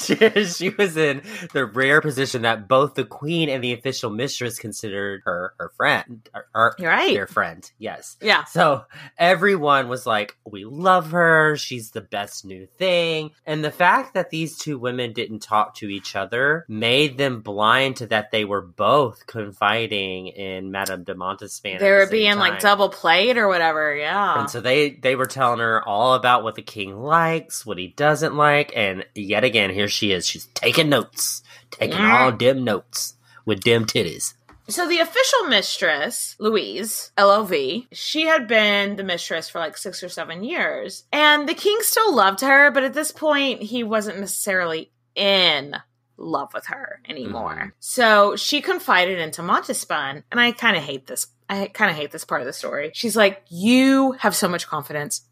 she, 0.56 0.70
was 0.70 0.96
in 0.96 1.22
the 1.52 1.66
rare 1.66 2.00
position 2.00 2.42
that 2.42 2.68
both 2.68 2.94
the 2.94 3.04
queen 3.04 3.48
and 3.48 3.62
the 3.62 3.72
official 3.72 4.10
mistress 4.10 4.58
considered 4.58 5.22
her 5.24 5.54
her 5.58 5.70
friend, 5.76 6.28
or, 6.34 6.46
or 6.54 6.76
You're 6.78 6.90
right. 6.90 7.14
their 7.14 7.26
friend. 7.26 7.70
Yes. 7.78 8.16
Yeah. 8.20 8.44
So 8.44 8.84
everyone 9.18 9.88
was 9.88 10.06
like, 10.06 10.36
"We 10.44 10.64
love 10.64 11.10
her. 11.10 11.56
She's 11.56 11.90
the 11.90 12.00
best 12.00 12.44
new 12.44 12.66
thing." 12.78 13.30
And 13.46 13.64
the 13.64 13.70
fact 13.70 14.14
that 14.14 14.30
these 14.30 14.56
two 14.56 14.78
women 14.78 15.12
didn't 15.12 15.40
talk 15.40 15.74
to 15.76 15.88
each 15.88 16.16
other 16.16 16.64
made 16.68 17.18
them 17.18 17.40
blind 17.40 17.96
to 17.96 18.06
that 18.06 18.30
they 18.30 18.44
were 18.44 18.62
both 18.62 19.26
confiding 19.26 20.28
in 20.28 20.70
Madame 20.70 21.04
de 21.04 21.14
Montespan. 21.14 21.78
They 21.78 21.90
were 21.90 22.06
same 22.06 22.10
being 22.10 22.36
like 22.36 22.60
double 22.60 22.88
played 22.88 23.36
or 23.36 23.48
whatever. 23.48 23.94
Yeah. 23.94 24.40
And 24.40 24.50
so 24.50 24.60
they 24.60 24.90
they 24.90 25.16
were 25.16 25.26
telling 25.26 25.60
her 25.60 25.86
all 25.86 26.14
about 26.14 26.42
what 26.42 26.54
the 26.54 26.62
king 26.62 26.96
likes, 26.96 27.66
what 27.66 27.78
he 27.78 27.88
doesn't 27.88 28.36
like, 28.36 28.72
and 28.74 29.04
yet 29.14 29.44
again, 29.44 29.70
here 29.70 29.88
she 29.88 29.97
is. 30.02 30.26
She's 30.26 30.46
taking 30.54 30.88
notes, 30.88 31.42
taking 31.70 31.98
Yeah. 31.98 32.24
all 32.24 32.32
dim 32.32 32.64
notes 32.64 33.14
with 33.44 33.60
dim 33.60 33.84
titties. 33.86 34.34
So 34.70 34.86
the 34.86 34.98
official 34.98 35.44
mistress, 35.44 36.36
Louise, 36.38 37.10
LLV, 37.16 37.86
she 37.92 38.26
had 38.26 38.46
been 38.46 38.96
the 38.96 39.02
mistress 39.02 39.48
for 39.48 39.58
like 39.60 39.78
six 39.78 40.02
or 40.02 40.10
seven 40.10 40.44
years. 40.44 41.04
And 41.10 41.48
the 41.48 41.54
king 41.54 41.78
still 41.80 42.14
loved 42.14 42.42
her, 42.42 42.70
but 42.70 42.84
at 42.84 42.92
this 42.92 43.10
point, 43.10 43.62
he 43.62 43.82
wasn't 43.82 44.18
necessarily 44.20 44.92
in 45.14 45.74
love 46.18 46.52
with 46.52 46.66
her 46.66 47.00
anymore. 47.08 47.68
Mhm. 47.68 47.72
So 47.80 48.36
she 48.36 48.60
confided 48.60 49.18
into 49.18 49.40
Montespan, 49.40 50.22
and 50.30 50.38
I 50.40 50.52
kind 50.52 50.76
of 50.76 50.82
hate 50.82 51.06
this. 51.06 51.28
I 51.48 51.68
kind 51.68 51.90
of 51.90 51.96
hate 51.96 52.10
this 52.10 52.26
part 52.26 52.42
of 52.42 52.46
the 52.46 52.52
story. 52.52 52.90
She's 52.92 53.16
like, 53.16 53.42
You 53.48 54.12
have 54.20 54.36
so 54.36 54.48
much 54.48 54.66
confidence. 54.66 55.22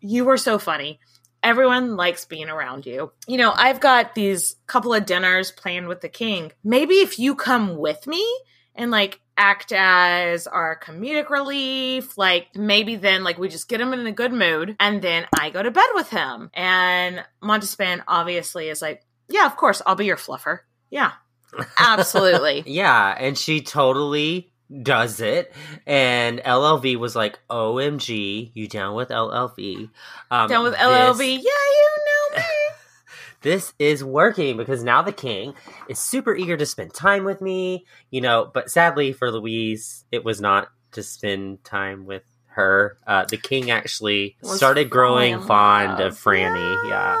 You 0.00 0.28
are 0.30 0.36
so 0.36 0.58
funny. 0.58 0.98
Everyone 1.44 1.96
likes 1.96 2.24
being 2.24 2.48
around 2.48 2.86
you. 2.86 3.12
You 3.28 3.36
know, 3.36 3.52
I've 3.54 3.78
got 3.78 4.14
these 4.14 4.56
couple 4.66 4.94
of 4.94 5.06
dinners 5.06 5.52
planned 5.52 5.88
with 5.88 6.00
the 6.00 6.08
king. 6.08 6.52
Maybe 6.64 6.94
if 6.94 7.18
you 7.18 7.34
come 7.34 7.76
with 7.76 8.06
me 8.06 8.26
and 8.74 8.90
like 8.90 9.20
act 9.36 9.72
as 9.72 10.46
our 10.46 10.78
comedic 10.78 11.28
relief, 11.28 12.16
like 12.16 12.48
maybe 12.54 12.96
then 12.96 13.24
like 13.24 13.38
we 13.38 13.48
just 13.48 13.68
get 13.68 13.80
him 13.80 13.92
in 13.92 14.06
a 14.06 14.12
good 14.12 14.32
mood 14.32 14.76
and 14.80 15.02
then 15.02 15.26
I 15.38 15.50
go 15.50 15.62
to 15.62 15.70
bed 15.70 15.88
with 15.94 16.08
him. 16.08 16.50
And 16.54 17.24
Montespan 17.42 18.02
obviously 18.08 18.68
is 18.68 18.80
like, 18.80 19.02
yeah, 19.28 19.46
of 19.46 19.56
course, 19.56 19.82
I'll 19.86 19.94
be 19.96 20.06
your 20.06 20.16
fluffer. 20.16 20.60
Yeah, 20.90 21.12
absolutely. 21.78 22.64
Yeah, 22.66 23.14
and 23.18 23.36
she 23.36 23.60
totally 23.60 24.52
does 24.82 25.20
it. 25.20 25.52
And 25.86 26.38
LLV 26.40 26.96
was 26.96 27.14
like, 27.16 27.38
"OMG, 27.50 28.50
you 28.54 28.68
down 28.68 28.94
with 28.94 29.10
LLV?" 29.10 29.90
Um, 30.30 30.48
Down 30.48 30.62
with 30.64 30.72
this- 30.72 30.82
LLV. 30.82 31.20
Yeah, 31.20 31.36
you 31.36 31.88
know 32.06 32.36
me. 32.38 32.44
this 33.42 33.72
is 33.78 34.02
working 34.02 34.56
because 34.56 34.82
now 34.82 35.02
the 35.02 35.12
king 35.12 35.54
is 35.88 35.98
super 35.98 36.34
eager 36.34 36.56
to 36.56 36.66
spend 36.66 36.94
time 36.94 37.24
with 37.24 37.40
me, 37.40 37.86
you 38.10 38.20
know, 38.20 38.50
but 38.52 38.70
sadly 38.70 39.12
for 39.12 39.30
Louise, 39.30 40.04
it 40.10 40.24
was 40.24 40.40
not 40.40 40.68
to 40.92 41.02
spend 41.02 41.62
time 41.64 42.06
with 42.06 42.22
her. 42.46 42.98
Uh, 43.06 43.24
the 43.28 43.36
king 43.36 43.70
actually 43.70 44.36
Was 44.42 44.56
started 44.56 44.88
growing 44.90 45.40
fond 45.42 46.00
of 46.00 46.14
Franny. 46.18 46.88
Yeah. 46.88 47.18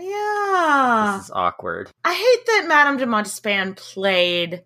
Yeah. 0.00 0.08
yeah. 0.10 1.16
This 1.16 1.26
is 1.26 1.30
awkward. 1.34 1.90
I 2.04 2.12
hate 2.14 2.46
that 2.46 2.64
Madame 2.68 2.96
de 2.98 3.06
Montespan 3.06 3.76
played 3.76 4.64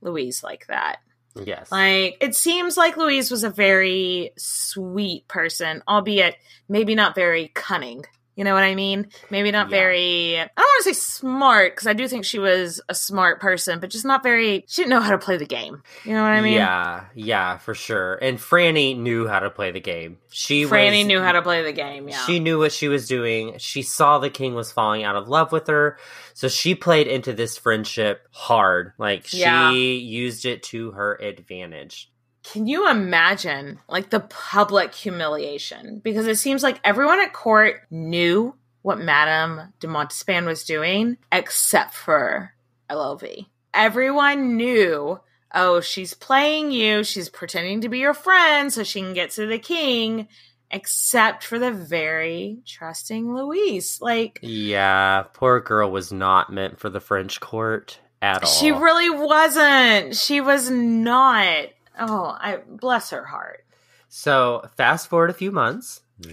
Louise 0.00 0.42
like 0.42 0.66
that. 0.68 0.98
Yes. 1.44 1.70
Like, 1.70 2.16
it 2.20 2.34
seems 2.34 2.76
like 2.76 2.96
Louise 2.96 3.30
was 3.30 3.44
a 3.44 3.50
very 3.50 4.32
sweet 4.36 5.28
person, 5.28 5.82
albeit 5.86 6.36
maybe 6.68 6.94
not 6.94 7.14
very 7.14 7.50
cunning. 7.54 8.04
You 8.38 8.44
know 8.44 8.54
what 8.54 8.62
I 8.62 8.76
mean? 8.76 9.08
Maybe 9.30 9.50
not 9.50 9.66
Yeah. 9.66 9.76
very, 9.78 10.38
I 10.38 10.44
don't 10.46 10.58
want 10.58 10.84
to 10.84 10.94
say 10.94 11.00
smart, 11.00 11.74
because 11.74 11.88
I 11.88 11.92
do 11.92 12.06
think 12.06 12.24
she 12.24 12.38
was 12.38 12.80
a 12.88 12.94
smart 12.94 13.40
person, 13.40 13.80
but 13.80 13.90
just 13.90 14.04
not 14.04 14.22
very, 14.22 14.64
she 14.68 14.82
didn't 14.82 14.90
know 14.90 15.00
how 15.00 15.10
to 15.10 15.18
play 15.18 15.38
the 15.38 15.44
game. 15.44 15.82
You 16.04 16.12
know 16.12 16.22
what 16.22 16.28
I 16.30 16.40
mean? 16.40 16.52
yeah, 16.52 17.06
yeah, 17.16 17.58
for 17.58 17.74
sure. 17.74 18.14
And 18.14 18.38
Franny 18.38 18.96
knew 18.96 19.26
how 19.26 19.40
to 19.40 19.50
play 19.50 19.72
the 19.72 19.80
game. 19.80 20.18
She 20.30 20.62
Franny 20.66 20.98
was, 21.00 21.06
knew 21.08 21.20
how 21.20 21.32
to 21.32 21.42
play 21.42 21.64
the 21.64 21.72
game, 21.72 22.08
yeah. 22.08 22.24
She 22.26 22.38
knew 22.38 22.60
what 22.60 22.70
she 22.70 22.86
was 22.86 23.08
doing. 23.08 23.58
She 23.58 23.82
saw 23.82 24.18
the 24.20 24.30
king 24.30 24.54
was 24.54 24.70
falling 24.70 25.02
out 25.02 25.16
of 25.16 25.28
love 25.28 25.50
with 25.50 25.66
her. 25.66 25.98
So 26.34 26.46
she 26.46 26.76
played 26.76 27.08
into 27.08 27.32
this 27.32 27.58
friendship 27.58 28.24
hard. 28.30 28.92
Like 28.98 29.26
she 29.26 29.40
Yeah. 29.40 29.72
used 29.72 30.46
it 30.46 30.62
to 30.64 30.92
her 30.92 31.16
advantage. 31.16 32.08
Can 32.52 32.66
you 32.66 32.88
imagine 32.88 33.78
like 33.88 34.10
the 34.10 34.20
public 34.20 34.94
humiliation? 34.94 36.00
Because 36.02 36.26
it 36.26 36.36
seems 36.36 36.62
like 36.62 36.80
everyone 36.82 37.20
at 37.20 37.32
court 37.32 37.82
knew 37.90 38.54
what 38.82 38.98
Madame 38.98 39.72
de 39.80 39.86
Montespan 39.86 40.46
was 40.46 40.64
doing, 40.64 41.18
except 41.30 41.94
for 41.94 42.54
LLV. 42.88 43.46
Everyone 43.74 44.56
knew, 44.56 45.20
oh, 45.54 45.80
she's 45.80 46.14
playing 46.14 46.70
you, 46.70 47.04
she's 47.04 47.28
pretending 47.28 47.82
to 47.82 47.88
be 47.88 47.98
your 47.98 48.14
friend 48.14 48.72
so 48.72 48.82
she 48.82 49.00
can 49.00 49.12
get 49.12 49.30
to 49.32 49.46
the 49.46 49.58
king, 49.58 50.28
except 50.70 51.44
for 51.44 51.58
the 51.58 51.70
very 51.70 52.60
trusting 52.66 53.34
Louise. 53.34 53.98
Like, 54.00 54.38
Yeah, 54.42 55.24
poor 55.34 55.60
girl 55.60 55.90
was 55.90 56.12
not 56.12 56.50
meant 56.50 56.78
for 56.78 56.88
the 56.88 57.00
French 57.00 57.40
court 57.40 57.98
at 58.22 58.42
all. 58.42 58.50
she 58.50 58.72
really 58.72 59.10
wasn't. 59.10 60.16
She 60.16 60.40
was 60.40 60.70
not. 60.70 61.66
Oh, 61.98 62.36
I 62.38 62.58
bless 62.66 63.10
her 63.10 63.24
heart. 63.24 63.64
So 64.08 64.66
fast 64.76 65.08
forward 65.08 65.30
a 65.30 65.34
few 65.34 65.50
months. 65.52 66.00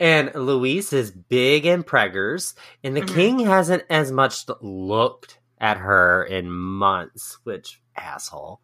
and 0.00 0.34
Louise 0.34 0.92
is 0.92 1.10
big 1.10 1.66
and 1.66 1.86
preggers, 1.86 2.54
and 2.84 2.96
the 2.96 3.00
Mhm. 3.02 3.14
king 3.14 3.38
hasn't 3.40 3.84
as 3.90 4.12
much 4.12 4.44
looked 4.60 5.38
at 5.58 5.78
her 5.78 6.22
in 6.24 6.50
months, 6.50 7.38
which 7.44 7.80
asshole. 7.96 8.60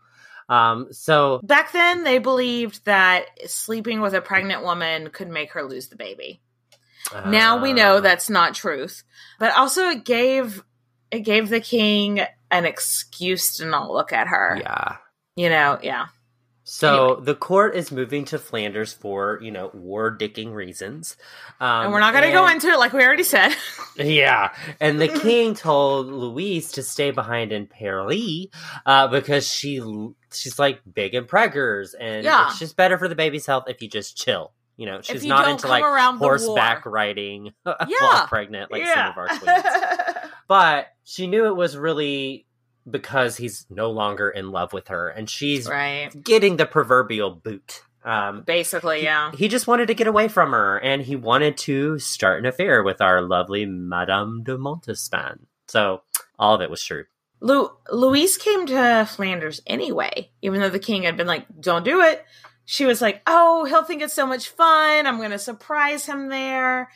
Um, 0.48 0.92
so 0.92 1.40
Back 1.42 1.72
then, 1.72 2.04
they 2.04 2.18
believed 2.18 2.84
that 2.84 3.26
sleeping 3.48 4.00
with 4.00 4.12
a 4.14 4.20
pregnant 4.20 4.62
woman 4.62 5.08
could 5.10 5.28
make 5.28 5.52
her 5.52 5.62
lose 5.62 5.88
the 5.88 5.96
baby. 5.96 6.40
now 7.26 7.60
we 7.62 7.72
know 7.72 7.96
uh, 7.96 8.00
that's 8.00 8.28
not 8.30 8.54
truth, 8.54 9.02
but 9.38 9.52
also 9.56 9.88
it 9.88 10.04
gave 10.04 10.62
it 11.10 11.20
gave 11.20 11.48
the 11.50 11.60
king 11.60 12.20
an 12.50 12.64
excuse 12.64 13.56
to 13.56 13.66
not 13.66 13.90
look 13.90 14.12
at 14.12 14.28
her. 14.28 14.58
Yeah. 14.60 14.96
You 15.36 15.48
know, 15.48 15.78
yeah. 15.82 16.06
So 16.64 17.16
the 17.16 17.34
court 17.34 17.74
is 17.74 17.90
moving 17.90 18.24
to 18.26 18.38
Flanders 18.38 18.92
for, 18.92 19.40
you 19.42 19.50
know, 19.50 19.70
war 19.74 20.16
dicking 20.16 20.54
reasons. 20.54 21.16
Um, 21.58 21.84
and 21.86 21.92
we're 21.92 21.98
not 21.98 22.12
going 22.12 22.24
to 22.24 22.30
go 22.30 22.46
into 22.46 22.68
it 22.68 22.78
like 22.78 22.92
we 22.92 23.02
already 23.02 23.24
said. 23.24 23.54
Yeah, 23.96 24.54
and 24.80 24.98
the 24.98 25.08
king 25.20 25.54
told 25.54 26.06
Louise 26.06 26.72
to 26.72 26.82
stay 26.82 27.10
behind 27.10 27.52
in 27.52 27.66
Paris 27.66 28.46
uh, 28.86 29.08
because 29.08 29.46
she 29.46 29.82
she's 30.32 30.58
like 30.58 30.80
big 30.90 31.14
in 31.14 31.24
preggers, 31.26 31.94
and 32.00 32.24
Yeah. 32.24 32.48
it's 32.48 32.58
just 32.58 32.74
better 32.74 32.96
for 32.96 33.06
the 33.06 33.14
baby's 33.14 33.44
health 33.44 33.64
if 33.66 33.82
you 33.82 33.88
just 33.88 34.16
chill. 34.16 34.54
You 34.78 34.86
know, 34.86 35.02
she's 35.02 35.24
you 35.24 35.28
not 35.28 35.46
into 35.46 35.68
like 35.68 35.84
horseback 35.84 36.86
riding 36.86 37.50
Yeah. 37.66 37.74
while 38.00 38.26
pregnant, 38.28 38.72
like 38.72 38.86
some 38.86 39.08
of 39.08 39.18
our 39.18 39.28
queens. 39.28 39.62
But 40.48 40.86
she 41.04 41.26
knew 41.26 41.46
it 41.48 41.56
was 41.56 41.76
really 41.76 42.46
because 42.90 43.36
he's 43.36 43.66
no 43.70 43.90
longer 43.90 44.28
in 44.28 44.50
love 44.50 44.72
with 44.72 44.88
her, 44.88 45.08
and 45.08 45.28
she's 45.28 45.68
right. 45.68 46.10
getting 46.22 46.56
the 46.56 46.66
proverbial 46.66 47.30
boot. 47.30 47.82
Um, 48.04 48.42
Basically, 48.42 48.98
he- 49.00 49.04
yeah. 49.04 49.32
He 49.32 49.48
just 49.48 49.66
wanted 49.66 49.86
to 49.86 49.94
get 49.94 50.06
away 50.06 50.28
from 50.28 50.52
her, 50.52 50.78
and 50.78 51.02
he 51.02 51.16
wanted 51.16 51.56
to 51.58 51.98
start 51.98 52.40
an 52.40 52.46
affair 52.46 52.82
with 52.82 53.00
our 53.00 53.22
lovely 53.22 53.64
Madame 53.66 54.42
de 54.42 54.56
Montespan. 54.56 55.40
So 55.68 56.02
all 56.38 56.54
of 56.54 56.60
it 56.60 56.70
was 56.70 56.82
true. 56.82 57.04
Lu- 57.40 57.70
Louise 57.90 58.36
came 58.36 58.66
to 58.66 59.06
Flanders 59.10 59.60
anyway, 59.66 60.30
even 60.42 60.60
though 60.60 60.70
the 60.70 60.78
king 60.78 61.02
had 61.02 61.16
been 61.16 61.26
like, 61.26 61.46
don't 61.60 61.84
do 61.84 62.00
it. 62.02 62.24
She 62.64 62.84
was 62.84 63.02
like, 63.02 63.20
oh, 63.26 63.64
he'll 63.64 63.82
think 63.82 64.02
it's 64.02 64.14
so 64.14 64.26
much 64.26 64.48
fun. 64.48 65.06
I'm 65.06 65.16
going 65.16 65.32
to 65.32 65.38
surprise 65.38 66.06
him 66.06 66.28
there. 66.28 66.88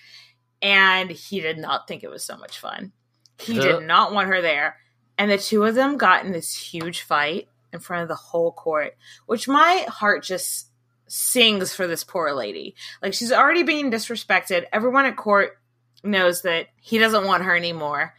And 0.62 1.10
he 1.10 1.40
did 1.40 1.58
not 1.58 1.88
think 1.88 2.04
it 2.04 2.10
was 2.10 2.24
so 2.24 2.36
much 2.36 2.58
fun. 2.60 2.92
He 3.38 3.54
did 3.58 3.82
not 3.82 4.12
want 4.12 4.28
her 4.28 4.40
there. 4.40 4.76
And 5.18 5.30
the 5.30 5.38
two 5.38 5.64
of 5.64 5.74
them 5.74 5.96
got 5.96 6.24
in 6.24 6.32
this 6.32 6.54
huge 6.54 7.02
fight 7.02 7.48
in 7.72 7.80
front 7.80 8.02
of 8.02 8.08
the 8.08 8.14
whole 8.14 8.52
court, 8.52 8.96
which 9.26 9.48
my 9.48 9.86
heart 9.88 10.22
just 10.22 10.68
sings 11.08 11.72
for 11.72 11.86
this 11.86 12.04
poor 12.04 12.32
lady. 12.32 12.74
Like, 13.02 13.14
she's 13.14 13.32
already 13.32 13.62
being 13.62 13.90
disrespected. 13.90 14.64
Everyone 14.72 15.06
at 15.06 15.16
court 15.16 15.58
knows 16.02 16.42
that 16.42 16.68
he 16.80 16.98
doesn't 16.98 17.24
want 17.24 17.44
her 17.44 17.56
anymore. 17.56 18.14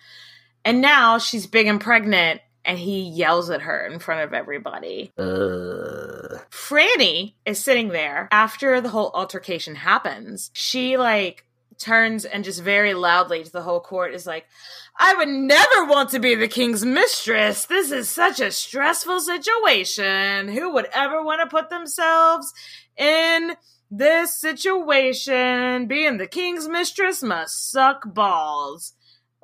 And 0.66 0.82
now 0.82 1.18
she's 1.18 1.48
big 1.48 1.68
and 1.68 1.80
pregnant, 1.80 2.42
and 2.66 2.78
he 2.78 3.02
yells 3.02 3.50
at 3.50 3.62
her 3.62 3.88
in 3.88 4.00
front 4.00 4.22
of 4.22 4.34
everybody. 4.34 5.12
Ugh. 5.18 6.42
Franny 6.52 7.34
is 7.46 7.64
sitting 7.64 7.90
there 7.90 8.28
after 8.32 8.82
the 8.82 8.90
whole 8.90 9.12
altercation 9.14 9.76
happens. 9.76 10.52
She 10.54 10.98
like 10.98 11.46
turns 11.78 12.26
and 12.26 12.44
just 12.44 12.62
very 12.62 12.94
loudly 12.94 13.44
to 13.44 13.52
the 13.52 13.62
whole 13.62 13.80
court 13.80 14.14
is 14.14 14.26
like, 14.26 14.46
I 14.98 15.14
would 15.16 15.30
never 15.30 15.86
want 15.86 16.10
to 16.12 16.20
be 16.20 16.36
the 16.36 16.48
king's 16.48 16.86
mistress. 16.86 17.66
This 17.66 17.92
is 17.92 18.10
such 18.10 18.40
a 18.40 18.52
stressful 18.52 19.22
situation. 19.22 20.50
Who 20.50 20.74
would 20.74 20.88
ever 20.94 21.24
want 21.24 21.42
to 21.42 21.48
put 21.48 21.70
themselves 21.70 22.54
in 22.98 23.56
this 23.92 24.40
situation? 24.40 25.88
Being 25.88 26.18
the 26.18 26.28
king's 26.28 26.68
mistress 26.68 27.22
must 27.22 27.72
suck 27.72 28.14
balls. 28.14 28.94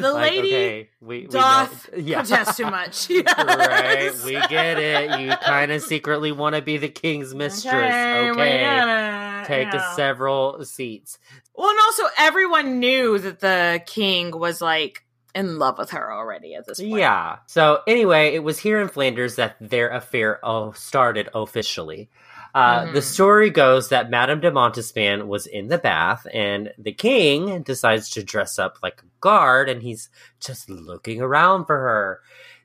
The 0.00 0.12
Like, 0.12 0.32
lady 0.32 0.48
okay, 0.54 0.88
we, 1.00 1.20
we 1.20 1.26
doth 1.26 1.92
know- 1.92 1.98
yeah. 2.02 2.16
protest 2.22 2.56
too 2.56 2.64
much. 2.70 3.10
right, 3.10 4.12
we 4.24 4.32
get 4.48 4.78
it. 4.78 5.20
You 5.20 5.30
kind 5.36 5.72
of 5.72 5.82
secretly 5.82 6.32
want 6.32 6.54
to 6.54 6.62
be 6.62 6.76
the 6.78 6.88
king's 6.88 7.34
mistress. 7.34 7.74
Okay, 7.74 8.30
Okay, 8.30 8.32
we 8.36 9.62
it, 9.62 9.70
take 9.72 9.80
several 9.94 10.64
seats. 10.64 11.18
Well, 11.54 11.70
and 11.70 11.78
also 11.84 12.02
everyone 12.18 12.80
knew 12.80 13.18
that 13.18 13.40
the 13.40 13.82
king 13.86 14.36
was 14.38 14.60
like 14.60 15.04
in 15.34 15.58
love 15.58 15.78
with 15.78 15.90
her 15.90 16.12
already 16.12 16.54
at 16.54 16.66
this 16.66 16.80
point. 16.80 16.92
Yeah. 16.98 17.38
So 17.46 17.80
anyway, 17.86 18.34
it 18.34 18.42
was 18.42 18.58
here 18.58 18.80
in 18.80 18.88
Flanders 18.88 19.36
that 19.36 19.56
their 19.60 19.88
affair 19.88 20.40
oh, 20.42 20.72
started 20.72 21.28
officially. 21.34 22.08
Uh, 22.56 22.86
The 22.92 23.00
Mhm. 23.00 23.02
story 23.02 23.50
goes 23.50 23.90
that 23.90 24.08
Madame 24.08 24.40
de 24.40 24.50
Montespan 24.50 25.26
was 25.26 25.46
in 25.46 25.68
the 25.68 25.76
bath, 25.76 26.26
and 26.32 26.72
the 26.78 26.92
king 26.92 27.62
decides 27.62 28.08
to 28.10 28.24
dress 28.24 28.58
up 28.58 28.78
like 28.82 29.02
a 29.02 29.06
guard, 29.20 29.68
and 29.68 29.82
he's 29.82 30.08
just 30.40 30.70
looking 30.70 31.20
around 31.20 31.66
for 31.66 31.76
her. 31.76 32.20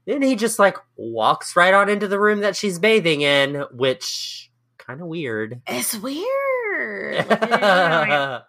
Then 0.06 0.22
he 0.22 0.36
just 0.38 0.60
like 0.60 0.78
walks 0.96 1.56
right 1.58 1.74
on 1.74 1.90
into 1.90 2.08
the 2.08 2.20
room 2.22 2.40
that 2.40 2.56
she's 2.56 2.80
bathing 2.80 3.20
in, 3.22 3.66
which 3.72 4.50
kind 4.78 5.02
of 5.02 5.08
weird. 5.08 5.62
It's 5.68 5.96
weird. 5.98 7.26
Like, 7.30 8.44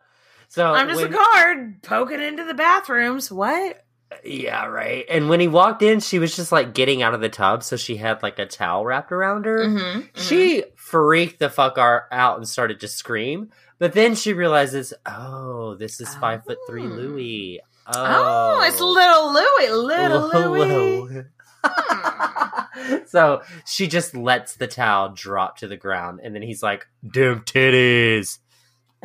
so 0.48 0.72
I'm 0.72 0.88
just 0.88 1.02
when- 1.02 1.12
a 1.12 1.16
guard 1.16 1.82
poking 1.82 2.20
into 2.22 2.44
the 2.44 2.54
bathrooms. 2.54 3.32
What? 3.32 3.81
Yeah, 4.24 4.66
right. 4.66 5.04
And 5.08 5.28
when 5.28 5.40
he 5.40 5.48
walked 5.48 5.82
in, 5.82 6.00
she 6.00 6.18
was 6.18 6.34
just 6.36 6.52
like 6.52 6.74
getting 6.74 7.02
out 7.02 7.14
of 7.14 7.20
the 7.20 7.28
tub, 7.28 7.62
so 7.62 7.76
she 7.76 7.96
had 7.96 8.22
like 8.22 8.38
a 8.38 8.46
towel 8.46 8.84
wrapped 8.84 9.12
around 9.12 9.44
her. 9.46 9.58
Mm-hmm, 9.66 10.00
She 10.14 10.64
freaked 10.76 11.38
the 11.38 11.50
fuck 11.50 11.78
out 11.78 12.36
and 12.36 12.48
started 12.48 12.80
to 12.80 12.88
scream. 12.88 13.50
But 13.78 13.92
then 13.94 14.14
she 14.14 14.32
realizes, 14.32 14.94
oh, 15.06 15.74
this 15.74 16.00
is 16.00 16.14
five 16.16 16.44
foot 16.44 16.58
three 16.68 16.84
Louis. 16.86 17.60
Oh, 17.88 17.92
Oh, 17.94 18.62
it's 18.64 18.80
little 18.80 19.32
Louis, 19.32 19.86
little 19.86 20.52
Louis. 20.52 21.24
Hmm. 21.64 22.96
so 23.06 23.42
she 23.66 23.86
just 23.86 24.16
lets 24.16 24.56
the 24.56 24.66
towel 24.66 25.10
drop 25.10 25.58
to 25.58 25.68
the 25.68 25.76
ground, 25.76 26.20
and 26.22 26.34
then 26.34 26.42
he's 26.42 26.62
like, 26.62 26.86
"Damn 27.08 27.40
titties." 27.42 28.38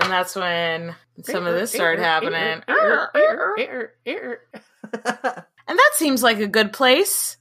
And 0.01 0.11
that's 0.11 0.35
when 0.35 0.95
some 1.23 1.47
of 1.47 1.55
this 1.55 1.71
started 1.71 2.01
happening. 2.01 2.61
And 5.69 5.77
that 5.77 5.91
seems 5.95 6.23
like 6.23 6.39
a 6.39 6.47
good 6.47 6.71
place. 6.71 7.35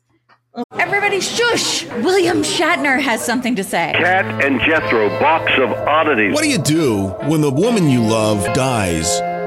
Everybody 0.72 1.20
shush! 1.20 1.84
William 1.84 2.42
Shatner 2.42 3.00
has 3.00 3.24
something 3.24 3.54
to 3.56 3.62
say. 3.62 3.92
Kat 3.94 4.24
and 4.44 4.58
Jethro, 4.62 5.08
box 5.20 5.52
of 5.58 5.70
oddities. 5.70 6.32
What 6.32 6.42
do 6.42 6.48
you 6.48 6.58
do 6.58 7.08
when 7.28 7.42
the 7.42 7.50
woman 7.50 7.88
you 7.88 8.00
love 8.00 8.42
dies? 8.54 9.20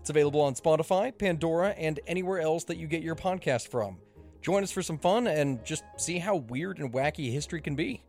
It's 0.00 0.10
available 0.10 0.40
on 0.40 0.54
Spotify, 0.54 1.16
Pandora, 1.16 1.70
and 1.70 2.00
anywhere 2.06 2.40
else 2.40 2.64
that 2.64 2.76
you 2.78 2.86
get 2.86 3.02
your 3.02 3.14
podcast 3.16 3.68
from. 3.68 3.98
Join 4.40 4.62
us 4.62 4.70
for 4.70 4.82
some 4.82 4.98
fun 4.98 5.26
and 5.26 5.64
just 5.64 5.82
see 5.96 6.18
how 6.18 6.36
weird 6.36 6.78
and 6.78 6.92
wacky 6.92 7.32
history 7.32 7.60
can 7.60 7.74
be. 7.74 8.02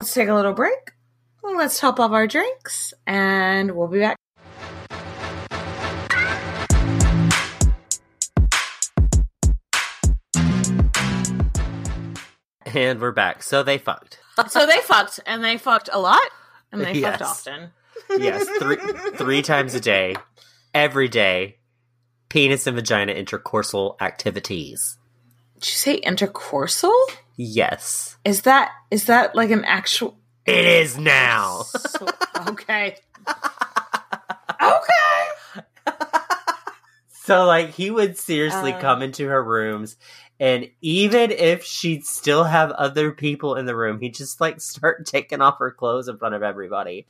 Let's 0.00 0.12
take 0.14 0.28
a 0.28 0.34
little 0.34 0.52
break. 0.52 0.92
Let's 1.42 1.80
top 1.80 1.98
off 1.98 2.12
our 2.12 2.26
drinks, 2.26 2.92
and 3.06 3.72
we'll 3.72 3.88
be 3.88 3.98
back. 3.98 4.16
And 12.66 13.00
we're 13.00 13.10
back. 13.12 13.42
So 13.42 13.62
they 13.62 13.78
fucked. 13.78 14.18
so 14.48 14.66
they 14.66 14.78
fucked, 14.80 15.20
and 15.26 15.42
they 15.42 15.58
fucked 15.58 15.88
a 15.92 15.98
lot, 15.98 16.22
and 16.72 16.80
they 16.80 16.92
Yes. 16.92 17.18
fucked 17.18 17.22
often. 17.22 17.70
Yes, 18.18 18.48
three 18.58 18.76
three 19.16 19.42
times 19.42 19.74
a 19.74 19.80
day, 19.80 20.14
every 20.74 21.08
day. 21.08 21.56
Penis 22.28 22.66
and 22.66 22.76
vagina 22.76 23.12
intercoursal 23.12 24.00
activities. 24.00 24.98
Did 25.54 25.66
you 25.66 25.72
say 25.72 26.00
intercoursal? 26.00 26.94
Yes, 27.36 28.16
Is 28.24 28.42
that 28.42 28.70
is 28.90 29.06
that 29.06 29.34
like 29.34 29.50
an 29.50 29.64
actual? 29.64 30.16
it 30.46 30.64
is 30.66 30.96
now. 30.98 31.62
So, 31.62 32.06
okay. 32.48 32.96
okay. 34.62 35.64
So 37.12 37.44
like 37.46 37.70
he 37.70 37.90
would 37.90 38.18
seriously 38.18 38.72
Uh. 38.72 38.80
come 38.80 39.02
into 39.02 39.26
her 39.28 39.42
rooms 39.42 39.96
and 40.38 40.68
even 40.80 41.30
if 41.30 41.64
she'd 41.64 42.04
still 42.06 42.44
have 42.44 42.70
other 42.72 43.12
people 43.12 43.56
in 43.56 43.66
the 43.66 43.76
room, 43.76 44.00
he'd 44.00 44.14
just 44.14 44.40
like 44.40 44.60
start 44.60 45.04
taking 45.06 45.40
off 45.40 45.58
her 45.58 45.70
clothes 45.70 46.08
in 46.08 46.16
front 46.18 46.34
of 46.34 46.42
everybody. 46.42 47.06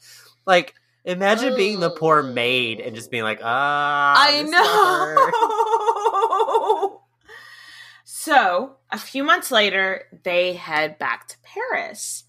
Like 0.46 0.74
imagine 1.10 1.56
being 1.56 1.80
the 1.80 1.90
poor 1.90 2.22
maid 2.22 2.80
and 2.80 2.94
just 2.94 3.10
being 3.10 3.24
like, 3.24 3.40
ah 3.42 4.14
I 4.16 4.42
know. 6.90 7.02
so 8.04 8.76
a 8.90 8.98
few 8.98 9.24
months 9.24 9.50
later, 9.50 10.04
they 10.24 10.54
head 10.54 10.98
back 10.98 11.28
to 11.28 11.36
Paris. 11.42 12.24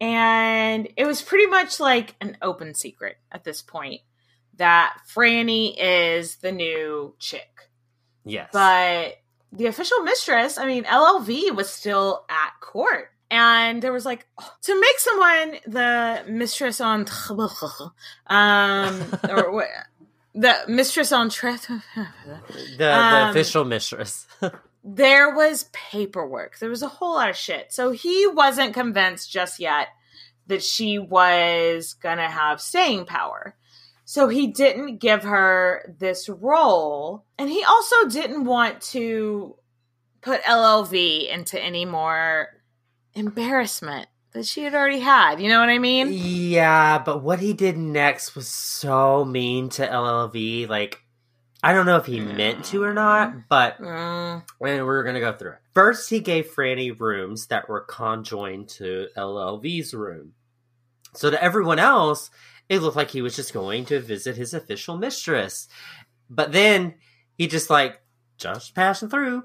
And 0.00 0.88
it 0.96 1.06
was 1.06 1.22
pretty 1.22 1.46
much 1.46 1.80
like 1.80 2.14
an 2.20 2.36
open 2.42 2.74
secret 2.74 3.16
at 3.32 3.44
this 3.44 3.62
point 3.62 4.02
that 4.56 4.96
Franny 5.08 5.74
is 5.78 6.36
the 6.36 6.52
new 6.52 7.14
chick. 7.18 7.70
Yes. 8.24 8.50
But 8.52 9.16
the 9.52 9.66
official 9.66 10.00
mistress, 10.00 10.58
I 10.58 10.66
mean, 10.66 10.84
LLV 10.84 11.54
was 11.54 11.70
still 11.70 12.24
at 12.28 12.52
court. 12.60 13.08
And 13.30 13.82
there 13.82 13.92
was 13.92 14.04
like 14.04 14.26
to 14.62 14.80
make 14.80 14.98
someone 14.98 15.56
the 15.66 16.22
mistress 16.28 16.80
on 16.80 17.06
um 18.28 19.04
or 19.28 19.50
what 19.50 19.68
the 20.34 20.54
mistress 20.68 21.12
on 21.12 21.28
the 21.28 21.82
the 22.78 22.94
um, 22.94 23.30
official 23.30 23.64
mistress. 23.64 24.26
there 24.84 25.34
was 25.34 25.68
paperwork. 25.72 26.58
There 26.58 26.70
was 26.70 26.82
a 26.82 26.88
whole 26.88 27.14
lot 27.14 27.30
of 27.30 27.36
shit. 27.36 27.72
So 27.72 27.90
he 27.90 28.26
wasn't 28.28 28.74
convinced 28.74 29.32
just 29.32 29.58
yet 29.58 29.88
that 30.46 30.62
she 30.62 30.98
was 30.98 31.94
going 31.94 32.18
to 32.18 32.28
have 32.28 32.60
staying 32.60 33.06
power. 33.06 33.56
So 34.04 34.28
he 34.28 34.46
didn't 34.46 34.98
give 34.98 35.24
her 35.24 35.94
this 35.98 36.28
role. 36.28 37.24
And 37.36 37.50
he 37.50 37.64
also 37.64 38.08
didn't 38.08 38.44
want 38.44 38.80
to 38.92 39.56
put 40.20 40.42
LLV 40.42 41.28
into 41.28 41.60
any 41.60 41.84
more 41.84 42.48
embarrassment 43.16 44.08
that 44.32 44.44
she 44.46 44.62
had 44.62 44.74
already 44.74 45.00
had. 45.00 45.40
You 45.40 45.48
know 45.48 45.60
what 45.60 45.68
I 45.70 45.78
mean? 45.78 46.08
Yeah, 46.12 46.98
but 46.98 47.22
what 47.22 47.40
he 47.40 47.52
did 47.52 47.76
next 47.76 48.34
was 48.36 48.46
so 48.48 49.24
mean 49.24 49.70
to 49.70 49.86
LLV. 49.86 50.68
Like, 50.68 51.02
I 51.62 51.72
don't 51.72 51.86
know 51.86 51.96
if 51.96 52.06
he 52.06 52.20
meant 52.20 52.64
to 52.66 52.82
or 52.84 52.92
not, 52.92 53.48
but 53.48 53.78
Mm. 53.80 54.42
and 54.60 54.86
we're 54.86 55.02
gonna 55.02 55.20
go 55.20 55.32
through 55.32 55.52
it. 55.52 55.58
First, 55.74 56.10
he 56.10 56.20
gave 56.20 56.52
Franny 56.54 56.98
rooms 56.98 57.46
that 57.46 57.68
were 57.68 57.80
conjoined 57.80 58.68
to 58.70 59.08
LLV's 59.16 59.94
room. 59.94 60.34
So 61.14 61.30
to 61.30 61.42
everyone 61.42 61.78
else, 61.78 62.30
it 62.68 62.80
looked 62.80 62.96
like 62.96 63.10
he 63.10 63.22
was 63.22 63.34
just 63.36 63.54
going 63.54 63.86
to 63.86 64.00
visit 64.00 64.36
his 64.36 64.52
official 64.52 64.96
mistress. 64.98 65.66
But 66.28 66.52
then 66.52 66.94
he 67.38 67.46
just 67.46 67.70
like 67.70 68.00
just 68.38 68.74
passing 68.74 69.08
through. 69.08 69.44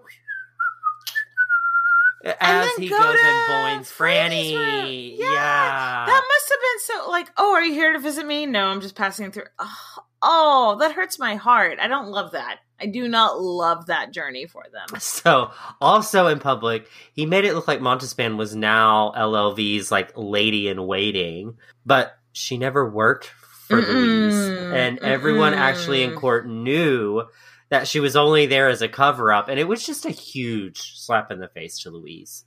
As 2.39 2.69
he 2.75 2.89
go 2.89 2.97
goes 2.97 3.19
and 3.21 3.47
boins 3.47 3.91
Franny's. 3.91 4.53
Franny. 4.53 5.17
Yeah. 5.17 5.25
yeah. 5.25 6.05
That 6.05 6.23
must 6.27 6.49
have 6.49 6.59
been 6.59 7.05
so 7.05 7.11
like, 7.11 7.29
oh, 7.37 7.53
are 7.53 7.63
you 7.63 7.73
here 7.73 7.93
to 7.93 7.99
visit 7.99 8.25
me? 8.25 8.45
No, 8.45 8.65
I'm 8.65 8.81
just 8.81 8.95
passing 8.95 9.31
through. 9.31 9.45
Oh, 9.59 10.03
oh, 10.21 10.77
that 10.79 10.93
hurts 10.93 11.19
my 11.19 11.35
heart. 11.35 11.79
I 11.81 11.87
don't 11.87 12.07
love 12.07 12.31
that. 12.31 12.59
I 12.79 12.87
do 12.87 13.07
not 13.07 13.39
love 13.39 13.87
that 13.87 14.11
journey 14.11 14.47
for 14.47 14.63
them. 14.71 14.99
So, 15.01 15.51
also 15.79 16.27
in 16.27 16.39
public, 16.39 16.87
he 17.13 17.25
made 17.25 17.45
it 17.45 17.53
look 17.53 17.67
like 17.67 17.79
Montespan 17.79 18.37
was 18.37 18.55
now 18.55 19.13
LLV's 19.15 19.91
like 19.91 20.11
lady 20.15 20.67
in 20.67 20.87
waiting, 20.87 21.57
but 21.85 22.17
she 22.33 22.57
never 22.57 22.89
worked 22.89 23.27
for 23.67 23.77
Louise, 23.77 24.33
Mm-mm, 24.33 24.73
and 24.73 24.99
everyone 24.99 25.53
actually 25.53 26.01
in 26.01 26.15
court 26.15 26.47
knew 26.47 27.23
that 27.71 27.87
she 27.87 27.99
was 27.99 28.15
only 28.15 28.45
there 28.45 28.69
as 28.69 28.83
a 28.83 28.87
cover 28.87 29.31
up, 29.33 29.47
and 29.47 29.59
it 29.59 29.67
was 29.67 29.83
just 29.83 30.05
a 30.05 30.11
huge 30.11 30.99
slap 30.99 31.31
in 31.31 31.39
the 31.39 31.47
face 31.47 31.79
to 31.79 31.89
Louise. 31.89 32.45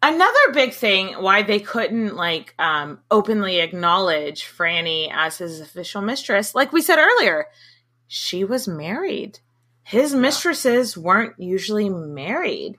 Another 0.00 0.52
big 0.54 0.72
thing 0.72 1.08
why 1.14 1.42
they 1.42 1.58
couldn't 1.58 2.14
like 2.14 2.54
um 2.58 3.00
openly 3.10 3.58
acknowledge 3.58 4.44
Franny 4.44 5.10
as 5.12 5.38
his 5.38 5.60
official 5.60 6.00
mistress, 6.00 6.54
like 6.54 6.72
we 6.72 6.80
said 6.80 6.98
earlier, 6.98 7.46
she 8.06 8.44
was 8.44 8.66
married. 8.66 9.40
His 9.82 10.14
mistresses 10.14 10.96
weren't 10.96 11.34
usually 11.38 11.90
married. 11.90 12.76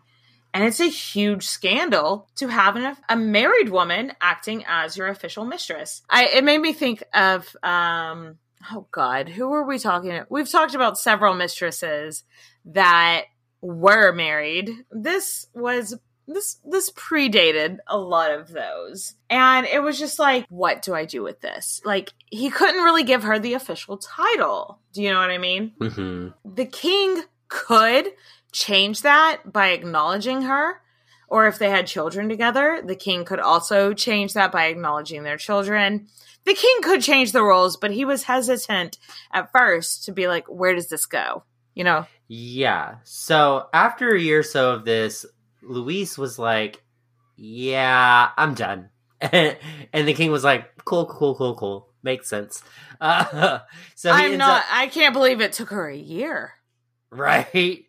And 0.53 0.63
it's 0.63 0.79
a 0.79 0.87
huge 0.87 1.45
scandal 1.45 2.27
to 2.37 2.47
have 2.47 2.75
an, 2.75 2.95
a 3.07 3.15
married 3.15 3.69
woman 3.69 4.13
acting 4.19 4.63
as 4.67 4.97
your 4.97 5.07
official 5.07 5.45
mistress. 5.45 6.01
I, 6.09 6.25
it 6.25 6.43
made 6.43 6.59
me 6.59 6.73
think 6.73 7.03
of, 7.13 7.55
um, 7.61 8.37
oh 8.71 8.87
God, 8.91 9.29
who 9.29 9.49
were 9.49 9.65
we 9.65 9.79
talking 9.79 10.11
about? 10.11 10.31
We've 10.31 10.49
talked 10.49 10.75
about 10.75 10.97
several 10.97 11.33
mistresses 11.33 12.23
that 12.65 13.25
were 13.61 14.11
married. 14.11 14.71
This 14.91 15.47
was 15.53 15.97
this 16.27 16.57
this 16.63 16.91
predated 16.91 17.77
a 17.87 17.97
lot 17.97 18.31
of 18.31 18.49
those. 18.49 19.15
And 19.29 19.65
it 19.65 19.81
was 19.81 19.97
just 19.97 20.19
like, 20.19 20.45
what 20.49 20.81
do 20.81 20.93
I 20.93 21.05
do 21.05 21.23
with 21.23 21.41
this? 21.41 21.81
Like 21.83 22.13
he 22.27 22.49
couldn't 22.49 22.83
really 22.83 23.03
give 23.03 23.23
her 23.23 23.39
the 23.39 23.53
official 23.53 23.97
title. 23.97 24.79
Do 24.93 25.01
you 25.01 25.11
know 25.11 25.19
what 25.19 25.31
I 25.31 25.37
mean? 25.37 25.73
Mm-hmm. 25.79 26.53
the 26.55 26.65
king 26.65 27.23
could 27.47 28.09
change 28.51 29.01
that 29.01 29.51
by 29.51 29.69
acknowledging 29.69 30.43
her 30.43 30.81
or 31.29 31.47
if 31.47 31.59
they 31.59 31.69
had 31.69 31.87
children 31.87 32.27
together, 32.29 32.81
the 32.83 32.95
king 32.95 33.25
could 33.25 33.39
also 33.39 33.93
change 33.93 34.33
that 34.33 34.51
by 34.51 34.65
acknowledging 34.65 35.23
their 35.23 35.37
children. 35.37 36.07
The 36.45 36.53
king 36.53 36.77
could 36.81 37.01
change 37.01 37.31
the 37.31 37.43
rules, 37.43 37.77
but 37.77 37.91
he 37.91 38.05
was 38.05 38.23
hesitant 38.23 38.97
at 39.31 39.51
first 39.51 40.05
to 40.05 40.11
be 40.11 40.27
like, 40.27 40.45
where 40.47 40.73
does 40.73 40.89
this 40.89 41.05
go? 41.05 41.43
You 41.75 41.83
know? 41.83 42.07
Yeah. 42.27 42.95
So 43.03 43.67
after 43.73 44.13
a 44.13 44.19
year 44.19 44.39
or 44.39 44.43
so 44.43 44.71
of 44.71 44.85
this, 44.85 45.25
Louise 45.61 46.17
was 46.17 46.39
like, 46.39 46.81
yeah, 47.35 48.29
I'm 48.37 48.53
done. 48.53 48.89
and 49.21 49.57
the 49.93 50.13
king 50.13 50.31
was 50.31 50.43
like, 50.43 50.83
cool, 50.85 51.05
cool, 51.05 51.35
cool, 51.35 51.55
cool. 51.55 51.89
Makes 52.01 52.29
sense. 52.29 52.63
Uh, 52.99 53.59
so 53.95 54.11
I'm 54.11 54.37
not, 54.37 54.59
up, 54.59 54.65
I 54.71 54.87
can't 54.87 55.13
believe 55.13 55.41
it 55.41 55.53
took 55.53 55.69
her 55.69 55.87
a 55.89 55.97
year. 55.97 56.53
Right. 57.11 57.85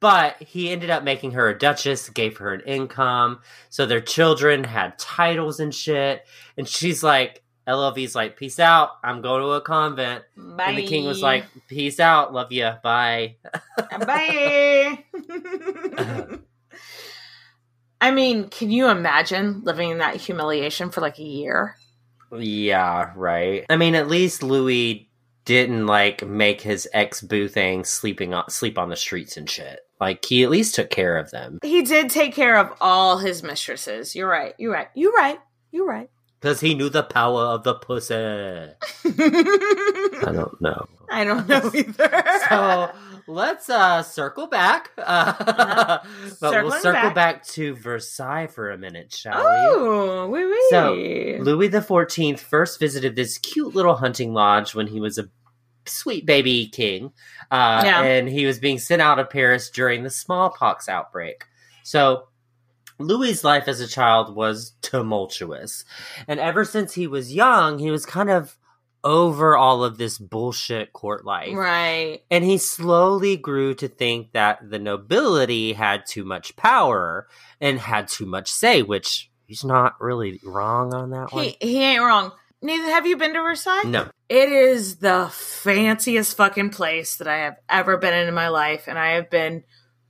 But 0.00 0.40
he 0.40 0.70
ended 0.70 0.90
up 0.90 1.02
making 1.02 1.32
her 1.32 1.48
a 1.48 1.58
duchess, 1.58 2.08
gave 2.08 2.36
her 2.38 2.54
an 2.54 2.60
income. 2.60 3.40
So 3.68 3.84
their 3.84 4.00
children 4.00 4.62
had 4.64 4.98
titles 4.98 5.58
and 5.58 5.74
shit. 5.74 6.24
And 6.56 6.68
she's 6.68 7.02
like, 7.02 7.42
LLV's 7.66 8.14
like, 8.14 8.36
peace 8.36 8.60
out. 8.60 8.90
I'm 9.04 9.20
going 9.20 9.42
to 9.42 9.48
a 9.48 9.60
convent. 9.60 10.24
Bye. 10.36 10.68
And 10.68 10.78
the 10.78 10.86
king 10.86 11.04
was 11.04 11.20
like, 11.20 11.44
peace 11.68 12.00
out. 12.00 12.32
Love 12.32 12.50
you. 12.52 12.70
Bye. 12.82 13.36
Bye. 13.90 15.04
I 18.00 18.10
mean, 18.12 18.48
can 18.48 18.70
you 18.70 18.88
imagine 18.88 19.62
living 19.64 19.90
in 19.90 19.98
that 19.98 20.16
humiliation 20.16 20.90
for 20.90 21.00
like 21.00 21.18
a 21.18 21.24
year? 21.24 21.76
Yeah, 22.36 23.12
right. 23.16 23.66
I 23.68 23.76
mean, 23.76 23.94
at 23.94 24.08
least 24.08 24.42
Louis 24.42 25.10
didn't 25.44 25.86
like 25.86 26.26
make 26.26 26.60
his 26.60 26.88
ex 26.92 27.20
boo 27.20 27.48
thing 27.48 27.84
sleeping 27.84 28.34
on 28.34 28.50
sleep 28.50 28.78
on 28.78 28.90
the 28.90 28.96
streets 28.96 29.36
and 29.36 29.48
shit. 29.48 29.80
Like 30.00 30.24
he 30.24 30.44
at 30.44 30.50
least 30.50 30.74
took 30.74 30.90
care 30.90 31.16
of 31.16 31.30
them. 31.30 31.58
He 31.62 31.82
did 31.82 32.10
take 32.10 32.34
care 32.34 32.56
of 32.56 32.72
all 32.80 33.18
his 33.18 33.42
mistresses. 33.42 34.14
You're 34.14 34.28
right. 34.28 34.54
You're 34.58 34.72
right. 34.72 34.88
You're 34.94 35.12
right. 35.12 35.38
You're 35.72 35.86
right. 35.86 36.10
Because 36.40 36.60
he 36.60 36.74
knew 36.74 36.88
the 36.88 37.02
power 37.02 37.42
of 37.42 37.64
the 37.64 37.74
pussy. 37.74 38.14
I 38.14 38.72
don't 40.32 40.60
know. 40.60 40.86
I 41.10 41.24
don't 41.24 41.48
know 41.48 41.70
either. 41.74 42.22
so 42.48 42.90
let's 43.26 43.68
uh 43.68 44.02
circle 44.02 44.46
back. 44.46 44.90
Uh, 45.08 45.98
but 46.40 46.50
Circling 46.50 46.64
we'll 46.64 46.80
circle 46.80 47.10
back. 47.10 47.14
back. 47.14 47.46
to 47.46 47.74
Versailles 47.74 48.46
for 48.46 48.70
a 48.70 48.78
minute, 48.78 49.12
shall 49.12 49.34
oh, 49.36 50.28
we? 50.28 50.44
Oui, 50.44 50.50
oui. 50.50 50.66
So 50.70 51.42
Louis 51.42 51.68
the 51.68 51.80
Fourteenth 51.82 52.40
first 52.40 52.78
visited 52.78 53.16
this 53.16 53.38
cute 53.38 53.74
little 53.74 53.94
hunting 53.96 54.34
lodge 54.34 54.74
when 54.74 54.86
he 54.86 55.00
was 55.00 55.16
a 55.18 55.28
sweet 55.88 56.26
baby 56.26 56.68
king. 56.68 57.12
Uh, 57.50 57.82
yeah. 57.84 58.02
and 58.02 58.28
he 58.28 58.46
was 58.46 58.58
being 58.58 58.78
sent 58.78 59.02
out 59.02 59.18
of 59.18 59.30
Paris 59.30 59.70
during 59.70 60.02
the 60.02 60.10
smallpox 60.10 60.88
outbreak. 60.88 61.44
So 61.82 62.28
Louis's 62.98 63.44
life 63.44 63.68
as 63.68 63.80
a 63.80 63.88
child 63.88 64.34
was 64.34 64.72
tumultuous. 64.82 65.84
And 66.26 66.40
ever 66.40 66.64
since 66.64 66.94
he 66.94 67.06
was 67.06 67.32
young, 67.32 67.78
he 67.78 67.90
was 67.90 68.04
kind 68.04 68.30
of 68.30 68.56
over 69.04 69.56
all 69.56 69.84
of 69.84 69.96
this 69.96 70.18
bullshit 70.18 70.92
court 70.92 71.24
life. 71.24 71.54
Right. 71.54 72.22
And 72.30 72.44
he 72.44 72.58
slowly 72.58 73.36
grew 73.36 73.74
to 73.76 73.88
think 73.88 74.32
that 74.32 74.58
the 74.68 74.78
nobility 74.78 75.72
had 75.72 76.04
too 76.06 76.24
much 76.24 76.56
power 76.56 77.28
and 77.60 77.78
had 77.78 78.08
too 78.08 78.26
much 78.26 78.50
say, 78.50 78.82
which 78.82 79.30
he's 79.46 79.64
not 79.64 80.00
really 80.00 80.40
wrong 80.44 80.92
on 80.94 81.10
that 81.10 81.30
he, 81.30 81.36
one. 81.36 81.52
He 81.60 81.82
ain't 81.82 82.02
wrong. 82.02 82.32
Nathan, 82.60 82.88
have 82.88 83.06
you 83.06 83.16
been 83.16 83.34
to 83.34 83.42
Versailles? 83.42 83.84
No. 83.86 84.08
It 84.28 84.48
is 84.48 84.96
the 84.96 85.30
fanciest 85.32 86.36
fucking 86.36 86.70
place 86.70 87.16
that 87.16 87.28
I 87.28 87.38
have 87.38 87.56
ever 87.68 87.96
been 87.96 88.14
in 88.14 88.28
in 88.28 88.34
my 88.34 88.48
life, 88.48 88.88
and 88.88 88.98
I 88.98 89.12
have 89.12 89.30
been 89.30 89.64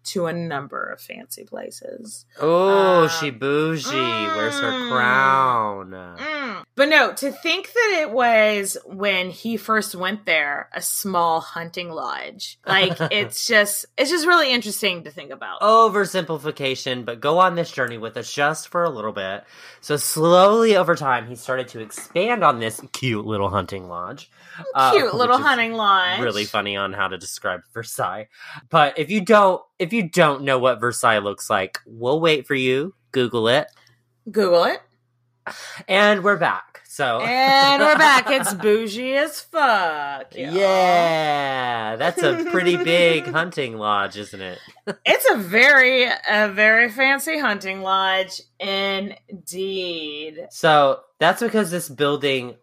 to 0.08 0.26
a 0.26 0.32
number 0.32 0.84
of 0.90 1.00
fancy 1.00 1.44
places. 1.44 2.26
Oh, 2.40 3.04
um, 3.04 3.08
she 3.08 3.30
bougie. 3.30 3.88
Mm, 3.88 4.36
Where's 4.36 4.60
her 4.60 4.70
mm. 4.70 4.90
crown? 4.90 5.90
Mm. 5.90 6.64
But 6.74 6.88
no, 6.88 7.12
to 7.12 7.32
think 7.32 7.72
that 7.72 7.98
it 8.02 8.10
was 8.10 8.76
when 8.84 9.30
he 9.30 9.56
first 9.56 9.94
went 9.94 10.26
there 10.26 10.68
a 10.72 10.80
small 10.80 11.40
hunting 11.40 11.90
lodge. 11.90 12.58
Like 12.66 12.96
it's 13.10 13.46
just 13.46 13.86
it's 13.96 14.10
just 14.10 14.26
really 14.26 14.52
interesting 14.52 15.04
to 15.04 15.10
think 15.10 15.30
about. 15.30 15.60
Oversimplification, 15.60 17.04
but 17.04 17.20
go 17.20 17.38
on 17.38 17.54
this 17.54 17.70
journey 17.70 17.98
with 17.98 18.16
us 18.16 18.32
just 18.32 18.68
for 18.68 18.84
a 18.84 18.90
little 18.90 19.12
bit. 19.12 19.44
So 19.80 19.96
slowly 19.96 20.76
over 20.76 20.94
time 20.94 21.26
he 21.26 21.34
started 21.34 21.68
to 21.68 21.80
expand 21.80 22.44
on 22.44 22.60
this 22.60 22.80
cute 22.92 23.26
little 23.26 23.48
hunting 23.48 23.88
lodge. 23.88 24.30
Cute 24.92 25.12
uh, 25.12 25.16
little 25.16 25.38
hunting 25.38 25.74
lodge. 25.74 26.20
Really 26.20 26.44
funny 26.44 26.76
on 26.76 26.92
how 26.92 27.08
to 27.08 27.18
describe 27.18 27.60
Versailles. 27.72 28.28
But 28.70 28.98
if 28.98 29.10
you 29.10 29.20
don't 29.20 29.62
if 29.78 29.92
you 29.92 30.08
don't 30.08 30.42
know 30.42 30.58
what 30.58 30.80
Versailles 30.80 31.18
looks 31.18 31.48
like, 31.48 31.78
we'll 31.86 32.20
wait 32.20 32.46
for 32.46 32.54
you. 32.54 32.94
Google 33.12 33.48
it. 33.48 33.68
Google 34.30 34.64
it. 34.64 34.80
And 35.86 36.22
we're 36.22 36.36
back. 36.36 36.82
So 36.86 37.20
And 37.20 37.80
we're 37.80 37.96
back. 37.96 38.28
It's 38.28 38.52
bougie 38.62 39.14
as 39.14 39.40
fuck. 39.40 40.34
Y'all. 40.34 40.52
Yeah. 40.52 41.96
That's 41.96 42.22
a 42.22 42.44
pretty 42.50 42.76
big 42.84 43.24
hunting 43.26 43.78
lodge, 43.78 44.16
isn't 44.16 44.40
it? 44.40 44.58
it's 45.06 45.30
a 45.30 45.36
very 45.36 46.04
a 46.04 46.48
very 46.48 46.90
fancy 46.90 47.38
hunting 47.38 47.82
lodge 47.82 48.42
indeed. 48.58 50.48
So 50.50 51.00
that's 51.20 51.40
because 51.40 51.70
this 51.70 51.88
building 51.88 52.56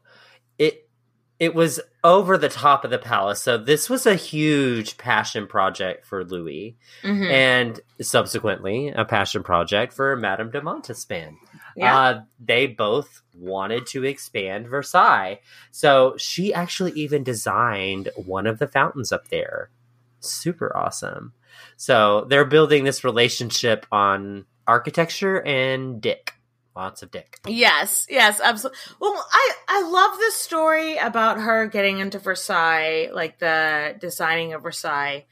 it 1.39 1.53
was 1.53 1.81
over 2.03 2.37
the 2.37 2.49
top 2.49 2.85
of 2.85 2.91
the 2.91 2.97
palace. 2.97 3.41
So 3.41 3.57
this 3.57 3.89
was 3.89 4.05
a 4.05 4.15
huge 4.15 4.97
passion 4.97 5.47
project 5.47 6.05
for 6.05 6.23
Louis, 6.23 6.77
mm-hmm. 7.03 7.23
and 7.23 7.79
subsequently 8.01 8.89
a 8.89 9.03
passion 9.03 9.43
project 9.43 9.91
for 9.93 10.15
Madame 10.15 10.51
de 10.51 10.61
Montespan. 10.61 11.35
Yeah. 11.75 11.97
Uh, 11.97 12.21
they 12.39 12.67
both 12.67 13.21
wanted 13.33 13.85
to 13.87 14.05
expand 14.05 14.67
Versailles, 14.67 15.39
so 15.71 16.15
she 16.17 16.53
actually 16.53 16.93
even 16.93 17.23
designed 17.23 18.09
one 18.15 18.47
of 18.47 18.59
the 18.59 18.67
fountains 18.67 19.11
up 19.11 19.27
there. 19.27 19.69
Super 20.21 20.75
awesome. 20.75 21.33
So 21.75 22.25
they're 22.29 22.45
building 22.45 22.85
this 22.85 23.03
relationship 23.03 23.85
on 23.91 24.45
architecture 24.67 25.41
and 25.45 26.01
dick. 26.01 26.34
Lots 26.75 27.01
of 27.03 27.11
dick. 27.11 27.39
Yes, 27.47 28.05
yes, 28.09 28.41
absolutely. 28.43 28.77
Well, 28.99 29.25
I 29.31 29.53
I 29.67 29.89
love 29.89 30.17
this 30.17 30.35
story 30.35 30.97
about 30.97 31.39
her 31.39 31.67
getting 31.67 31.99
into 31.99 32.19
Versailles, 32.19 33.09
like 33.13 33.39
the 33.39 33.95
designing 33.99 34.53
of 34.53 34.63
Versailles, 34.63 35.25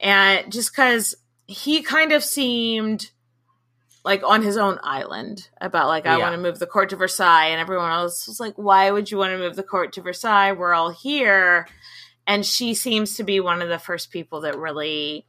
and 0.00 0.50
just 0.50 0.72
because 0.72 1.14
he 1.46 1.82
kind 1.82 2.12
of 2.12 2.24
seemed 2.24 3.10
like 4.04 4.24
on 4.24 4.42
his 4.42 4.56
own 4.56 4.80
island 4.82 5.48
about 5.60 5.86
like 5.86 6.04
I 6.04 6.16
yeah. 6.16 6.24
want 6.24 6.34
to 6.34 6.40
move 6.40 6.58
the 6.58 6.66
court 6.66 6.90
to 6.90 6.96
Versailles, 6.96 7.46
and 7.46 7.60
everyone 7.60 7.92
else 7.92 8.26
was 8.26 8.40
like, 8.40 8.54
"Why 8.56 8.90
would 8.90 9.08
you 9.08 9.18
want 9.18 9.30
to 9.30 9.38
move 9.38 9.54
the 9.54 9.62
court 9.62 9.92
to 9.92 10.02
Versailles? 10.02 10.52
We're 10.52 10.74
all 10.74 10.90
here." 10.90 11.68
And 12.26 12.44
she 12.44 12.74
seems 12.74 13.16
to 13.16 13.24
be 13.24 13.38
one 13.38 13.62
of 13.62 13.68
the 13.68 13.78
first 13.78 14.10
people 14.10 14.40
that 14.42 14.58
really 14.58 15.26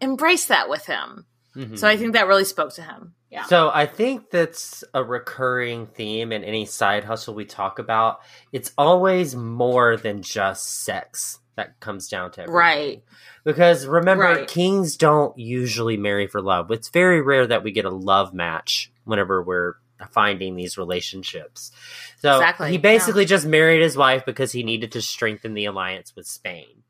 embraced 0.00 0.48
that 0.48 0.70
with 0.70 0.86
him. 0.86 1.26
Mm-hmm. 1.56 1.76
So 1.76 1.88
I 1.88 1.96
think 1.96 2.12
that 2.12 2.26
really 2.26 2.44
spoke 2.44 2.74
to 2.74 2.82
him. 2.82 3.14
Yeah. 3.30 3.44
So 3.44 3.70
I 3.72 3.86
think 3.86 4.30
that's 4.30 4.84
a 4.94 5.02
recurring 5.02 5.86
theme 5.86 6.32
in 6.32 6.44
any 6.44 6.66
side 6.66 7.04
hustle 7.04 7.34
we 7.34 7.44
talk 7.44 7.78
about. 7.78 8.20
It's 8.52 8.72
always 8.76 9.34
more 9.34 9.96
than 9.96 10.22
just 10.22 10.84
sex 10.84 11.40
that 11.56 11.80
comes 11.80 12.08
down 12.08 12.30
to 12.32 12.42
everything. 12.42 12.54
Right. 12.54 13.04
Because 13.44 13.86
remember, 13.86 14.24
right. 14.24 14.48
kings 14.48 14.96
don't 14.96 15.36
usually 15.38 15.96
marry 15.96 16.26
for 16.26 16.42
love. 16.42 16.70
It's 16.70 16.90
very 16.90 17.22
rare 17.22 17.46
that 17.46 17.64
we 17.64 17.72
get 17.72 17.84
a 17.84 17.90
love 17.90 18.34
match 18.34 18.92
whenever 19.04 19.42
we're 19.42 19.74
finding 20.10 20.56
these 20.56 20.76
relationships. 20.76 21.72
So 22.18 22.34
exactly. 22.34 22.70
he 22.70 22.78
basically 22.78 23.22
yeah. 23.22 23.28
just 23.28 23.46
married 23.46 23.82
his 23.82 23.96
wife 23.96 24.24
because 24.26 24.52
he 24.52 24.62
needed 24.62 24.92
to 24.92 25.02
strengthen 25.02 25.54
the 25.54 25.64
alliance 25.64 26.14
with 26.14 26.26
Spain. 26.26 26.82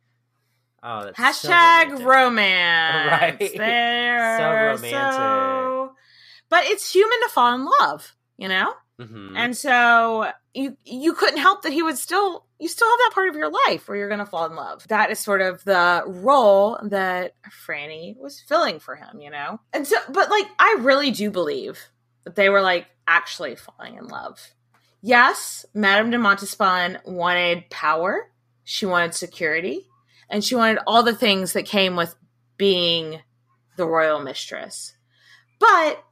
Oh, 0.88 1.10
Hashtag 1.18 1.98
so 1.98 2.04
romance. 2.04 3.10
Right. 3.40 3.52
There. 3.56 4.38
so 4.38 4.44
romantic. 4.44 4.90
So... 4.90 5.92
But 6.48 6.64
it's 6.66 6.92
human 6.92 7.18
to 7.22 7.28
fall 7.30 7.54
in 7.56 7.66
love, 7.80 8.14
you 8.36 8.46
know? 8.46 8.72
Mm-hmm. 9.00 9.36
And 9.36 9.56
so 9.56 10.30
you 10.54 10.76
you 10.84 11.12
couldn't 11.12 11.40
help 11.40 11.62
that 11.62 11.72
he 11.72 11.82
would 11.82 11.98
still 11.98 12.46
you 12.58 12.68
still 12.68 12.88
have 12.88 12.98
that 12.98 13.10
part 13.14 13.28
of 13.28 13.34
your 13.34 13.50
life 13.66 13.88
where 13.88 13.98
you're 13.98 14.08
going 14.08 14.20
to 14.20 14.26
fall 14.26 14.46
in 14.46 14.54
love. 14.54 14.86
That 14.88 15.10
is 15.10 15.18
sort 15.18 15.42
of 15.42 15.62
the 15.64 16.04
role 16.06 16.78
that 16.82 17.32
Franny 17.66 18.16
was 18.16 18.40
filling 18.40 18.78
for 18.78 18.94
him, 18.94 19.20
you 19.20 19.30
know. 19.30 19.60
And 19.74 19.86
so, 19.86 19.96
but 20.08 20.30
like, 20.30 20.46
I 20.58 20.78
really 20.80 21.10
do 21.10 21.30
believe 21.30 21.78
that 22.24 22.36
they 22.36 22.48
were 22.48 22.62
like 22.62 22.86
actually 23.06 23.56
falling 23.56 23.96
in 23.96 24.06
love. 24.06 24.54
Yes, 25.02 25.66
Madame 25.74 26.10
de 26.10 26.16
Montespan 26.16 27.04
wanted 27.04 27.68
power. 27.68 28.30
She 28.64 28.86
wanted 28.86 29.14
security 29.14 29.86
and 30.28 30.44
she 30.44 30.54
wanted 30.54 30.78
all 30.86 31.02
the 31.02 31.14
things 31.14 31.52
that 31.52 31.66
came 31.66 31.96
with 31.96 32.14
being 32.56 33.20
the 33.76 33.86
royal 33.86 34.20
mistress. 34.20 34.96
But 35.58 36.02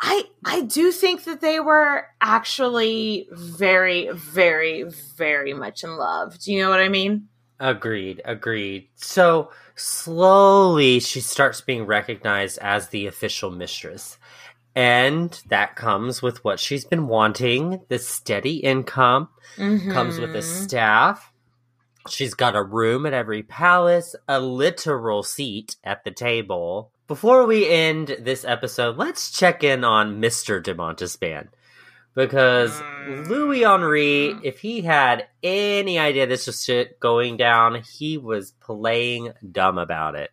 I 0.00 0.24
I 0.44 0.62
do 0.62 0.92
think 0.92 1.24
that 1.24 1.40
they 1.40 1.60
were 1.60 2.06
actually 2.20 3.28
very 3.32 4.10
very 4.12 4.84
very 5.16 5.54
much 5.54 5.84
in 5.84 5.96
love. 5.96 6.38
Do 6.38 6.52
you 6.52 6.62
know 6.62 6.70
what 6.70 6.80
I 6.80 6.88
mean? 6.88 7.28
Agreed, 7.58 8.20
agreed. 8.26 8.88
So 8.96 9.50
slowly 9.74 11.00
she 11.00 11.20
starts 11.20 11.62
being 11.62 11.86
recognized 11.86 12.58
as 12.58 12.88
the 12.88 13.06
official 13.06 13.50
mistress. 13.50 14.18
And 14.74 15.40
that 15.48 15.74
comes 15.74 16.20
with 16.20 16.44
what 16.44 16.60
she's 16.60 16.84
been 16.84 17.06
wanting 17.06 17.80
the 17.88 17.98
steady 17.98 18.56
income, 18.56 19.30
comes 19.88 20.18
with 20.18 20.34
a 20.34 20.40
Mhm. 20.40 20.64
staff. 20.64 21.32
She's 22.08 22.34
got 22.34 22.56
a 22.56 22.62
room 22.62 23.06
at 23.06 23.12
every 23.12 23.42
palace, 23.42 24.14
a 24.28 24.40
literal 24.40 25.22
seat 25.22 25.76
at 25.84 26.04
the 26.04 26.10
table. 26.10 26.90
Before 27.08 27.46
we 27.46 27.68
end 27.68 28.16
this 28.20 28.44
episode, 28.44 28.96
let's 28.96 29.30
check 29.30 29.62
in 29.62 29.84
on 29.84 30.20
Mr. 30.20 30.62
de 30.62 30.74
Montespan. 30.74 31.48
Because 32.14 32.72
Mm. 32.80 33.28
Louis 33.28 33.64
Henri, 33.64 34.34
if 34.42 34.58
he 34.60 34.80
had 34.80 35.26
any 35.42 35.98
idea 35.98 36.26
this 36.26 36.46
was 36.46 36.64
shit 36.64 36.98
going 36.98 37.36
down, 37.36 37.82
he 37.98 38.16
was 38.18 38.52
playing 38.60 39.32
dumb 39.52 39.78
about 39.78 40.14
it. 40.16 40.30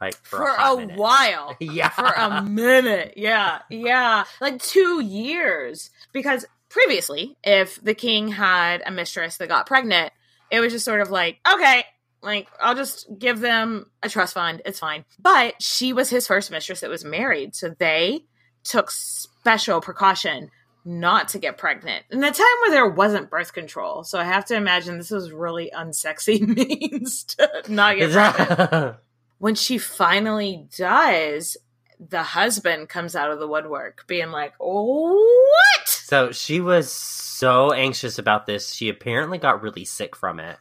Like 0.00 0.14
for, 0.16 0.38
for 0.38 0.48
a, 0.48 0.70
a 0.72 0.86
while. 0.96 1.56
Yeah. 1.60 1.90
For 1.90 2.06
a 2.06 2.42
minute. 2.42 3.14
Yeah. 3.16 3.60
Yeah. 3.70 4.24
Like 4.40 4.60
two 4.62 5.00
years. 5.02 5.90
Because 6.12 6.46
previously, 6.68 7.36
if 7.44 7.82
the 7.82 7.94
king 7.94 8.28
had 8.28 8.82
a 8.84 8.90
mistress 8.90 9.36
that 9.36 9.48
got 9.48 9.66
pregnant, 9.66 10.12
it 10.50 10.60
was 10.60 10.72
just 10.72 10.84
sort 10.84 11.00
of 11.00 11.10
like, 11.10 11.38
okay, 11.50 11.84
like 12.22 12.48
I'll 12.60 12.74
just 12.74 13.06
give 13.18 13.40
them 13.40 13.90
a 14.02 14.08
trust 14.08 14.34
fund. 14.34 14.62
It's 14.64 14.78
fine. 14.78 15.04
But 15.18 15.62
she 15.62 15.92
was 15.92 16.10
his 16.10 16.26
first 16.26 16.50
mistress 16.50 16.80
that 16.80 16.90
was 16.90 17.04
married. 17.04 17.54
So 17.54 17.74
they 17.78 18.24
took 18.64 18.90
special 18.90 19.80
precaution 19.80 20.50
not 20.84 21.28
to 21.28 21.38
get 21.38 21.58
pregnant 21.58 22.04
in 22.10 22.22
a 22.22 22.30
time 22.30 22.46
where 22.62 22.70
there 22.70 22.88
wasn't 22.88 23.30
birth 23.30 23.52
control. 23.52 24.04
So 24.04 24.18
I 24.18 24.24
have 24.24 24.44
to 24.46 24.56
imagine 24.56 24.98
this 24.98 25.10
was 25.10 25.32
really 25.32 25.72
unsexy 25.76 26.40
means 26.56 27.24
to 27.24 27.62
not 27.68 27.96
get 27.96 28.12
pregnant 28.36 28.96
when 29.38 29.54
she 29.54 29.78
finally 29.78 30.66
does, 30.76 31.56
the 31.98 32.22
husband 32.22 32.88
comes 32.88 33.14
out 33.14 33.30
of 33.30 33.38
the 33.38 33.48
woodwork 33.48 34.06
being 34.06 34.30
like, 34.30 34.54
What? 34.58 35.95
So 36.06 36.30
she 36.30 36.60
was 36.60 36.88
so 36.92 37.72
anxious 37.72 38.16
about 38.20 38.46
this, 38.46 38.72
she 38.72 38.88
apparently 38.88 39.38
got 39.38 39.60
really 39.60 39.84
sick 39.84 40.14
from 40.14 40.38
it. 40.38 40.56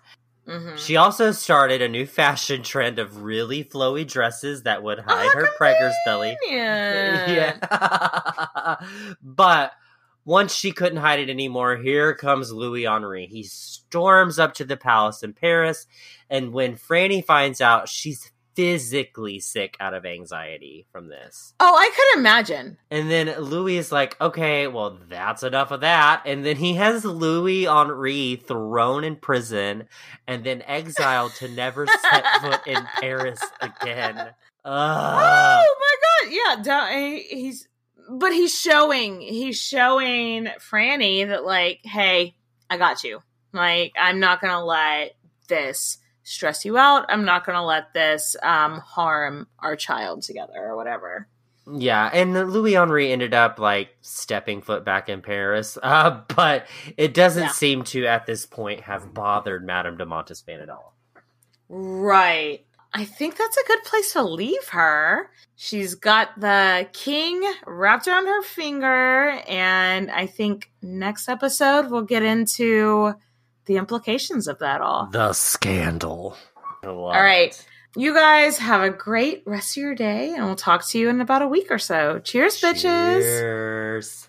Mhm. 0.48 0.76
She 0.76 0.96
also 0.96 1.32
started 1.32 1.84
a 1.84 1.88
new 1.88 2.08
fashion 2.08 2.64
trend 2.64 2.98
of 2.98 3.22
really 3.22 3.64
flowy 3.64 4.08
dresses 4.08 4.64
that 4.64 4.82
would 4.82 4.98
hide 4.98 5.32
her 5.34 5.48
pregger's 5.60 5.94
belly. 6.04 6.36
Yeah. 6.48 7.30
Yeah. 7.70 8.76
but 9.22 9.74
once 10.24 10.52
she 10.52 10.72
couldn't 10.72 10.98
hide 10.98 11.20
it 11.20 11.30
anymore, 11.30 11.76
here 11.76 12.16
comes 12.16 12.52
Louis 12.52 12.88
Henri. 12.88 13.28
He 13.28 13.44
storms 13.44 14.40
up 14.40 14.56
to 14.56 14.66
the 14.66 14.78
palace 14.78 15.22
in 15.22 15.34
Paris, 15.34 15.86
and 16.28 16.54
when 16.54 16.76
Franny 16.76 17.24
finds 17.24 17.62
out, 17.62 17.88
she's 17.88 18.32
physically 18.56 19.40
sick 19.40 19.76
out 19.80 19.94
of 19.94 20.06
anxiety 20.06 20.88
from 20.92 21.08
this. 21.10 21.54
Oh, 21.60 21.76
I 21.76 21.90
could 21.96 22.20
imagine. 22.20 22.78
And 22.90 23.10
then 23.12 23.40
Louis 23.40 23.78
is 23.78 23.92
like, 23.92 24.20
okay, 24.22 24.68
well, 24.68 25.00
that's 25.10 25.44
enough 25.44 25.72
of 25.72 25.82
that. 25.82 26.24
And 26.26 26.46
then 26.46 26.56
he 26.56 26.76
has 26.76 27.04
Louis 27.06 27.68
Henri 27.68 28.38
thrown 28.38 29.04
in 29.04 29.18
prison 29.18 29.88
and 30.28 30.44
then 30.44 30.62
exiled 30.64 31.34
to 31.36 31.48
never 31.50 31.86
set 31.88 32.26
foot 32.42 32.62
in 32.66 32.84
Paris 33.00 33.40
again. 33.62 34.32
Oh 34.64 34.72
Ugh. 34.72 35.62
Oh 35.64 35.76
my 35.80 35.96
god! 36.30 36.66
Yeah, 36.66 36.98
he- 36.98 37.22
he's 37.24 37.68
but 38.10 38.32
he's 38.32 38.54
showing 38.58 39.22
he's 39.22 39.60
showing 39.60 40.46
Franny 40.60 41.28
that 41.28 41.46
like, 41.46 41.82
hey, 41.84 42.36
I 42.70 42.78
got 42.78 43.04
you. 43.04 43.22
Like, 43.54 43.94
I'm 44.00 44.20
not 44.20 44.42
gonna 44.42 44.64
let 44.66 45.16
this 45.48 45.98
stress 46.26 46.66
you 46.66 46.78
out. 46.78 47.06
I'm 47.08 47.24
not 47.24 47.46
gonna 47.46 47.66
let 47.66 47.94
this 47.94 48.36
um 48.44 48.80
harm 48.80 49.48
our 49.60 49.78
child 49.78 50.24
together 50.24 50.54
or 50.58 50.76
whatever. 50.76 51.28
Yeah, 51.72 52.12
and 52.14 52.34
Louis 52.52 52.76
Henri 52.76 53.12
ended 53.12 53.34
up 53.34 53.58
like 53.58 53.96
stepping 54.02 54.62
foot 54.62 54.84
back 54.86 55.08
in 55.10 55.22
Paris, 55.22 55.78
uh, 55.84 56.22
but 56.36 56.68
it 56.98 57.14
doesn't 57.14 57.44
Yeah. 57.44 57.50
seem 57.52 57.84
to 57.86 58.06
at 58.06 58.26
this 58.26 58.46
point 58.46 58.82
have 58.82 59.14
bothered 59.14 59.66
Madame 59.66 59.98
de 59.98 60.06
Montespan 60.06 60.62
at 60.62 60.70
all. 60.70 60.94
Right. 61.70 62.66
I 62.94 63.04
think 63.04 63.36
that's 63.36 63.58
a 63.58 63.68
good 63.68 63.84
place 63.84 64.14
to 64.14 64.24
leave 64.24 64.70
her. 64.70 65.30
She's 65.58 65.96
got 65.96 66.40
the 66.40 66.88
king 66.94 67.44
wrapped 67.66 68.08
around 68.08 68.28
her 68.28 68.42
finger, 68.42 69.32
and 69.50 70.10
I 70.12 70.28
think 70.28 70.72
next 70.82 71.28
episode 71.28 71.90
we'll 71.90 72.04
get 72.04 72.24
into 72.24 73.16
the 73.66 73.78
implications 73.78 74.48
of 74.48 74.60
that 74.60 74.82
all. 74.82 75.08
The 75.12 75.34
scandal. 75.34 76.38
All 76.84 77.12
right. 77.12 77.60
You 77.96 78.14
guys 78.14 78.58
have 78.58 78.82
a 78.82 78.90
great 78.90 79.44
rest 79.46 79.78
of 79.78 79.82
your 79.82 79.96
day, 79.96 80.34
and 80.34 80.46
we'll 80.46 80.56
talk 80.56 80.88
to 80.90 81.00
you 81.00 81.10
in 81.10 81.22
about 81.22 81.42
a 81.42 81.48
week 81.48 81.72
or 81.72 81.80
so. 81.80 82.20
Cheers, 82.20 82.60
bitches. 82.60 83.22
Cheers. 83.22 84.28